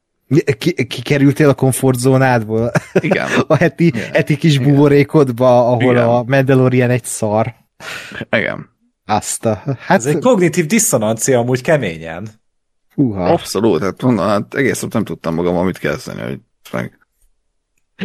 [0.59, 2.73] Ki, kikerültél a komfortzónádból?
[3.01, 4.13] Igen, A heti, Igen.
[4.13, 6.09] heti kis buborékodba, ahol Igen.
[6.09, 7.55] a Mandalorian egy szar.
[8.31, 8.69] igen.
[9.07, 9.63] Azt a...
[9.79, 12.29] Hát, Ez egy kognitív diszonancia amúgy keményen.
[12.95, 13.25] húha.
[13.33, 16.39] Abszolút, hát mondom, hát egész nap nem tudtam magam mit kezdeni, hogy
[16.73, 16.99] meg...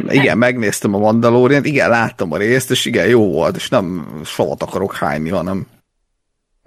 [0.07, 4.63] Igen, megnéztem a Mandalorian, igen, láttam a részt, és igen, jó volt, és nem savat
[4.63, 5.67] akarok hányni, hanem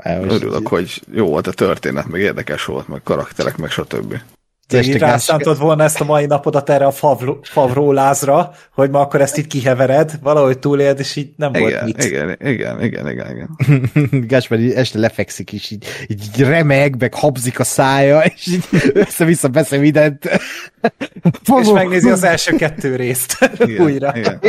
[0.05, 4.20] örülök, hogy jó volt a történet, meg érdekes volt, meg karakterek, meg stb.
[4.66, 9.36] Tényleg rászántod volna ezt a mai napodat erre a favro- favrólázra, hogy ma akkor ezt
[9.38, 12.04] itt kihevered, valahogy túléled, és így nem volt Igen, mit.
[12.04, 13.48] igen, igen, igen, igen, igen.
[14.28, 19.80] Gáspár este lefekszik, és így, így remeg, meg habzik a szája, és így össze-vissza beszél
[19.80, 20.24] mindent.
[21.60, 24.12] És megnézi az első kettő részt Igen, újra.
[24.16, 24.40] Igen.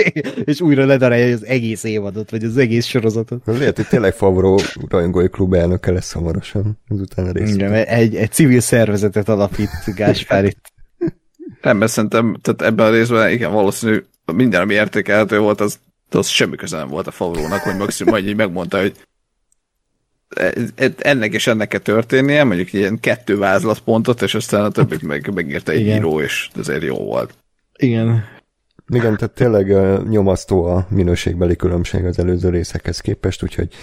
[0.45, 3.41] és újra ledarálja az egész évadot, vagy az egész sorozatot.
[3.45, 4.59] Lehet, hogy tényleg Favró
[4.89, 7.53] rajongói klub elnöke lesz hamarosan ezután a rész.
[7.53, 10.06] Igen, egy, egy civil szervezetet alapít Gáspár
[10.45, 10.71] itt.
[11.61, 14.03] Nem, mert szerintem tehát ebben a részben igen, valószínű
[14.33, 15.79] minden, ami értékelhető volt, az,
[16.09, 18.93] az semmi köze nem volt a Favrónak, hogy maximum majd így megmondta, hogy
[20.35, 25.01] e- e- ennek és ennek kell történnie, mondjuk ilyen kettő vázlatpontot, és aztán a többit
[25.01, 25.97] meg, megírta egy Igen.
[25.97, 27.33] író, és ezért jó volt.
[27.77, 28.23] Igen.
[28.89, 29.67] Igen, tehát tényleg
[30.09, 33.73] nyomasztó a minőségbeli különbség az előző részekhez képest, úgyhogy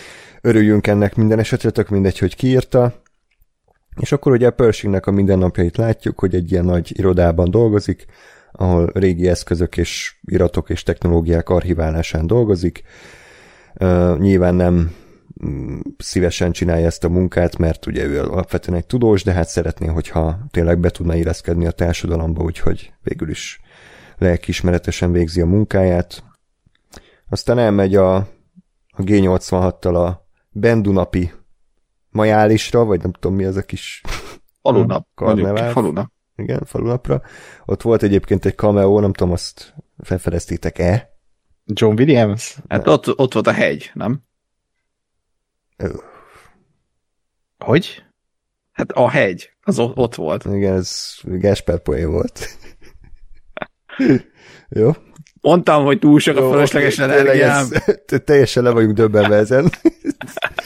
[0.41, 3.03] örüljünk ennek minden esetre, tök mindegy, hogy ki írta.
[4.01, 8.07] És akkor ugye Pershingnek a mindennapjait látjuk, hogy egy ilyen nagy irodában dolgozik,
[8.53, 12.83] ahol régi eszközök és iratok és technológiák archiválásán dolgozik.
[13.81, 14.95] Uh, nyilván nem
[15.47, 19.87] mm, szívesen csinálja ezt a munkát, mert ugye ő alapvetően egy tudós, de hát szeretné,
[19.87, 23.61] hogyha tényleg be tudna illeszkedni a társadalomba, úgyhogy végül is
[24.19, 26.23] lelkiismeretesen végzi a munkáját.
[27.29, 28.15] Aztán elmegy a,
[28.91, 31.33] a G86-tal a Bendunapi
[32.15, 34.01] majálisra, vagy nem tudom mi az a kis
[34.63, 35.73] Falunap, mondjuk, Karnevál.
[35.73, 36.11] falunap.
[36.37, 37.23] igen, falunapra.
[37.65, 41.13] Ott volt egyébként egy cameo, nem tudom, azt felfedeztétek-e?
[41.67, 42.59] John Williams?
[42.69, 44.23] Hát ott, ott volt a hegy, nem?
[45.77, 45.95] Ö,
[47.59, 48.05] Hogy?
[48.73, 50.45] Hát a hegy, az ott, volt.
[50.45, 52.49] Igen, ez Gáspár poén volt.
[54.69, 54.91] Jó?
[55.45, 57.67] Mondtam, hogy túl sok a fölösleges tényleg energiám.
[57.73, 59.71] ez- te- Teljesen le vagyunk döbbenve ezen.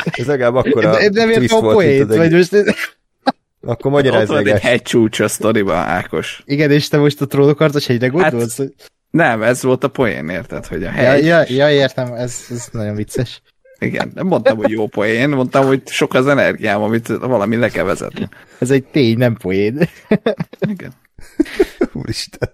[0.05, 2.53] Ez legalább akkora De, nem twist értem a volt, mint az vagy most...
[3.61, 6.43] Akkor Ott magyarázz meg egy hegycsúcs a sztoriban, Ákos.
[6.45, 8.57] Igen, és te most a trónokartos hegyre gondolsz?
[8.57, 8.73] hogy...
[9.11, 11.25] Nem, ez volt a poén, érted, hogy a Ja, hegy.
[11.25, 13.43] ja, ja, értem, ez, ez nagyon vicces.
[13.79, 17.85] Igen, nem mondtam, hogy jó poén, mondtam, hogy sok az energiám, amit valami le kell
[17.85, 18.29] vezetni.
[18.59, 19.89] Ez egy tény, nem poén.
[20.61, 20.93] Igen.
[21.93, 22.53] Úristen.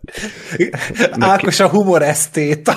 [1.18, 2.70] Ákos a humor esztét.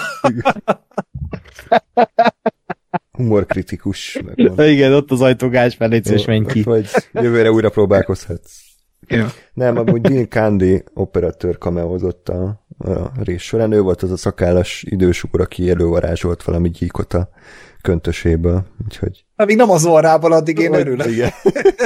[3.12, 4.20] Humorkritikus.
[4.58, 6.64] Igen, ott az Gáspár, légy szíves, menj ki.
[6.64, 8.66] Vagy jövőre újra próbálkozhatsz.
[9.08, 9.32] Ja.
[9.54, 13.72] Nem, amúgy Dean Candy operatőr kameózott a, a rész során.
[13.72, 17.30] Ő volt az a szakállas idős úr, aki elővarázsolt valami gyíkot a
[17.88, 18.64] köntöséből.
[18.86, 21.08] Úgyhogy Amíg nem az orrából, addig én örülök.
[21.08, 21.30] Igen.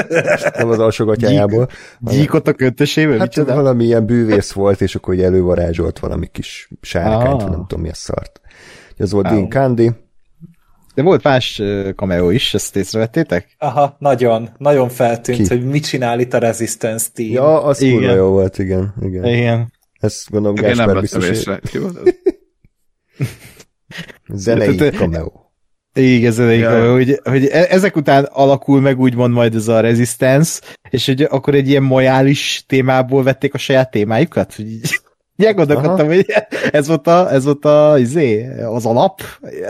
[0.57, 1.67] nem az alsógatyájából.
[1.99, 3.17] Gyíkot a köntöséből?
[3.17, 3.55] Hát Micsoda?
[3.55, 7.49] valami ilyen bűvész volt, és akkor ugye elővarázsolt valami kis sárkányt, Ah.
[7.49, 8.41] nem tudom mi a szart.
[8.97, 9.35] Ez volt Wow.
[9.35, 9.91] Dean Candy.
[10.95, 11.61] De volt más
[11.95, 13.55] cameo is, ezt észrevettétek?
[13.57, 15.47] Aha, nagyon, nagyon feltűnt, Ki?
[15.47, 17.31] hogy mit csinál itt a Resistance Team.
[17.31, 17.97] Ja, az Igen.
[17.97, 18.93] kurva jó volt, igen.
[19.01, 19.25] igen.
[19.25, 19.71] Igen.
[19.99, 21.59] Ezt gondolom Csak én nem Gáspár biztos, észre.
[24.33, 25.31] zenei cameo.
[25.93, 30.61] Igen, ez Ja, hogy, hogy e- ezek után alakul meg úgymond majd ez a Resistance,
[30.89, 34.55] és hogy akkor egy ilyen mojális témából vették a saját témájukat?
[34.55, 34.89] Hogy így,
[35.55, 36.25] gondolkodtam, hogy
[36.71, 39.21] ez volt, a, ez volt a, izé, az alap.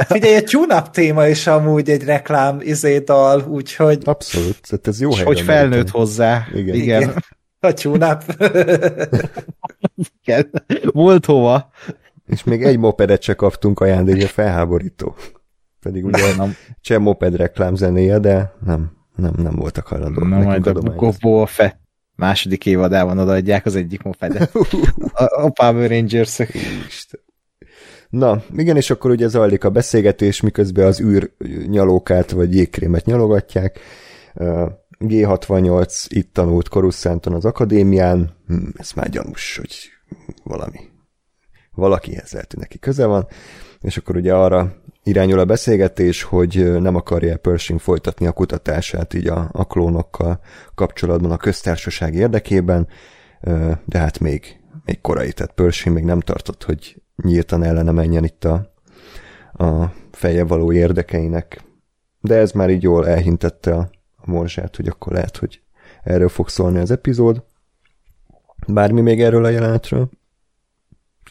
[0.08, 5.10] Figyelj, egy tune-up téma is amúgy egy reklám izé dal, úgyhogy Abszolút, tehát ez jó
[5.10, 5.92] És hogy felnőtt merítem.
[5.92, 6.48] hozzá.
[6.54, 6.76] Igen.
[6.76, 7.02] Igen.
[7.02, 7.24] Igen.
[7.60, 8.24] a tune-up.
[10.24, 10.52] Igen.
[10.84, 11.70] Volt hova.
[12.28, 15.16] És még egy mopedet se kaptunk ajándékba, felháborító.
[15.82, 20.68] Pedig ugye Nem, cseh moped reklám zenéje, de nem, nem, nem voltak hajlandóak nem majd
[20.68, 21.80] a Book of Boba Fett
[22.16, 24.56] második évadában odaadják az egyik mopedet.
[25.14, 26.40] A, a Power rangers
[26.88, 27.20] Isten.
[28.10, 31.32] Na, igen, és akkor ugye zajlik a beszélgetés, miközben az űr
[31.68, 33.80] nyalókát vagy jégkrémet nyalogatják.
[34.34, 34.66] Ö,
[35.00, 39.76] G68 itt tanult Coruscanton az akadémián, hm, ez már gyanús, hogy
[40.44, 40.80] valami,
[41.72, 43.28] valakihez lehet, hogy neki köze van,
[43.82, 44.74] és akkor ugye arra
[45.04, 50.40] irányul a beszélgetés, hogy nem akarja Pershing folytatni a kutatását így a, a klónokkal
[50.76, 52.88] kapcsolatban a köztársaság érdekében,
[53.86, 58.46] de hát még, még korai, tehát Pershing még nem tartott, hogy nyíltan ellene menjen itt
[58.46, 58.74] a,
[59.54, 61.64] a feje való érdekeinek.
[62.20, 65.62] De ez már így jól elhintette a, a morzsát, hogy akkor lehet, hogy
[66.04, 67.44] erről fog szólni az epizód.
[68.68, 70.10] Bármi még erről a jelenetről?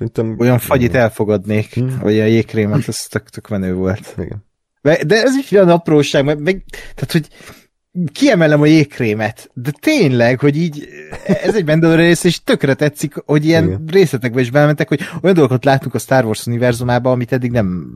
[0.00, 0.36] Szerintem...
[0.38, 1.98] Olyan fagyit elfogadnék, Hmm.
[2.02, 4.14] vagy a jégkrémet, ez tök, tök menő volt.
[4.18, 4.44] Igen.
[4.82, 7.28] De ez is olyan apróság, meg, meg tehát, hogy
[8.12, 10.88] kiemelem a jégkrémet, de tényleg, hogy így,
[11.26, 13.84] ez egy Mandalorian rész, és tökre tetszik, hogy ilyen Igen.
[13.86, 17.86] Részletekbe is belementek, hogy olyan dolgokat látunk a Star Wars univerzumában, amit eddig nem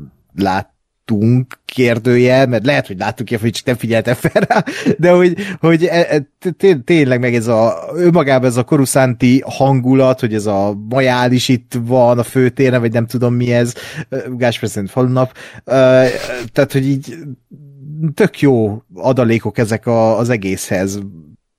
[1.07, 4.64] láttunk, kérdője, mert lehet, hogy láttuk ilyen, hogy csak nem figyeltem fel rá,
[4.98, 10.20] de hogy, hogy e- e- té- tényleg meg ez a, önmagában ez a koruszánti hangulat,
[10.20, 13.74] hogy ez a majál is itt van a főtéren, vagy nem tudom mi ez,
[14.36, 15.32] Gáspár szerint falunap,
[15.64, 17.14] tehát, hogy így
[18.14, 20.98] tök jó adalékok ezek a, az egészhez.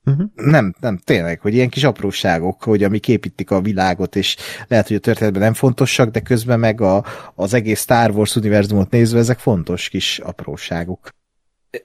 [0.06, 0.26] Uh-huh.
[0.34, 4.36] Nem, nem, tényleg, hogy ilyen kis apróságok, hogy amik építik a világot, és
[4.68, 7.04] lehet, hogy a történetben nem fontosak, de közben meg a,
[7.34, 11.08] az egész Star Wars univerzumot nézve ezek fontos kis apróságok.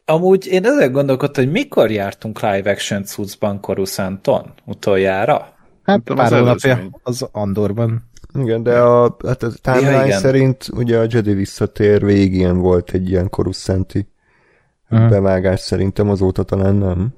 [0.05, 5.53] Amúgy én ezzel gondolkodtam, hogy mikor jártunk live action cuccban Coruscanton utoljára?
[5.83, 8.09] Hát Tudom, pár az hónapja az Andorban.
[8.33, 13.09] Igen, de a, hát a timeline Ja, szerint ugye a Jedi visszatér végén volt egy
[13.09, 14.07] ilyen korusszenti
[14.89, 15.07] Aha.
[15.07, 17.13] bevágás szerintem, azóta talán nem.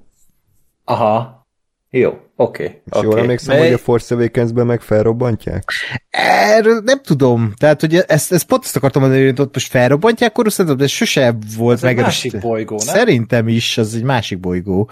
[0.86, 1.42] Aha.
[1.90, 2.64] Jó, oké.
[2.64, 5.64] És Okay, jól emlékszem, hogy a Force Awakens-ben meg felrobbantják?
[6.10, 7.54] Erről nem tudom.
[7.58, 11.38] Tehát, hogy ezt, ezt pont ezt akartam mondani, hogy ott most felrobbantják Coruscantot, de sose
[11.58, 12.96] volt Ez egy másik bolygó, nem?
[12.96, 14.90] Szerintem is, az egy másik bolygó.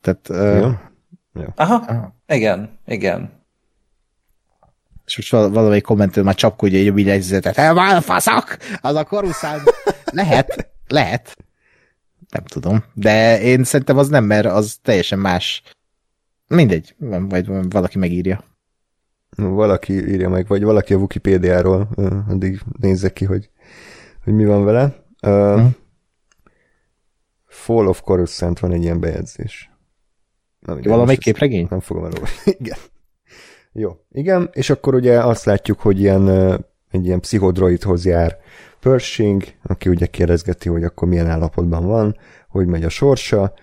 [0.00, 0.72] Tehát, uh,
[1.34, 1.52] Ja.
[1.56, 2.14] Aha, Aha.
[2.26, 3.40] igen, igen.
[5.06, 7.58] és most val- valamelyik kommentő már csapkodja egy billentyűzetet.
[7.58, 8.58] Elvál a faszak!
[8.80, 9.60] Az a koruszán.
[10.04, 11.36] lehet, lehet.
[12.32, 12.84] Nem tudom.
[12.94, 15.62] De én szerintem az nem, mert az teljesen más.
[16.46, 18.44] Mindegy, majd valaki megírja.
[19.36, 21.88] Valaki írja meg, vagy valaki a Wikipédiáról
[22.28, 23.50] addig nézze ki, hogy,
[24.24, 25.04] hogy mi van vele.
[25.22, 25.66] Uh, Hm.
[27.46, 29.70] Fall of Coruscant van egy ilyen bejegyzés.
[30.58, 31.66] Na, mindegy, Valamelyik képregény?
[31.70, 32.52] Nem fogom elolvasni.
[32.60, 32.78] Igen.
[33.72, 33.96] Jó.
[34.10, 36.28] Igen, és akkor ugye azt látjuk, hogy ilyen,
[36.92, 38.38] egy ilyen pszichodroidhoz jár
[38.80, 42.16] Pershing, aki ugye kérdezgeti, hogy akkor milyen állapotban van,
[42.48, 43.54] hogy megy a sorsa,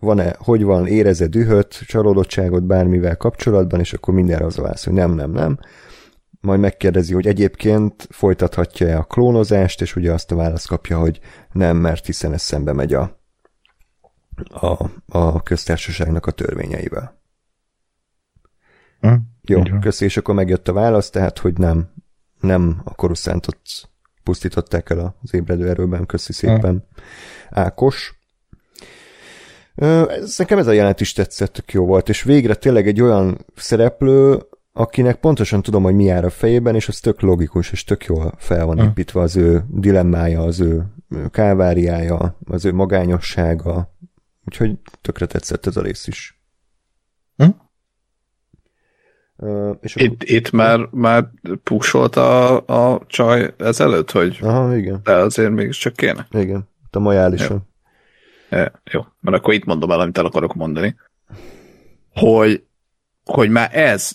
[0.00, 4.92] van-e, hogy van, éreze dühöt, csalódottságot bármivel kapcsolatban, és akkor mindenre az a válasz, hogy
[4.92, 5.58] nem, nem, nem.
[6.40, 11.20] Majd megkérdezi, hogy egyébként folytathatja-e a klónozást, és ugye azt a választ kapja, hogy
[11.52, 13.20] nem, mert hiszen ez szembe megy a,
[14.50, 17.20] a, a köztársaságnak a törvényeivel.
[19.00, 19.14] Hm?
[19.42, 21.92] Jó, köszi, és akkor megjött a válasz, tehát, hogy nem,
[22.42, 23.58] nem a koruszántot
[24.22, 26.86] pusztították el az ébredő erőben, köszi szépen.
[27.50, 28.20] Ákos.
[29.74, 33.00] Ö, Ez, nekem ez a jelent is tetszett, tök jó volt, és végre tényleg egy
[33.00, 37.84] olyan szereplő, akinek pontosan tudom, hogy mi jár a fejében, és az tök logikus, és
[37.84, 38.84] tök jól fel van Hm.
[38.84, 40.84] építve az ő dilemmája, az ő
[41.30, 43.94] káváriája, az ő magányossága,
[44.44, 46.42] úgyhogy tökre tetszett ez a rész is.
[47.38, 47.48] Uh,
[49.80, 51.28] és Itt, itt már, már
[51.62, 56.26] pusolt a, a csaj ezelőtt, hogy Aha, igen, de azért mégiscsak kéne.
[56.30, 56.68] igen.
[56.90, 57.68] A majálisan.
[58.48, 60.96] E, jó, mert akkor itt mondom el, amit el akarok mondani.
[62.14, 62.64] Hogy,
[63.24, 64.10] hogy már ez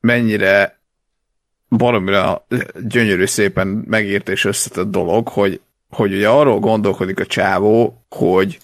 [0.00, 0.80] mennyire
[1.68, 2.46] baromira
[2.88, 5.60] gyönyörű szépen megírt és összetett dolog, hogy,
[5.90, 8.58] hogy ugye arról gondolkodik a csávó, hogy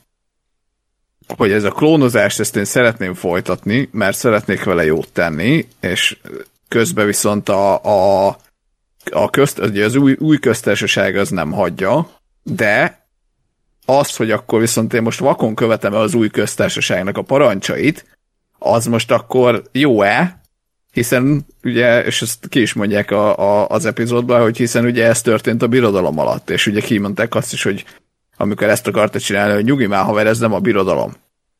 [1.36, 6.16] hogy ez a klónozást ezt én szeretném folytatni, mert szeretnék vele jót tenni, és
[6.68, 8.36] közben viszont a, a,
[9.10, 12.10] a közt, ugye az új, új köztársaság az nem hagyja,
[12.42, 13.04] de
[13.86, 18.18] az, hogy akkor viszont én most vakon követem az új köztársaságnak a parancsait,
[18.58, 20.40] az most akkor jó-e?
[20.92, 25.22] Hiszen ugye, és ezt ki is mondják a, a, az epizódban, hogy hiszen ugye ez
[25.22, 27.84] történt a birodalom alatt, és ugye kimondták azt is, hogy
[28.36, 31.12] amikor ezt akarta csinálni, hogy nyugi már haver, ez nem a birodalom.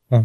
[0.09, 0.19] Hm.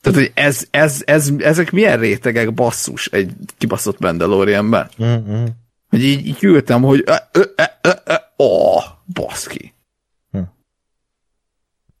[0.00, 4.90] Tehát, hogy ez, ez, ez, ezek milyen rétegek basszus egy kibaszott Mandalorianben?
[5.02, 5.44] Mm-hmm.
[5.88, 7.42] Hogy így, így ültem, hogy ö, ö,
[7.80, 8.78] ö, ö, ó,
[9.12, 9.74] baszki.
[10.30, 10.40] Hm.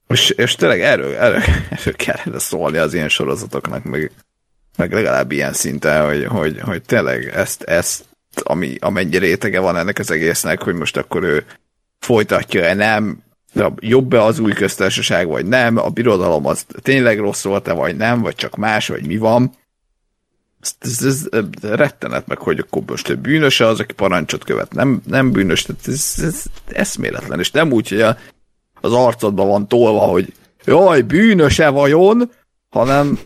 [0.08, 4.12] És, és tényleg erről, erről, erről kellene szólni az ilyen sorozatoknak, meg,
[4.76, 8.04] meg legalább ilyen szinten, hogy, hogy, hogy tényleg ezt, ezt
[8.42, 11.44] ami, amennyi rétege van ennek az egésznek, hogy most akkor ő
[11.98, 13.22] folytatja-e, nem,
[13.80, 18.34] jobb-e az új köztársaság, vagy nem, a birodalom az tényleg rossz volt-e, vagy nem, vagy
[18.34, 19.52] csak más, vagy mi van.
[20.60, 25.02] Ez, ez, ez rettenet meg, hogy akkor most ő bűnöse az, aki parancsot követ, nem,
[25.06, 28.16] nem bűnös, tehát ez, ez eszméletlen, és nem úgy, hogy a,
[28.80, 30.32] az arcodban van tolva, hogy
[30.64, 32.30] jaj, bűnöse vajon,
[32.68, 33.18] hanem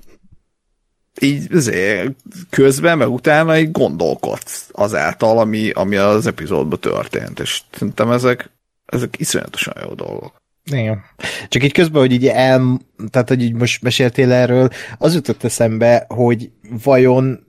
[1.20, 2.14] így azért
[2.50, 8.50] közben, meg utána így gondolkodsz azáltal, ami, ami az epizódban történt, és szerintem ezek,
[8.94, 10.42] ezek iszonyatosan jó dolgok.
[10.72, 11.02] Igen.
[11.48, 12.80] Csak így közben, hogy így el,
[13.10, 14.68] tehát hogy így most meséltél erről,
[14.98, 16.50] az jutott eszembe, hogy
[16.82, 17.46] vajon,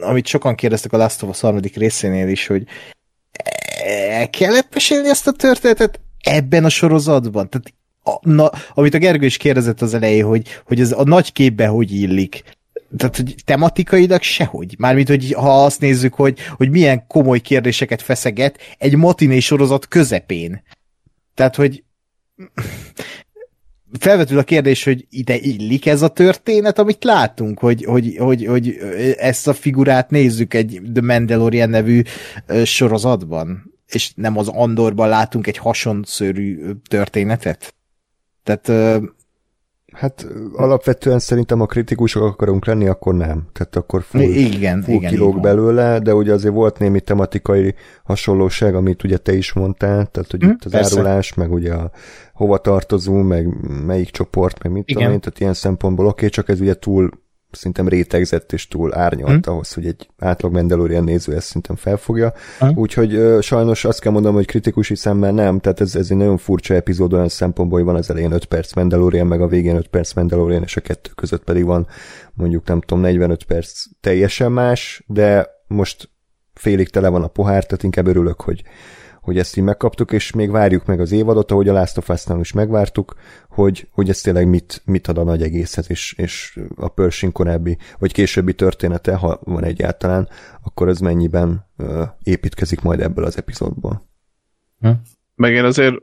[0.00, 2.66] amit sokan kérdeztek a Last of Us harmadik részénél is, hogy
[4.10, 7.48] el kellett mesélni ezt a történetet ebben a sorozatban?
[7.50, 7.72] Tehát
[8.02, 11.66] a, na, amit a Gergő is kérdezett az elején, hogy, hogy ez a nagy képbe
[11.66, 12.42] hogy illik.
[12.96, 14.74] Tehát, hogy tematikailag sehogy.
[14.78, 20.62] Mármint, hogy ha azt nézzük, hogy, hogy milyen komoly kérdéseket feszeget egy matiné sorozat közepén.
[21.36, 21.84] Tehát, hogy
[23.98, 28.76] felvetül a kérdés, hogy ide illik ez a történet, amit látunk, hogy, hogy, hogy, hogy
[29.16, 32.02] ezt a figurát nézzük egy The Mandalorian nevű
[32.64, 37.74] sorozatban, és nem az Andorban látunk egy hasonszörű történetet.
[38.42, 38.68] Tehát
[39.96, 43.46] Hát alapvetően szerintem a kritikusok akarunk lenni, akkor nem.
[43.52, 45.42] Tehát akkor full, igen, full igen, kilóg igen.
[45.42, 47.74] belőle, de ugye azért volt némi tematikai
[48.04, 50.98] hasonlóság, amit ugye te is mondtál, tehát hogy Hm, itt az persze.
[50.98, 51.90] árulás, meg ugye a
[52.34, 53.48] hova tartozunk, meg
[53.86, 55.14] melyik csoport, meg mit tudom Igen.
[55.14, 57.10] én, tehát ilyen szempontból oké, csak ez ugye túl
[57.50, 59.50] szerintem rétegzett és túl árnyalt Hm.
[59.50, 62.32] ahhoz, hogy egy átlag Mandalorian néző ezt szerintem felfogja.
[62.58, 62.68] Hm.
[62.74, 66.36] Úgyhogy ö, sajnos azt kell mondanom, hogy kritikusi szemmel nem, tehát ez, ez egy nagyon
[66.36, 69.88] furcsa epizód olyan szempontból, hogy van az elején 5 perc Mandalorian, meg a végén 5
[69.88, 71.86] perc Mandalorian, és a kettő között pedig van
[72.32, 76.10] mondjuk nem tudom, 45 perc teljesen más, de most
[76.54, 78.62] félig tele van a pohár, tehát inkább örülök, hogy,
[79.20, 82.40] hogy ezt így megkaptuk, és még várjuk meg az évadot, ahogy a Last of Us-nál
[82.40, 83.14] is megvártuk,
[83.56, 87.78] hogy, hogy ez tényleg mit, mit ad a nagy egészhez, és, és a Pershing korábbi,
[87.98, 90.28] vagy későbbi története, ha van egyáltalán,
[90.62, 94.08] akkor ez mennyiben ö, építkezik majd ebből az epizódból.
[95.34, 95.94] Meg én azért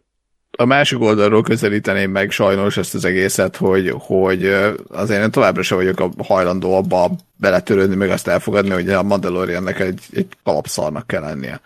[0.58, 4.46] a másik oldalról közelíteném meg sajnos ezt az egészet, hogy, hogy
[4.88, 9.80] azért én továbbra sem vagyok a hajlandó abba beletörődni, meg azt elfogadni, hogy a Mandaloriannek
[9.80, 11.62] egy, egy kalapszarnak kell lennie.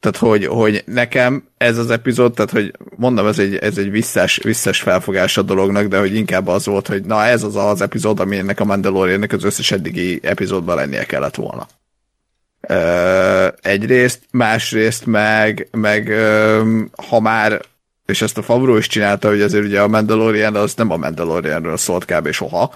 [0.00, 4.40] Tehát, hogy, hogy nekem ez az epizód, tehát, hogy mondom, ez egy, ez egy visszás,
[4.42, 8.20] visszás felfogás a dolognak, de hogy inkább az volt, hogy na ez az az epizód,
[8.20, 11.66] ami ennek a Mandaloriannek az összes eddigi epizódban lennie kellett volna.
[12.60, 16.62] Ö, egyrészt, másrészt meg, meg ö,
[17.08, 17.60] ha már
[18.10, 21.76] és ezt a Favreau is csinálta, hogy azért ugye a Mandalorian az nem a Mandalorianről
[21.76, 22.30] szólt kb.
[22.30, 22.74] soha.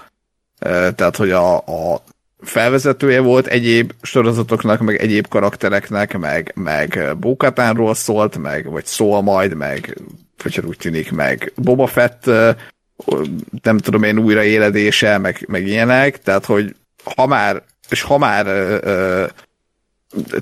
[0.95, 2.03] Tehát, hogy a, a
[2.45, 9.53] felvezetője volt egyéb sorozatoknak, meg egyéb karaktereknek, meg, meg Bókatánról szólt, meg, vagy szól majd,
[9.53, 9.97] meg,
[10.41, 12.25] hogyha úgy tűnik, meg Boba Fett,
[13.61, 16.75] nem tudom én, újraéledése, meg, meg ilyenek, tehát, hogy
[17.15, 19.25] ha már, és ha már ö, ö,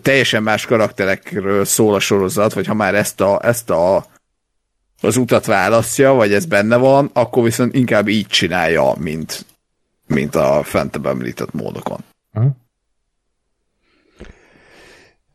[0.02, 4.06] teljesen más karakterekről szól a sorozat, vagy ha már ezt a, ezt a
[5.02, 9.46] az utat választja, vagy ez benne van, akkor viszont inkább így csinálja, mint,
[10.08, 12.00] mint a fentebb említett módokon.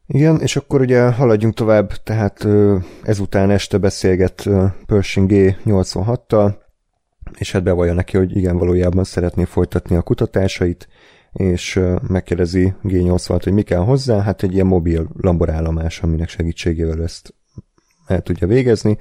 [0.06, 2.46] Igen, és akkor ugye haladjunk tovább, tehát
[3.02, 4.48] ezután este beszélget
[4.86, 6.54] Pershing G86-tal,
[7.38, 10.88] és hát bevallja neki, hogy igen, valójában szeretné folytatni a kutatásait,
[11.32, 17.34] és megkérdezi G80-at, hogy mi kell hozzá, hát egy ilyen mobil laborállomás, aminek segítségével ezt
[18.06, 18.98] el tudja végezni,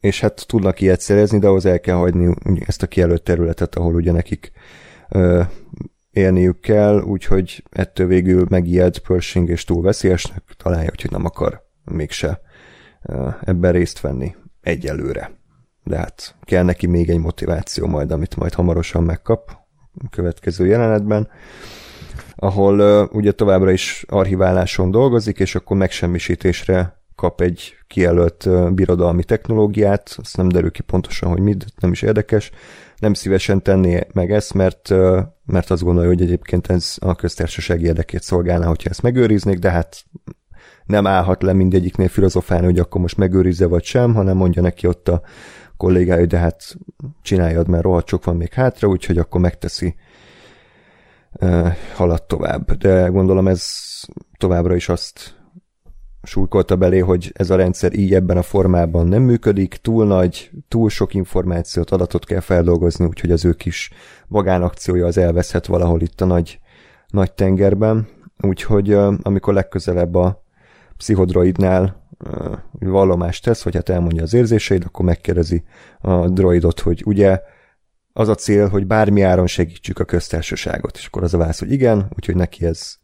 [0.00, 2.34] és hát tudnak ilyet szerezni, de ahhoz el kell hagyni
[2.66, 4.52] ezt a kijelölt területet, ahol ugye nekik
[6.10, 12.40] élniük kell, úgyhogy ettől végül megijed Pershing és túl veszélyesnek találja, hogy nem akar mégse
[13.40, 15.38] ebben részt venni egyelőre.
[15.84, 19.50] De hát kell neki még egy motiváció majd, amit majd hamarosan megkap
[20.04, 21.28] a következő jelenetben,
[22.36, 30.14] ahol uh, ugye továbbra is archiváláson dolgozik, és akkor megsemmisítésre kap egy kijelölt birodalmi technológiát,
[30.16, 32.50] azt nem derül ki pontosan, hogy mit, nem is érdekes,
[32.98, 34.88] nem szívesen tenné meg ezt, mert,
[35.46, 40.04] mert azt gondolja, hogy egyébként ez a köztársaság érdekét szolgálná, hogyha ezt megőriznék, de hát
[40.84, 45.08] nem állhat le mindegyiknél filozofálni, hogy akkor most megőrizze vagy sem, hanem mondja neki ott
[45.08, 45.22] a
[45.76, 46.76] kollégája, de hát
[47.22, 49.94] csináljad, mert rohadt sok van még hátra, úgyhogy akkor megteszi,
[51.94, 52.72] halad tovább.
[52.72, 53.64] De gondolom ez
[54.38, 55.39] továbbra is azt
[56.22, 60.88] súlykolta belé, hogy ez a rendszer így ebben a formában nem működik, túl nagy, túl
[60.88, 63.90] sok információt, adatot kell feldolgozni, úgyhogy az ő kis
[64.26, 66.60] magánakciója az elveszhet valahol itt a nagy,
[67.08, 68.08] nagy tengerben.
[68.40, 68.92] Úgyhogy
[69.22, 70.44] amikor legközelebb a
[70.96, 72.08] pszichodroidnál
[72.78, 75.62] vallomást tesz, vagy hát elmondja az érzéseid, akkor megkérdezi
[76.00, 77.40] a droidot, hogy ugye
[78.12, 81.72] az a cél, hogy bármi áron segítsük a köztársaságot, és akkor az a válasz, hogy
[81.72, 82.98] igen, úgyhogy neki ez,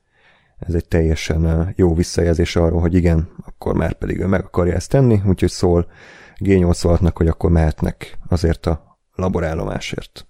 [0.59, 4.91] ez egy teljesen jó visszajelzés arról, hogy igen, akkor már pedig ő meg akarja ezt
[4.91, 5.91] tenni, úgyhogy szól
[6.39, 10.27] G86-nak, hogy akkor mehetnek azért a laborállomásért.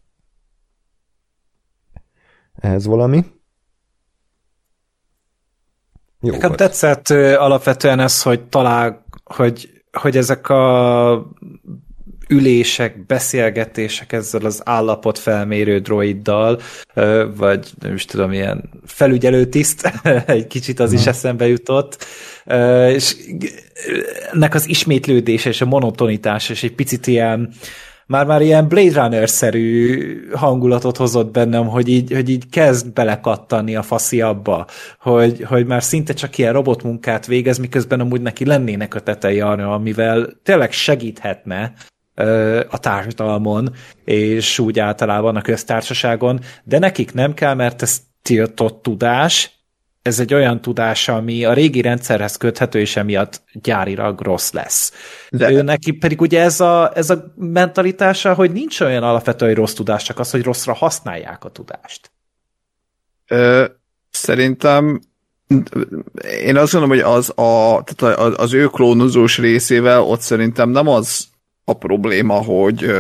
[2.55, 3.25] Ez valami?
[6.21, 6.61] Jó Nekem volt.
[6.61, 7.09] tetszett
[7.39, 11.33] alapvetően ez, hogy talál, hogy, hogy ezek a
[12.29, 16.61] ülések, beszélgetések ezzel az állapot felmérő droiddal,
[17.37, 19.93] vagy nem is tudom, ilyen felügyelőtiszt,
[20.27, 22.05] egy kicsit az is eszembe jutott,
[22.89, 23.17] és
[24.33, 27.53] ennek az ismétlődése és a monotonitás, és egy picit ilyen
[28.07, 34.21] már-már ilyen Blade Runner-szerű hangulatot hozott bennem, hogy így, hogy így kezd belekattani a faszi
[34.21, 34.67] abba,
[35.01, 39.75] hogy, hogy már szinte csak ilyen robotmunkát végez, miközben amúgy neki lennének a tetei arra,
[39.75, 41.73] amivel tényleg segíthetne
[42.69, 49.57] a társadalmon, és úgy általában a köztársaságon, de nekik nem kell, mert ez tiltott tudás,
[50.07, 54.93] ez egy olyan tudás, ami a régi rendszerhez köthető, és emiatt gyárilag rossz lesz.
[55.31, 55.51] De...
[55.51, 59.73] Ő neki pedig ugye ez a, ez a mentalitása, hogy nincs olyan alapvető, hogy rossz
[59.73, 62.11] tudás, csak az, hogy rosszra használják a tudást.
[63.27, 63.65] Ö,
[64.11, 65.01] szerintem
[66.45, 71.27] én azt gondolom, hogy az, a, tehát az ő klónozós részével ott szerintem nem az
[71.69, 72.91] a probléma, hogy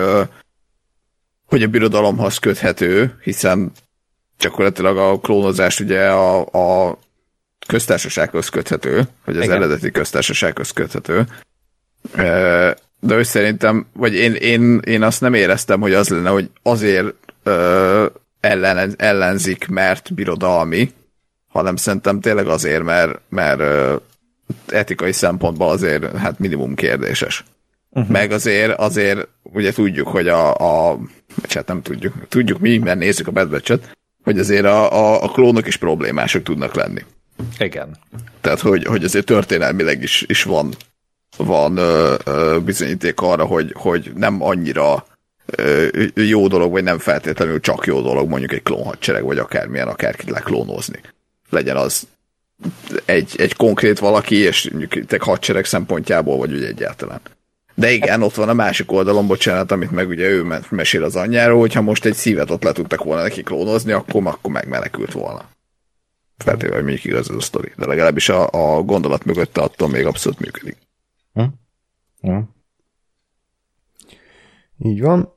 [1.46, 3.72] hogy a birodalomhoz köthető, hiszen
[4.38, 6.40] gyakorlatilag a klónozás ugye a,
[6.88, 6.98] a
[7.66, 9.56] köztársasághoz köthető, vagy az Igen.
[9.56, 11.26] eredeti köztársasághoz köthető.
[13.00, 17.14] De ő szerintem, vagy én, én, én azt nem éreztem, hogy az lenne, hogy azért
[18.40, 20.92] ellen, ellenzik, mert birodalmi,
[21.48, 23.62] hanem szerintem tényleg azért, mert, mert
[24.66, 27.44] etikai szempontból azért hát minimum kérdéses.
[27.96, 28.10] Uh-huh.
[28.10, 30.98] Meg azért, azért ugye tudjuk, hogy a, a
[31.48, 35.28] hát nem tudjuk, tudjuk mi, mert nézzük a Bad Batch-et, hogy azért a, a, a
[35.28, 37.04] klónok is problémások tudnak lenni.
[37.58, 37.96] Igen.
[38.40, 40.74] Tehát, hogy, hogy azért történelmileg is, is van,
[41.36, 45.06] van ö, ö, bizonyíték arra, hogy, hogy nem annyira
[45.46, 50.30] ö, jó dolog, vagy nem feltétlenül csak jó dolog mondjuk egy klónhadsereg, vagy akármilyen akárkit
[50.30, 51.00] leklónozni.
[51.50, 52.06] Legyen az
[53.04, 57.20] egy, egy konkrét valaki, és mondjuk hadsereg szempontjából, vagy ugye egyáltalán.
[57.78, 61.60] De igen, ott van a másik oldalon, bocsánat, amit meg ugye ő mesél az anyjáról,
[61.60, 65.48] hogyha most egy szívet ott le tudtak volna neki klónozni, akkor, akkor megmenekült volna.
[66.36, 67.72] Feltéve, hogy még igaz ez a sztori.
[67.76, 70.76] De legalábbis a, a gondolat mögötte attól még abszolút működik.
[71.32, 71.44] Hm?
[72.20, 72.38] Hm.
[74.78, 75.32] Így van.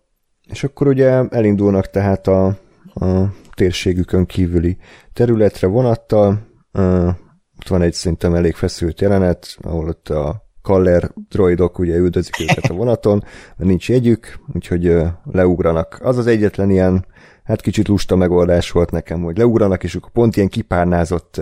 [0.48, 2.46] És akkor ugye elindulnak tehát a,
[2.94, 4.78] a térségükön kívüli
[5.14, 6.48] területre vonattal.
[6.74, 7.08] Uh,
[7.58, 12.70] ott van egy szerintem elég feszült jelenet, ahol ott a Kaller droidok ugye üldözik őket
[12.70, 13.24] a vonaton,
[13.58, 14.96] mert nincs jegyük, úgyhogy
[15.32, 16.00] leugranak.
[16.02, 17.06] Az az egyetlen ilyen,
[17.44, 21.42] hát kicsit lusta megoldás volt nekem, hogy leugranak, és akkor pont ilyen kipárnázott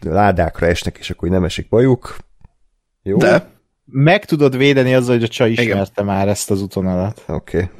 [0.00, 2.16] ládákra esnek, és akkor nem esik bajuk.
[3.02, 3.16] Jó?
[3.16, 3.48] De
[3.84, 6.04] meg tudod védeni azzal, hogy a csaj ismerte Igen.
[6.04, 7.22] már ezt az útonalat.
[7.26, 7.56] Oké.
[7.56, 7.70] Okay.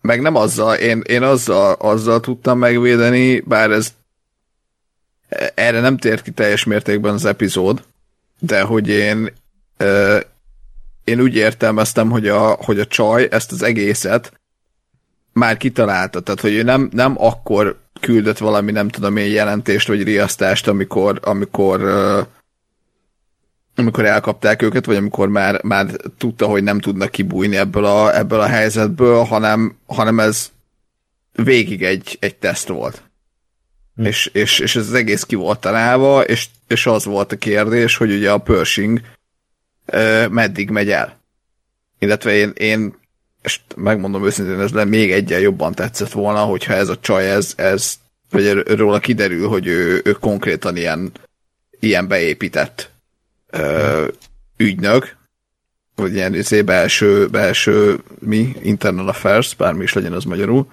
[0.00, 3.94] Meg nem azzal, én, én azzal, azzal tudtam megvédeni, bár ez
[5.54, 7.82] erre nem tért ki teljes mértékben az epizód,
[8.38, 9.30] de hogy én
[11.04, 14.32] én úgy értelmeztem, hogy a, hogy a csaj ezt az egészet
[15.32, 20.02] már kitalálta, tehát hogy ő nem, nem akkor küldött valami, nem tudom én, jelentést vagy
[20.02, 21.80] riasztást, amikor, amikor
[23.78, 25.86] amikor elkapták őket, vagy amikor már, már
[26.18, 30.50] tudta, hogy nem tudnak kibújni ebből a, ebből a helyzetből, hanem, hanem ez
[31.32, 33.02] végig egy, egy teszt volt.
[33.94, 34.04] Hm.
[34.04, 37.96] És, és, és ez az egész ki volt találva, és, és az volt a kérdés,
[37.96, 39.00] hogy ugye a Pershing
[40.30, 41.20] meddig megy el.
[41.98, 42.94] Illetve én, én
[43.46, 47.52] és megmondom őszintén, ez le még egyen jobban tetszett volna, hogyha ez a csaj, ez,
[47.56, 47.98] ez
[48.30, 51.12] vagy róla kiderül, hogy ő, ő konkrétan ilyen,
[51.80, 52.90] ilyen beépített
[53.50, 54.08] ö,
[54.56, 55.16] ügynök,
[55.94, 60.66] vagy ilyen izé, belső, belső mi, internal affairs, bármi is legyen az magyarul.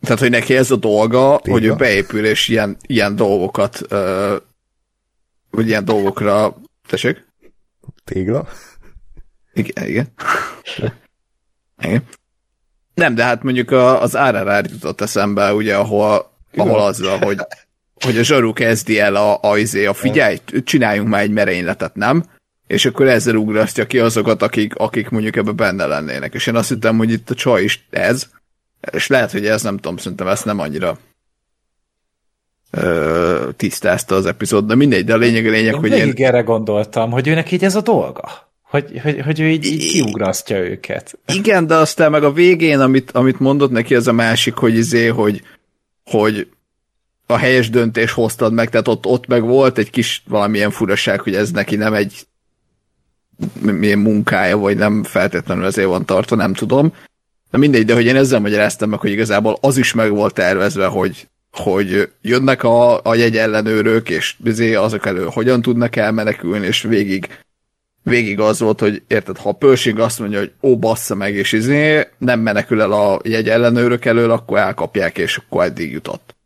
[0.00, 1.58] Tehát, hogy neki ez a dolga, Tégla.
[1.58, 4.36] hogy ő beépül, és ilyen, ilyen dolgokat, ö,
[5.50, 6.56] vagy ilyen dolgokra,
[6.88, 7.25] tessék?
[8.06, 8.48] Tégla?
[9.52, 10.06] Igen, igen.
[11.82, 12.02] igen.
[12.94, 17.38] Nem, de hát mondjuk az RRR jutott eszembe, ugye, ahol, ahol az van, hogy
[18.04, 22.24] hogy a zsaru kezdi el a, a, izé, a figyelj, csináljunk már egy merényletet, nem?
[22.66, 26.34] És akkor ezzel ugrasztja ki azokat, akik, akik mondjuk ebbe benne lennének.
[26.34, 28.28] És én azt hittem, hogy itt a csaj is ez,
[28.92, 30.98] és lehet, hogy ez nem tudom, szerintem ezt nem annyira
[32.70, 36.12] ö, tisztázta az epizód, de mindegy, de a lényeg a lényeg, én hogy én...
[36.16, 38.44] erre gondoltam, hogy őnek így ez a dolga.
[38.62, 41.18] Hogy, hogy, hogy ő így, így kiugrasztja őket.
[41.26, 45.06] Igen, de aztán meg a végén, amit, amit mondott neki, ez a másik, hogy izé,
[45.06, 45.42] hogy,
[46.04, 46.48] hogy
[47.26, 51.34] a helyes döntés hoztad meg, tehát ott, ott meg volt egy kis valamilyen furaság, hogy
[51.34, 52.26] ez neki nem egy
[53.60, 56.92] milyen munkája, vagy nem feltétlenül ezért van tartva, nem tudom.
[57.50, 60.86] De mindegy, de hogy én ezzel magyaráztam meg, hogy igazából az is meg volt tervezve,
[60.86, 64.36] hogy, hogy jönnek a, a jegyellenőrök, és
[64.76, 67.28] azok elő hogyan tudnak elmenekülni, és végig
[68.02, 71.52] végig az volt, hogy érted, ha a Pershing azt mondja, hogy ó, bassza meg, és
[71.52, 76.36] izé, nem menekül el a jegyellenőrök elől, akkor elkapják, és akkor eddig jutott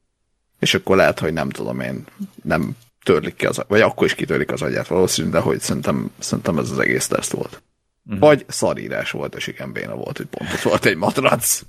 [0.61, 2.05] és akkor lehet, hogy nem tudom én,
[2.43, 6.59] nem törlik ki az, vagy akkor is kitörlik az agyát valószínű, de hogy szerintem, szerintem
[6.59, 7.63] ez az egész teszt volt.
[8.05, 8.21] Uh-huh.
[8.21, 11.63] Vagy szarírás volt, és igen, béna volt, hogy pont ott volt egy matrac.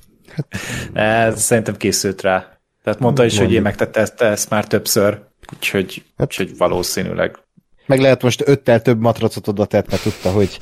[0.93, 2.60] Ez szerintem készült rá.
[2.83, 5.21] Tehát mondta is, hogy én megtette ezt, ezt már többször,
[5.53, 7.37] úgyhogy, hát, úgyhogy valószínűleg.
[7.85, 10.57] Meg lehet most öttel több matracot oda tett, mert tudta, hogy,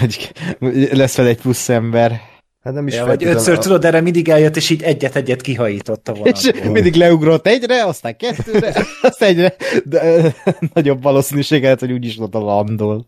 [0.00, 0.32] hogy
[0.92, 2.20] lesz fel egy plusz ember.
[2.62, 3.58] Hát nem is ja, vagy ötször a...
[3.58, 6.30] tudod, erre mindig eljött, és így egyet-egyet kihajította volna.
[6.30, 9.54] És mindig leugrott egyre, aztán kettőre, aztán egyre,
[9.84, 10.34] de
[10.72, 13.06] nagyobb valószínűség lehet, hogy úgyis oda landol.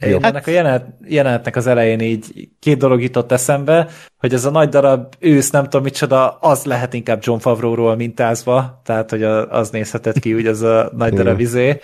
[0.00, 0.24] Én hát...
[0.24, 3.88] ennek a jelenet, jelenetnek az elején így két dolog jutott eszembe,
[4.18, 8.80] hogy ez a nagy darab ősz, nem tudom micsoda, az lehet inkább John Favreau-ról mintázva,
[8.84, 11.78] tehát hogy az nézhetett ki, úgy az a nagy darab izé.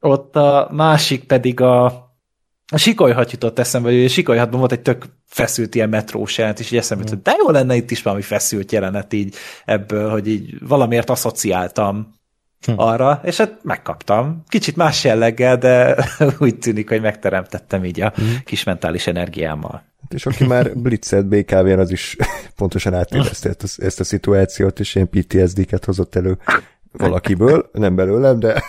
[0.00, 2.06] Ott a másik pedig a
[2.72, 6.70] a sikolyhat jutott eszembe, hogy a sikolyhatban volt egy tök feszült ilyen metrós jelent, és
[6.70, 9.34] így eszembe jutott, hogy de jó lenne itt is valami feszült jelenet így
[9.64, 12.17] ebből, hogy így valamiért asszociáltam
[12.66, 12.72] hm.
[12.76, 14.42] arra, és hát megkaptam.
[14.48, 16.04] Kicsit más jelleggel, de
[16.38, 18.22] úgy tűnik, hogy megteremtettem így a hm.
[18.44, 19.86] kis mentális energiámmal.
[20.00, 22.16] Hát és aki már blitzelt BKV-n, az is
[22.56, 26.38] pontosan átérezte ezt, ezt a szituációt, és ilyen PTSD-ket hozott elő
[26.92, 28.62] valakiből, nem belőlem, de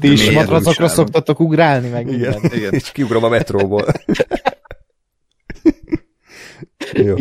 [0.00, 2.72] ti is matracokra szoktatok ugrálni, meg igen, igen.
[2.72, 3.84] És kiugrom a metróból.
[6.92, 7.14] Jó.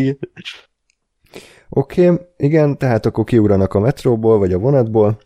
[1.69, 5.17] Oké, okay, igen, tehát akkor kiugranak a metróból, vagy a vonatból,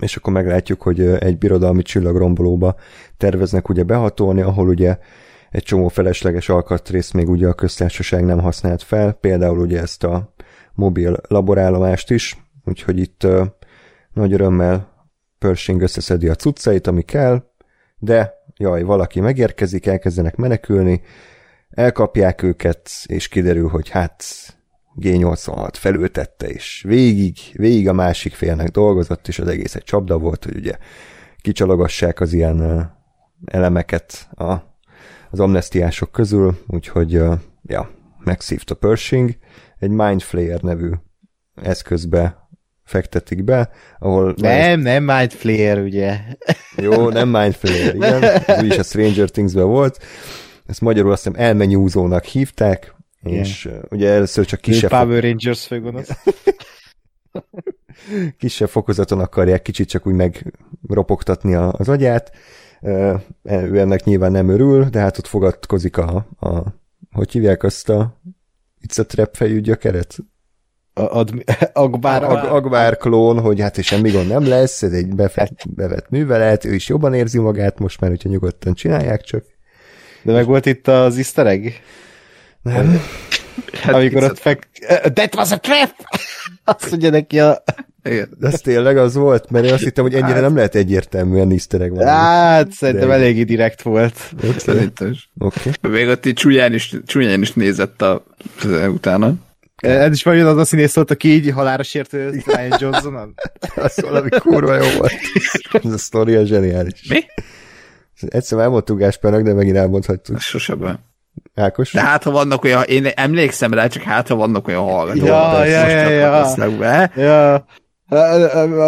[0.00, 2.74] és akkor meglátjuk, hogy egy birodalmi csillagrombolóba
[3.16, 4.98] terveznek ugye behatolni, ahol ugye
[5.50, 10.34] egy csomó felesleges alkatrészt még ugye a köztársaság nem használt fel, például ugye ezt a
[10.74, 13.46] mobil laborállomást is, úgyhogy itt uh,
[14.12, 14.96] nagy örömmel
[15.38, 17.42] Pershing összeszedi a cuccait, ami kell,
[17.98, 21.02] de jaj, valaki megérkezik, elkezdenek menekülni,
[21.70, 24.24] elkapják őket, és kiderül, hogy hát
[25.00, 30.44] G86 felültette, és végig, végig a másik félnek dolgozott, és az egész egy csapda volt,
[30.44, 30.72] hogy ugye
[31.40, 32.90] kicsalogassák az ilyen
[33.46, 34.54] elemeket a,
[35.30, 37.12] az amnestiások közül, úgyhogy
[37.62, 37.90] ja,
[38.24, 39.36] megszívta Pershing,
[39.78, 40.90] egy Mindflayer nevű
[41.54, 42.48] eszközbe
[42.84, 44.34] fektetik be, ahol...
[44.36, 46.20] Nem, nem Mind Flayer, ugye?
[46.76, 48.22] Jó, nem Mind Flayer, igen.
[48.22, 50.04] Ez úgyis a Stranger Things-ben volt.
[50.66, 53.82] Ezt magyarul azt hiszem elmenyúzónak hívták, és yeah.
[53.90, 54.90] ugye először csak kisebb...
[54.90, 56.10] Power Rangers főgonosz.
[58.38, 62.32] kisebb fokozaton akarják kicsit csak úgy megropogtatni az agyát.
[63.42, 66.62] Ő ennek nyilván nem örül, de hát ott fogadkozik a, a
[67.12, 68.20] hogy hívják azt a
[68.86, 70.18] It's a trap fejű gyökeret?
[70.98, 71.30] ad,
[71.72, 76.64] Agbár, Ag, Agbár klón, hogy hát semmi gond nem lesz, ez egy befett, bevett művelet,
[76.64, 79.44] ő is jobban érzi magát most már, hogyha nyugodtan csinálják csak.
[80.22, 81.70] De meg volt itt az easter egg?
[82.72, 83.00] Nem.
[83.72, 84.68] Hát Amikor ott fek...
[85.14, 85.90] That was a trap!
[86.64, 87.62] Azt mondja neki a...
[88.04, 88.28] Igen.
[88.38, 89.50] De ez tényleg az volt?
[89.50, 90.42] Mert én azt hittem, hogy ennyire hát...
[90.42, 92.06] nem lehet egyértelműen easter van.
[92.06, 93.14] Hát, szerintem De...
[93.14, 94.14] eléggé direkt volt.
[94.36, 94.58] Okay.
[94.58, 95.30] Szerintem is.
[95.38, 95.72] Okay.
[95.80, 98.24] Még ott így csúnyán is, csúnyán is nézett a,
[98.88, 99.34] utána.
[99.76, 103.34] Ez is majd az a színész volt, aki így halára sértő Ryan Johnson-on.
[103.76, 105.12] az valami kurva jó volt.
[105.84, 107.08] Ez a sztoria zseniális.
[107.08, 107.24] Mi?
[108.28, 110.40] Egyszer elmondtuk Gáspárnak, de megint elmondhatjuk.
[110.40, 110.98] Sosem.
[111.54, 111.92] Ákos?
[111.92, 115.26] De hát, ha vannak olyan, én emlékszem rá, csak hát, ha vannak olyan hallgatók.
[115.26, 117.12] Ja, ja, ja, ja.
[117.16, 117.64] ja.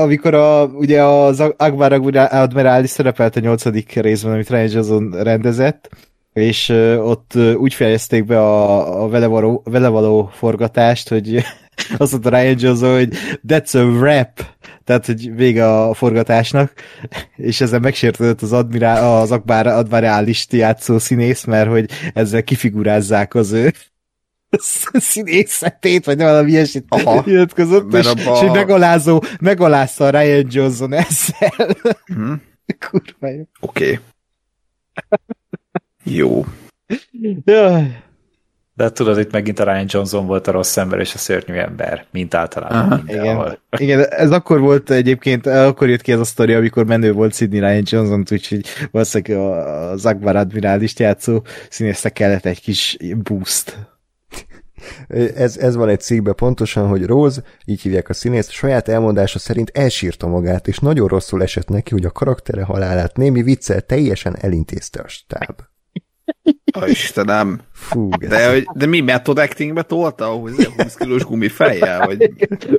[0.02, 5.88] Amikor a, ugye az Akbar Admirális szerepelt a nyolcadik részben, amit Ryan Johnson rendezett,
[6.32, 6.68] és
[6.98, 11.44] ott úgy fejezték be a, a vele, való, vele való forgatást, hogy
[11.98, 13.08] azt mondta Ryan Johnson, hogy
[13.48, 14.44] that's a rap,
[14.90, 16.72] tehát, hogy vége a forgatásnak,
[17.36, 23.52] és ezzel megsértődött az, admirál, az Akbar admirálist játszó színész, mert hogy ezzel kifigurázzák az
[23.52, 23.72] ő
[24.92, 28.40] színészetét, vagy valami ilyesmit nyilatkozott, és, abba...
[28.42, 31.76] és megalázó, megalázta a Ryan Johnson ezzel.
[32.04, 32.42] Hmm.
[32.88, 33.42] Kurva jó.
[33.60, 33.84] Oké.
[33.84, 33.98] Okay.
[36.04, 36.44] Jó.
[37.44, 38.02] Jaj.
[38.80, 42.06] De tudod, itt megint a Ryan Johnson volt a rossz ember és a szörnyű ember,
[42.10, 43.58] mint általában Igen.
[43.76, 47.58] Igen, ez akkor volt egyébként, akkor jött ki ez a sztori, amikor menő volt Sidney
[47.58, 49.48] Ryan Johnson, úgyhogy valószínűleg
[49.92, 53.88] az Akbar admirálist játszó színésznek kellett egy kis boost.
[55.34, 59.70] Ez, ez van egy cikkben pontosan, hogy Rose, így hívják a színészt, saját elmondása szerint
[59.74, 65.00] elsírta magát, és nagyon rosszul esett neki, hogy a karaktere halálát némi viccel teljesen elintézte
[65.02, 65.60] a stáb.
[66.72, 67.60] A Istenem.
[67.72, 72.06] Fú, de, hogy, de mi method actingbe tolta, hogy 20 kilós gumifejjel?
[72.06, 72.30] Vagy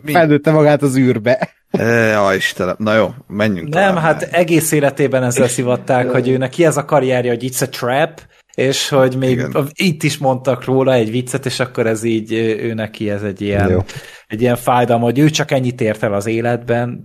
[0.03, 0.11] mi?
[0.11, 1.49] Felnőtte magát az űrbe.
[1.71, 2.75] Ja, Istenem.
[2.77, 4.03] Na jó, menjünk Nem, tovább.
[4.03, 8.21] hát egész életében ezzel szivatták, hogy ő neki ez a karrierje, hogy it's a trap,
[8.55, 9.69] és hogy még Igen.
[9.73, 13.83] itt is mondtak róla egy viccet, és akkor ez így ő neki ez egy ilyen,
[14.27, 17.03] egy ilyen fájdalom, hogy ő csak ennyit ért el az életben,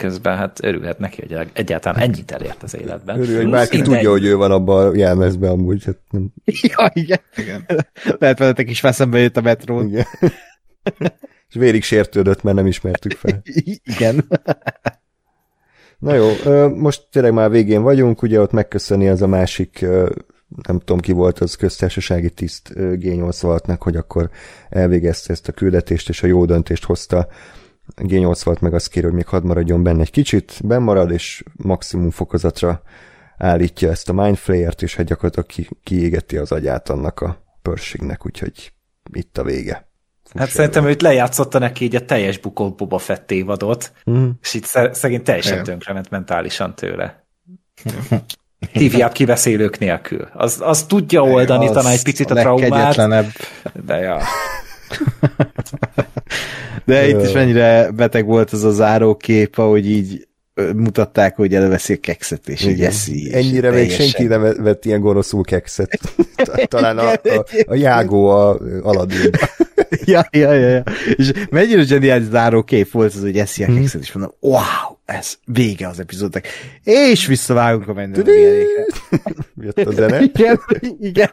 [0.00, 3.20] közben hát örülhet neki, hogy egyáltalán ennyit elért az életben.
[3.20, 4.06] Örül, hogy bárki tudja, ennyi.
[4.06, 5.84] hogy ő van abban a jelmezben amúgy.
[5.84, 6.32] Hát nem...
[6.76, 7.20] Ja, igen.
[7.36, 7.66] igen.
[8.18, 9.80] Lehet veletek is feszembe jött a metró.
[9.80, 10.06] Igen.
[11.48, 13.42] És vérig sértődött, mert nem ismertük fel.
[13.96, 14.24] Igen.
[15.98, 16.28] Na jó,
[16.68, 19.86] most tényleg már végén vagyunk, ugye ott megköszöni az a másik
[20.66, 24.30] nem tudom ki volt az köztársasági tiszt G86-nak, hogy akkor
[24.68, 27.28] elvégezte ezt a küldetést, és a jó döntést hozta.
[27.96, 32.82] G86 meg azt kér, hogy még hadd maradjon benne egy kicsit, marad, és maximum fokozatra
[33.36, 38.72] állítja ezt a Mindflayer-t, és hát gyakorlatilag ki, kiégeti az agyát annak a Pershingnek, úgyhogy
[39.12, 39.88] itt a vége.
[40.22, 44.28] Fuss hát szerintem őt lejátszotta neki így a teljes bukott Boba Fett évadot, mm.
[44.42, 47.26] és itt szegény teljesen tönkrement mentálisan tőle.
[48.72, 50.28] hívják kiveszélők nélkül.
[50.32, 53.24] Az, az tudja oldani az talán egy picit a, a traumát.
[53.84, 54.20] De ja.
[56.90, 60.28] De itt is mennyire beteg volt az a zárókép, ahogy így
[60.76, 63.30] mutatták, hogy előveszi a kekszet, és így eszi.
[63.34, 65.98] Ennyire még senki nem vett ilyen gonoszul kekszet.
[66.68, 69.30] Talán a, a, a jágó a Aladdin.
[70.04, 70.82] ja, ja, ja, ja.
[71.16, 73.80] És mennyire zseniális záró kép volt az, hogy eszi a mhm.
[73.80, 76.44] kekszet, és mondom, wow, ez vége az epizódnak.
[76.84, 78.22] És visszavágunk a menő
[79.64, 80.20] Jött a zene.
[80.20, 80.60] Igen,
[81.00, 81.30] igen.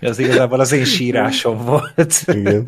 [0.00, 2.24] Ez igazából az én sírásom volt.
[2.26, 2.64] Igen.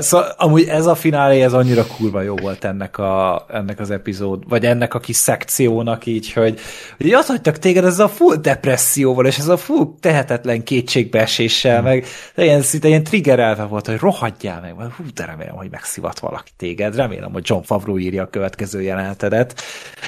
[0.00, 4.48] szóval amúgy ez a finálé, ez annyira kurva jó volt ennek, a, ennek az epizód,
[4.48, 6.60] vagy ennek a kis szekciónak így, hogy,
[6.96, 11.84] hogy azt hagytak téged ez a full depresszióval, és ez a full tehetetlen kétségbeeséssel, mm.
[11.84, 16.18] meg de ilyen, szinte ilyen triggerelve volt, hogy rohadjál meg, hú, de remélem, hogy megszivat
[16.18, 19.62] valaki téged, remélem, hogy John Favreau írja a következő jelenetedet,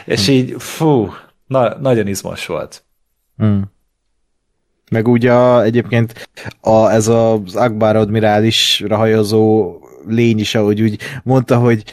[0.04, 0.32] és mm.
[0.32, 1.12] így, fú,
[1.46, 2.84] na, nagyon izmos volt.
[3.42, 3.60] Mm.
[4.90, 6.28] Meg ugye egyébként
[6.60, 9.74] a, ez az Akbar admirálisra hajazó
[10.06, 11.84] lény is, ahogy úgy mondta, hogy,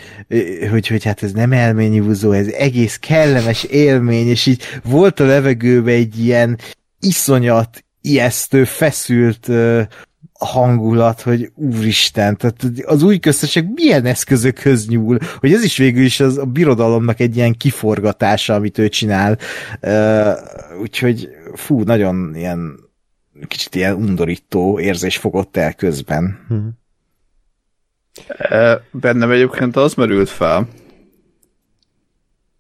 [0.70, 5.26] hogy, hogy hát ez nem elményi húzó, ez egész kellemes élmény, és így volt a
[5.26, 6.58] levegőben egy ilyen
[7.00, 9.50] iszonyat, ijesztő, feszült
[10.40, 16.20] hangulat, hogy úristen, tehát az új köztesek milyen eszközökhöz nyúl, hogy ez is végül is
[16.20, 19.38] az a birodalomnak egy ilyen kiforgatása, amit ő csinál.
[19.82, 22.87] Uh, úgyhogy fú, nagyon ilyen
[23.48, 26.46] kicsit ilyen undorító érzés fogott el közben.
[26.48, 26.72] Hmm.
[28.92, 30.68] Bennem egyébként az merült fel,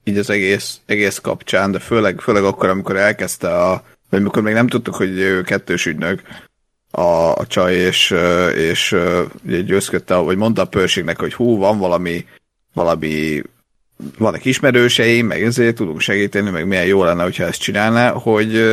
[0.03, 4.53] így az egész, egész kapcsán, de főleg, főleg akkor, amikor elkezdte a, vagy amikor még
[4.53, 6.21] nem tudtuk, hogy ő kettős ügynök,
[6.91, 8.15] a, a csaj, és,
[8.55, 8.95] és,
[9.47, 12.25] és győzködte, vagy mondta a pörségnek, hogy hú, van valami,
[12.73, 13.41] valami
[14.18, 18.64] vannak ismerőseim, meg ezért tudunk segíteni, meg milyen jó lenne, hogyha ezt csinálná, hogy,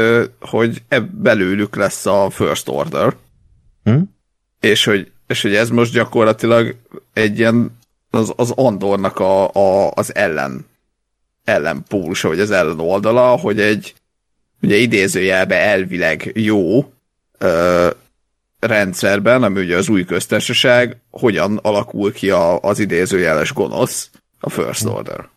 [0.41, 3.17] hogy ebb belőlük lesz a First Order.
[3.85, 3.99] Hm?
[4.61, 6.77] És hogy, és hogy ez most gyakorlatilag
[7.13, 7.79] egy ilyen
[8.11, 10.67] az, az Andornak a, a, az ellen
[11.45, 13.95] ellenpólusa, vagy az ellen oldala, hogy egy
[14.63, 16.93] ugye idézőjelbe elvileg jó
[17.39, 17.91] ö,
[18.59, 24.11] rendszerben, ami ugye az új köztársaság, hogyan alakul ki a, az idézőjeles gonosz,
[24.45, 25.29] a First Order.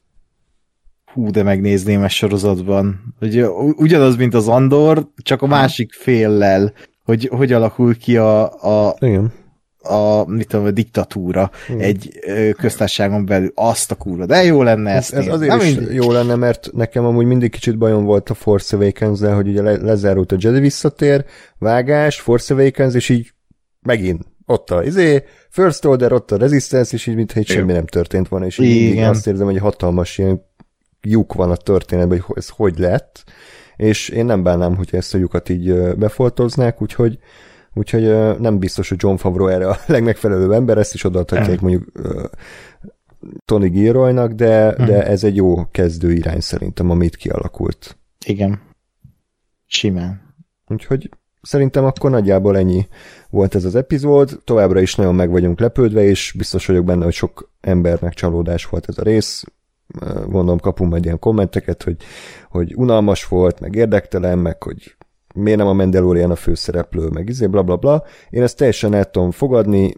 [1.13, 3.15] Hú, de megnézném ezt sorozatban.
[3.19, 6.73] Hogy ugyanaz, mint az Andor, csak a másik féllel,
[7.03, 9.33] hogy hogy alakul ki a, a, Igen.
[9.79, 11.79] a, mit tudom, a diktatúra hmm.
[11.79, 12.19] egy
[12.57, 13.51] köztársaságon belül.
[13.55, 15.95] Azt a kurva, de jó lenne ezt Ez, ez azért Na is mindegy.
[15.95, 19.77] jó lenne, mert nekem amúgy mindig kicsit bajom volt a Force awakens hogy ugye le,
[19.77, 21.25] lezárult a Jedi visszatér,
[21.57, 23.33] vágás, Force Awakens, és így
[23.81, 27.85] megint ott a izé, First Order, ott a Resistance, és így mintha itt semmi nem
[27.85, 30.45] történt volna, és így azt érzem, hogy hatalmas ilyen
[31.01, 33.23] lyuk van a történetben, hogy ez hogy lett,
[33.75, 37.19] és én nem bánnám, hogyha ezt a lyukat így befoltoznák, úgyhogy
[37.73, 41.91] Úgyhogy nem biztos, hogy John Favreau erre a legmegfelelőbb ember, ezt is odaadhatják mondjuk
[43.45, 47.97] Tony Gilroynak, de, de ez egy jó kezdő irány szerintem, amit kialakult.
[48.25, 48.61] Igen.
[49.65, 50.35] Simán.
[50.67, 51.09] Úgyhogy
[51.41, 52.87] szerintem akkor nagyjából ennyi
[53.29, 54.39] volt ez az epizód.
[54.43, 58.89] Továbbra is nagyon meg vagyunk lepődve, és biztos vagyok benne, hogy sok embernek csalódás volt
[58.89, 59.43] ez a rész.
[60.25, 61.97] Gondolom kapunk majd ilyen kommenteket, hogy,
[62.49, 64.95] hogy unalmas volt, meg érdektelen, meg hogy
[65.33, 68.03] miért nem a Mandalorian a főszereplő, meg izé, bla bla bla.
[68.29, 69.93] Én ezt teljesen el tudom fogadni,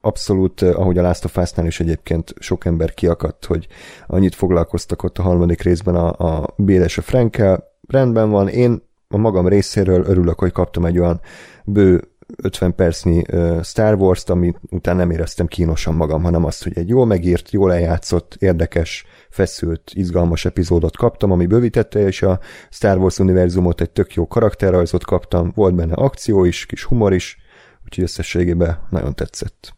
[0.00, 3.66] abszolút, eh, ahogy a Last of Us-nál is egyébként sok ember kiakadt, hogy
[4.06, 7.64] annyit foglalkoztak ott a harmadik részben a, a Bél a Frankel.
[7.88, 11.20] Rendben van, én a magam részéről örülök, hogy kaptam egy olyan
[11.64, 13.22] bő 50 percnyi
[13.62, 17.72] Star Wars-t, ami után nem éreztem kínosan magam, hanem azt, hogy egy jól megírt, jól
[17.72, 24.14] eljátszott, érdekes, feszült, izgalmas epizódot kaptam, ami bővítette, és a Star Wars univerzumot egy tök
[24.14, 27.36] jó karakterrajzot kaptam, volt benne akció is, kis humor is,
[27.84, 29.74] úgyhogy összességében nagyon tetszett.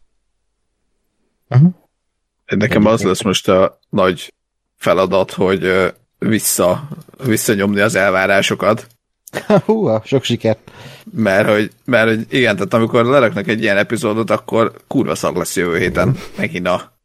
[2.45, 4.33] Nekem az lesz most a nagy
[4.75, 6.87] feladat, hogy vissza,
[7.25, 8.87] visszanyomni az elvárásokat,
[9.65, 10.71] Hú, sok sikert.
[11.11, 15.55] mert hogy, mert hogy igen, tehát amikor leraknak egy ilyen epizódot, akkor kurva szag lesz
[15.55, 16.97] jövő héten megint a,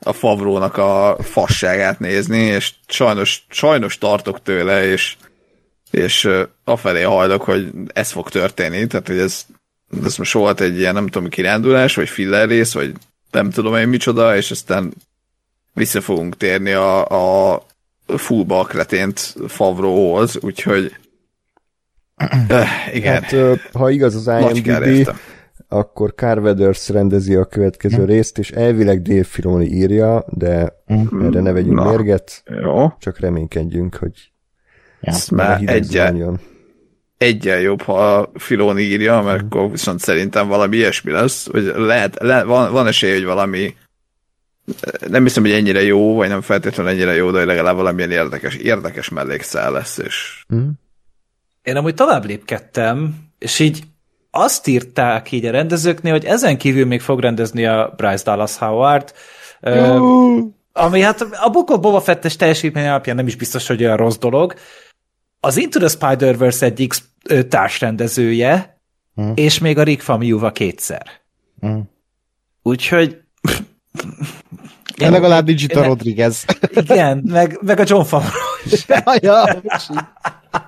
[0.00, 5.16] a Favrónak a fasságát nézni, és sajnos, sajnos tartok tőle, és,
[5.90, 6.28] és
[6.64, 9.46] afelé hajlok, hogy ez fog történni, tehát hogy ez,
[10.04, 12.92] ez most volt egy ilyen, nem tudom, kirándulás, vagy filler rész, vagy
[13.30, 14.94] nem tudom én micsoda, és aztán
[15.72, 17.06] vissza fogunk térni a,
[17.52, 17.62] a
[18.06, 20.96] fullba kretént Favróhoz, úgyhogy
[22.92, 23.34] igen, Hát,
[23.72, 25.08] ha igaz az IMDb,
[25.68, 30.82] akkor Carl Weathers rendezi a következő részt, és elvileg Dave Filoni írja, de
[31.20, 31.90] erre ne vegyünk Na.
[31.90, 34.30] mérget, Jó, csak reménykedjünk, hogy
[35.00, 35.12] Ja.
[35.12, 36.40] ez már egyen,
[37.18, 42.16] egyen jobb, ha a Filoni írja, mert akkor viszont szerintem valami ilyesmi lesz, hogy lehet,
[42.20, 43.74] le, van, van esély, hogy valami
[45.08, 49.08] nem hiszem, hogy ennyire jó, vagy nem feltétlenül ennyire jó, de legalább valamilyen érdekes, érdekes
[49.08, 50.58] mellékszál lesz, és Hm?
[51.68, 53.82] Én amúgy tovább lépkedtem, és így
[54.30, 59.12] azt írták így a rendezőknél, hogy ezen kívül még fog rendezni a Bryce Dallas Howard,
[59.60, 59.98] ö,
[60.72, 64.16] ami hát a Book of Boba Fett-es teljesítmény alapján nem is biztos, hogy olyan rossz
[64.16, 64.54] dolog.
[65.40, 66.94] Az Into the Spider-Verse egyik
[67.48, 68.80] társrendezője,
[69.14, 69.30] Hm.
[69.34, 71.06] és még a Rick Famuyiwa kétszer.
[71.60, 71.78] Hm.
[72.62, 73.18] Úgyhogy
[74.96, 76.44] Ja, legalább Digita Én- Rodriguez.
[76.70, 78.32] igen, meg, meg a John Favreau
[78.64, 78.86] is.
[79.20, 79.62] ja,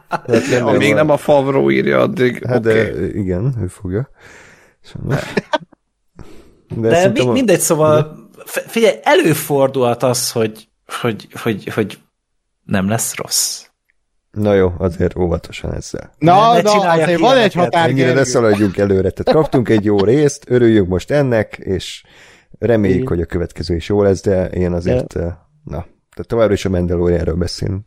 [0.09, 0.97] Hát, rendben amíg van.
[0.97, 2.73] nem a Favreau írja, addig Hát oké.
[2.73, 4.09] de igen, ő fogja.
[4.83, 5.33] Sajnos.
[6.77, 10.69] De, De mi, a- mindegy, szóval figyelj, előfordulhat az, hogy,
[11.01, 11.99] hogy, hogy, hogy
[12.65, 13.65] nem lesz rossz.
[14.31, 16.13] Na jó, azért óvatosan ezzel.
[16.19, 17.89] Na, Ne na, csináljak azért van egy határ.
[17.89, 19.11] Ennyire ne szaladjunk előre.
[19.11, 22.03] Tehát kaptunk egy jó részt, örüljünk most ennek, és
[22.59, 25.23] reméljük, hogy a következő is jó lesz, de én azért, eh,
[25.65, 25.77] na,
[26.11, 27.85] tehát továbbra is a Mandalorianről beszélünk.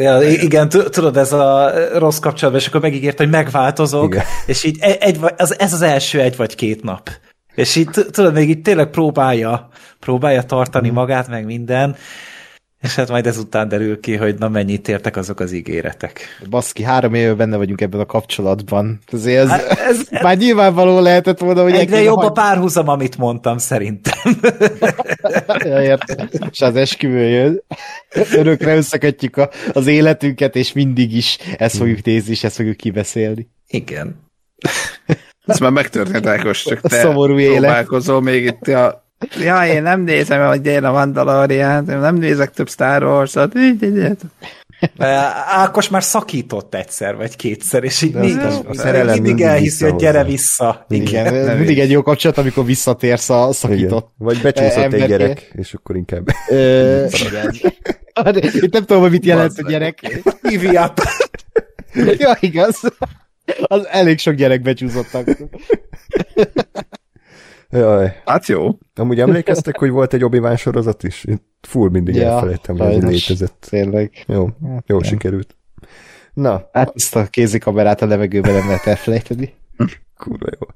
[0.00, 4.24] Ja, igen, tu- tudod, ez a rossz kapcsolatban, és akkor megígért, hogy megváltozok, Igen.
[4.46, 7.10] és így egy, egy, az, ez az első egy vagy két nap.
[7.54, 9.68] És így tu- tudod, még így tényleg próbálja,
[10.00, 10.96] próbálja tartani Mhm.
[10.96, 11.96] magát, meg minden,
[12.82, 16.20] és hát majd ezután derül ki, hogy na mennyit értek azok az ígéretek.
[16.50, 18.98] Baszki, három éve benne vagyunk ebben a kapcsolatban.
[19.12, 23.16] Azért ez, Hát ez- már nyilvánvaló lehetett volna, hogy Egyre jobb kéne a párhuzam, amit
[23.18, 24.18] mondtam, szerintem.
[25.64, 26.28] Ja, értem.
[26.50, 27.62] És az esküvő jön.
[28.34, 33.48] Örökre összekötjük a, az életünket, és mindig is ezt fogjuk nézni, és ezt fogjuk kibeszélni.
[33.68, 34.28] Igen.
[35.46, 37.58] Ez már megtörtént, Ákos, csak te Szomorú élet.
[37.58, 39.09] próbálkozol még itt a
[39.40, 43.52] Ja, én nem nézem, hogy én a Mandalorian, nem nézek több Star Wars-ot.
[45.46, 50.86] Ákos már szakított egyszer, vagy kétszer, és így mindig, mindig, mindig elhiszi, hogy gyere vissza.
[50.88, 51.56] Igen, Igen.
[51.56, 53.88] mindig egy jó kapcsolat, amikor visszatérsz a szakított.
[53.88, 54.12] Igen.
[54.18, 55.06] Vagy becsúszott egy emberké.
[55.06, 56.26] gyerek, és akkor inkább...
[56.48, 57.54] Ö, igen.
[58.60, 60.22] Itt nem tudom, hogy mit jelent a gyerek.
[60.42, 61.00] Hívj up.
[62.18, 62.80] Ja, igaz.
[63.62, 65.28] Az elég sok gyerek becsúszottak.
[67.70, 68.16] Jaj.
[68.24, 68.68] Hát jó.
[68.94, 71.24] Amúgy emlékeztek, hogy volt egy obi sorozat is?
[71.24, 73.66] Én full mindig Ja, elfelejtem, hogy ez létezett.
[73.70, 74.24] Tényleg.
[74.26, 74.48] Jó,
[74.86, 75.08] jó igen.
[75.08, 75.56] sikerült.
[76.34, 79.54] Na, Hát ezt a kézikamerát a levegőben nem lehet elfelejteni.
[80.18, 80.66] kurva jó.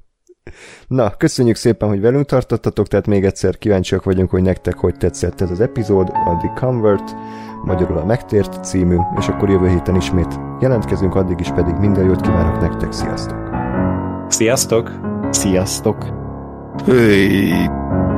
[0.87, 5.41] Na, köszönjük szépen, hogy velünk tartottatok, tehát még egyszer kíváncsiak vagyunk, hogy nektek hogy tetszett
[5.41, 7.15] ez az epizód, a The Convert,
[7.63, 12.21] magyarul a Megtért című, és akkor jövő héten ismét jelentkezünk, addig is pedig minden jót
[12.21, 13.49] kívánok nektek, sziasztok!
[14.29, 14.91] Sziasztok!
[15.31, 16.24] Sziasztok!
[16.83, 18.14] 对。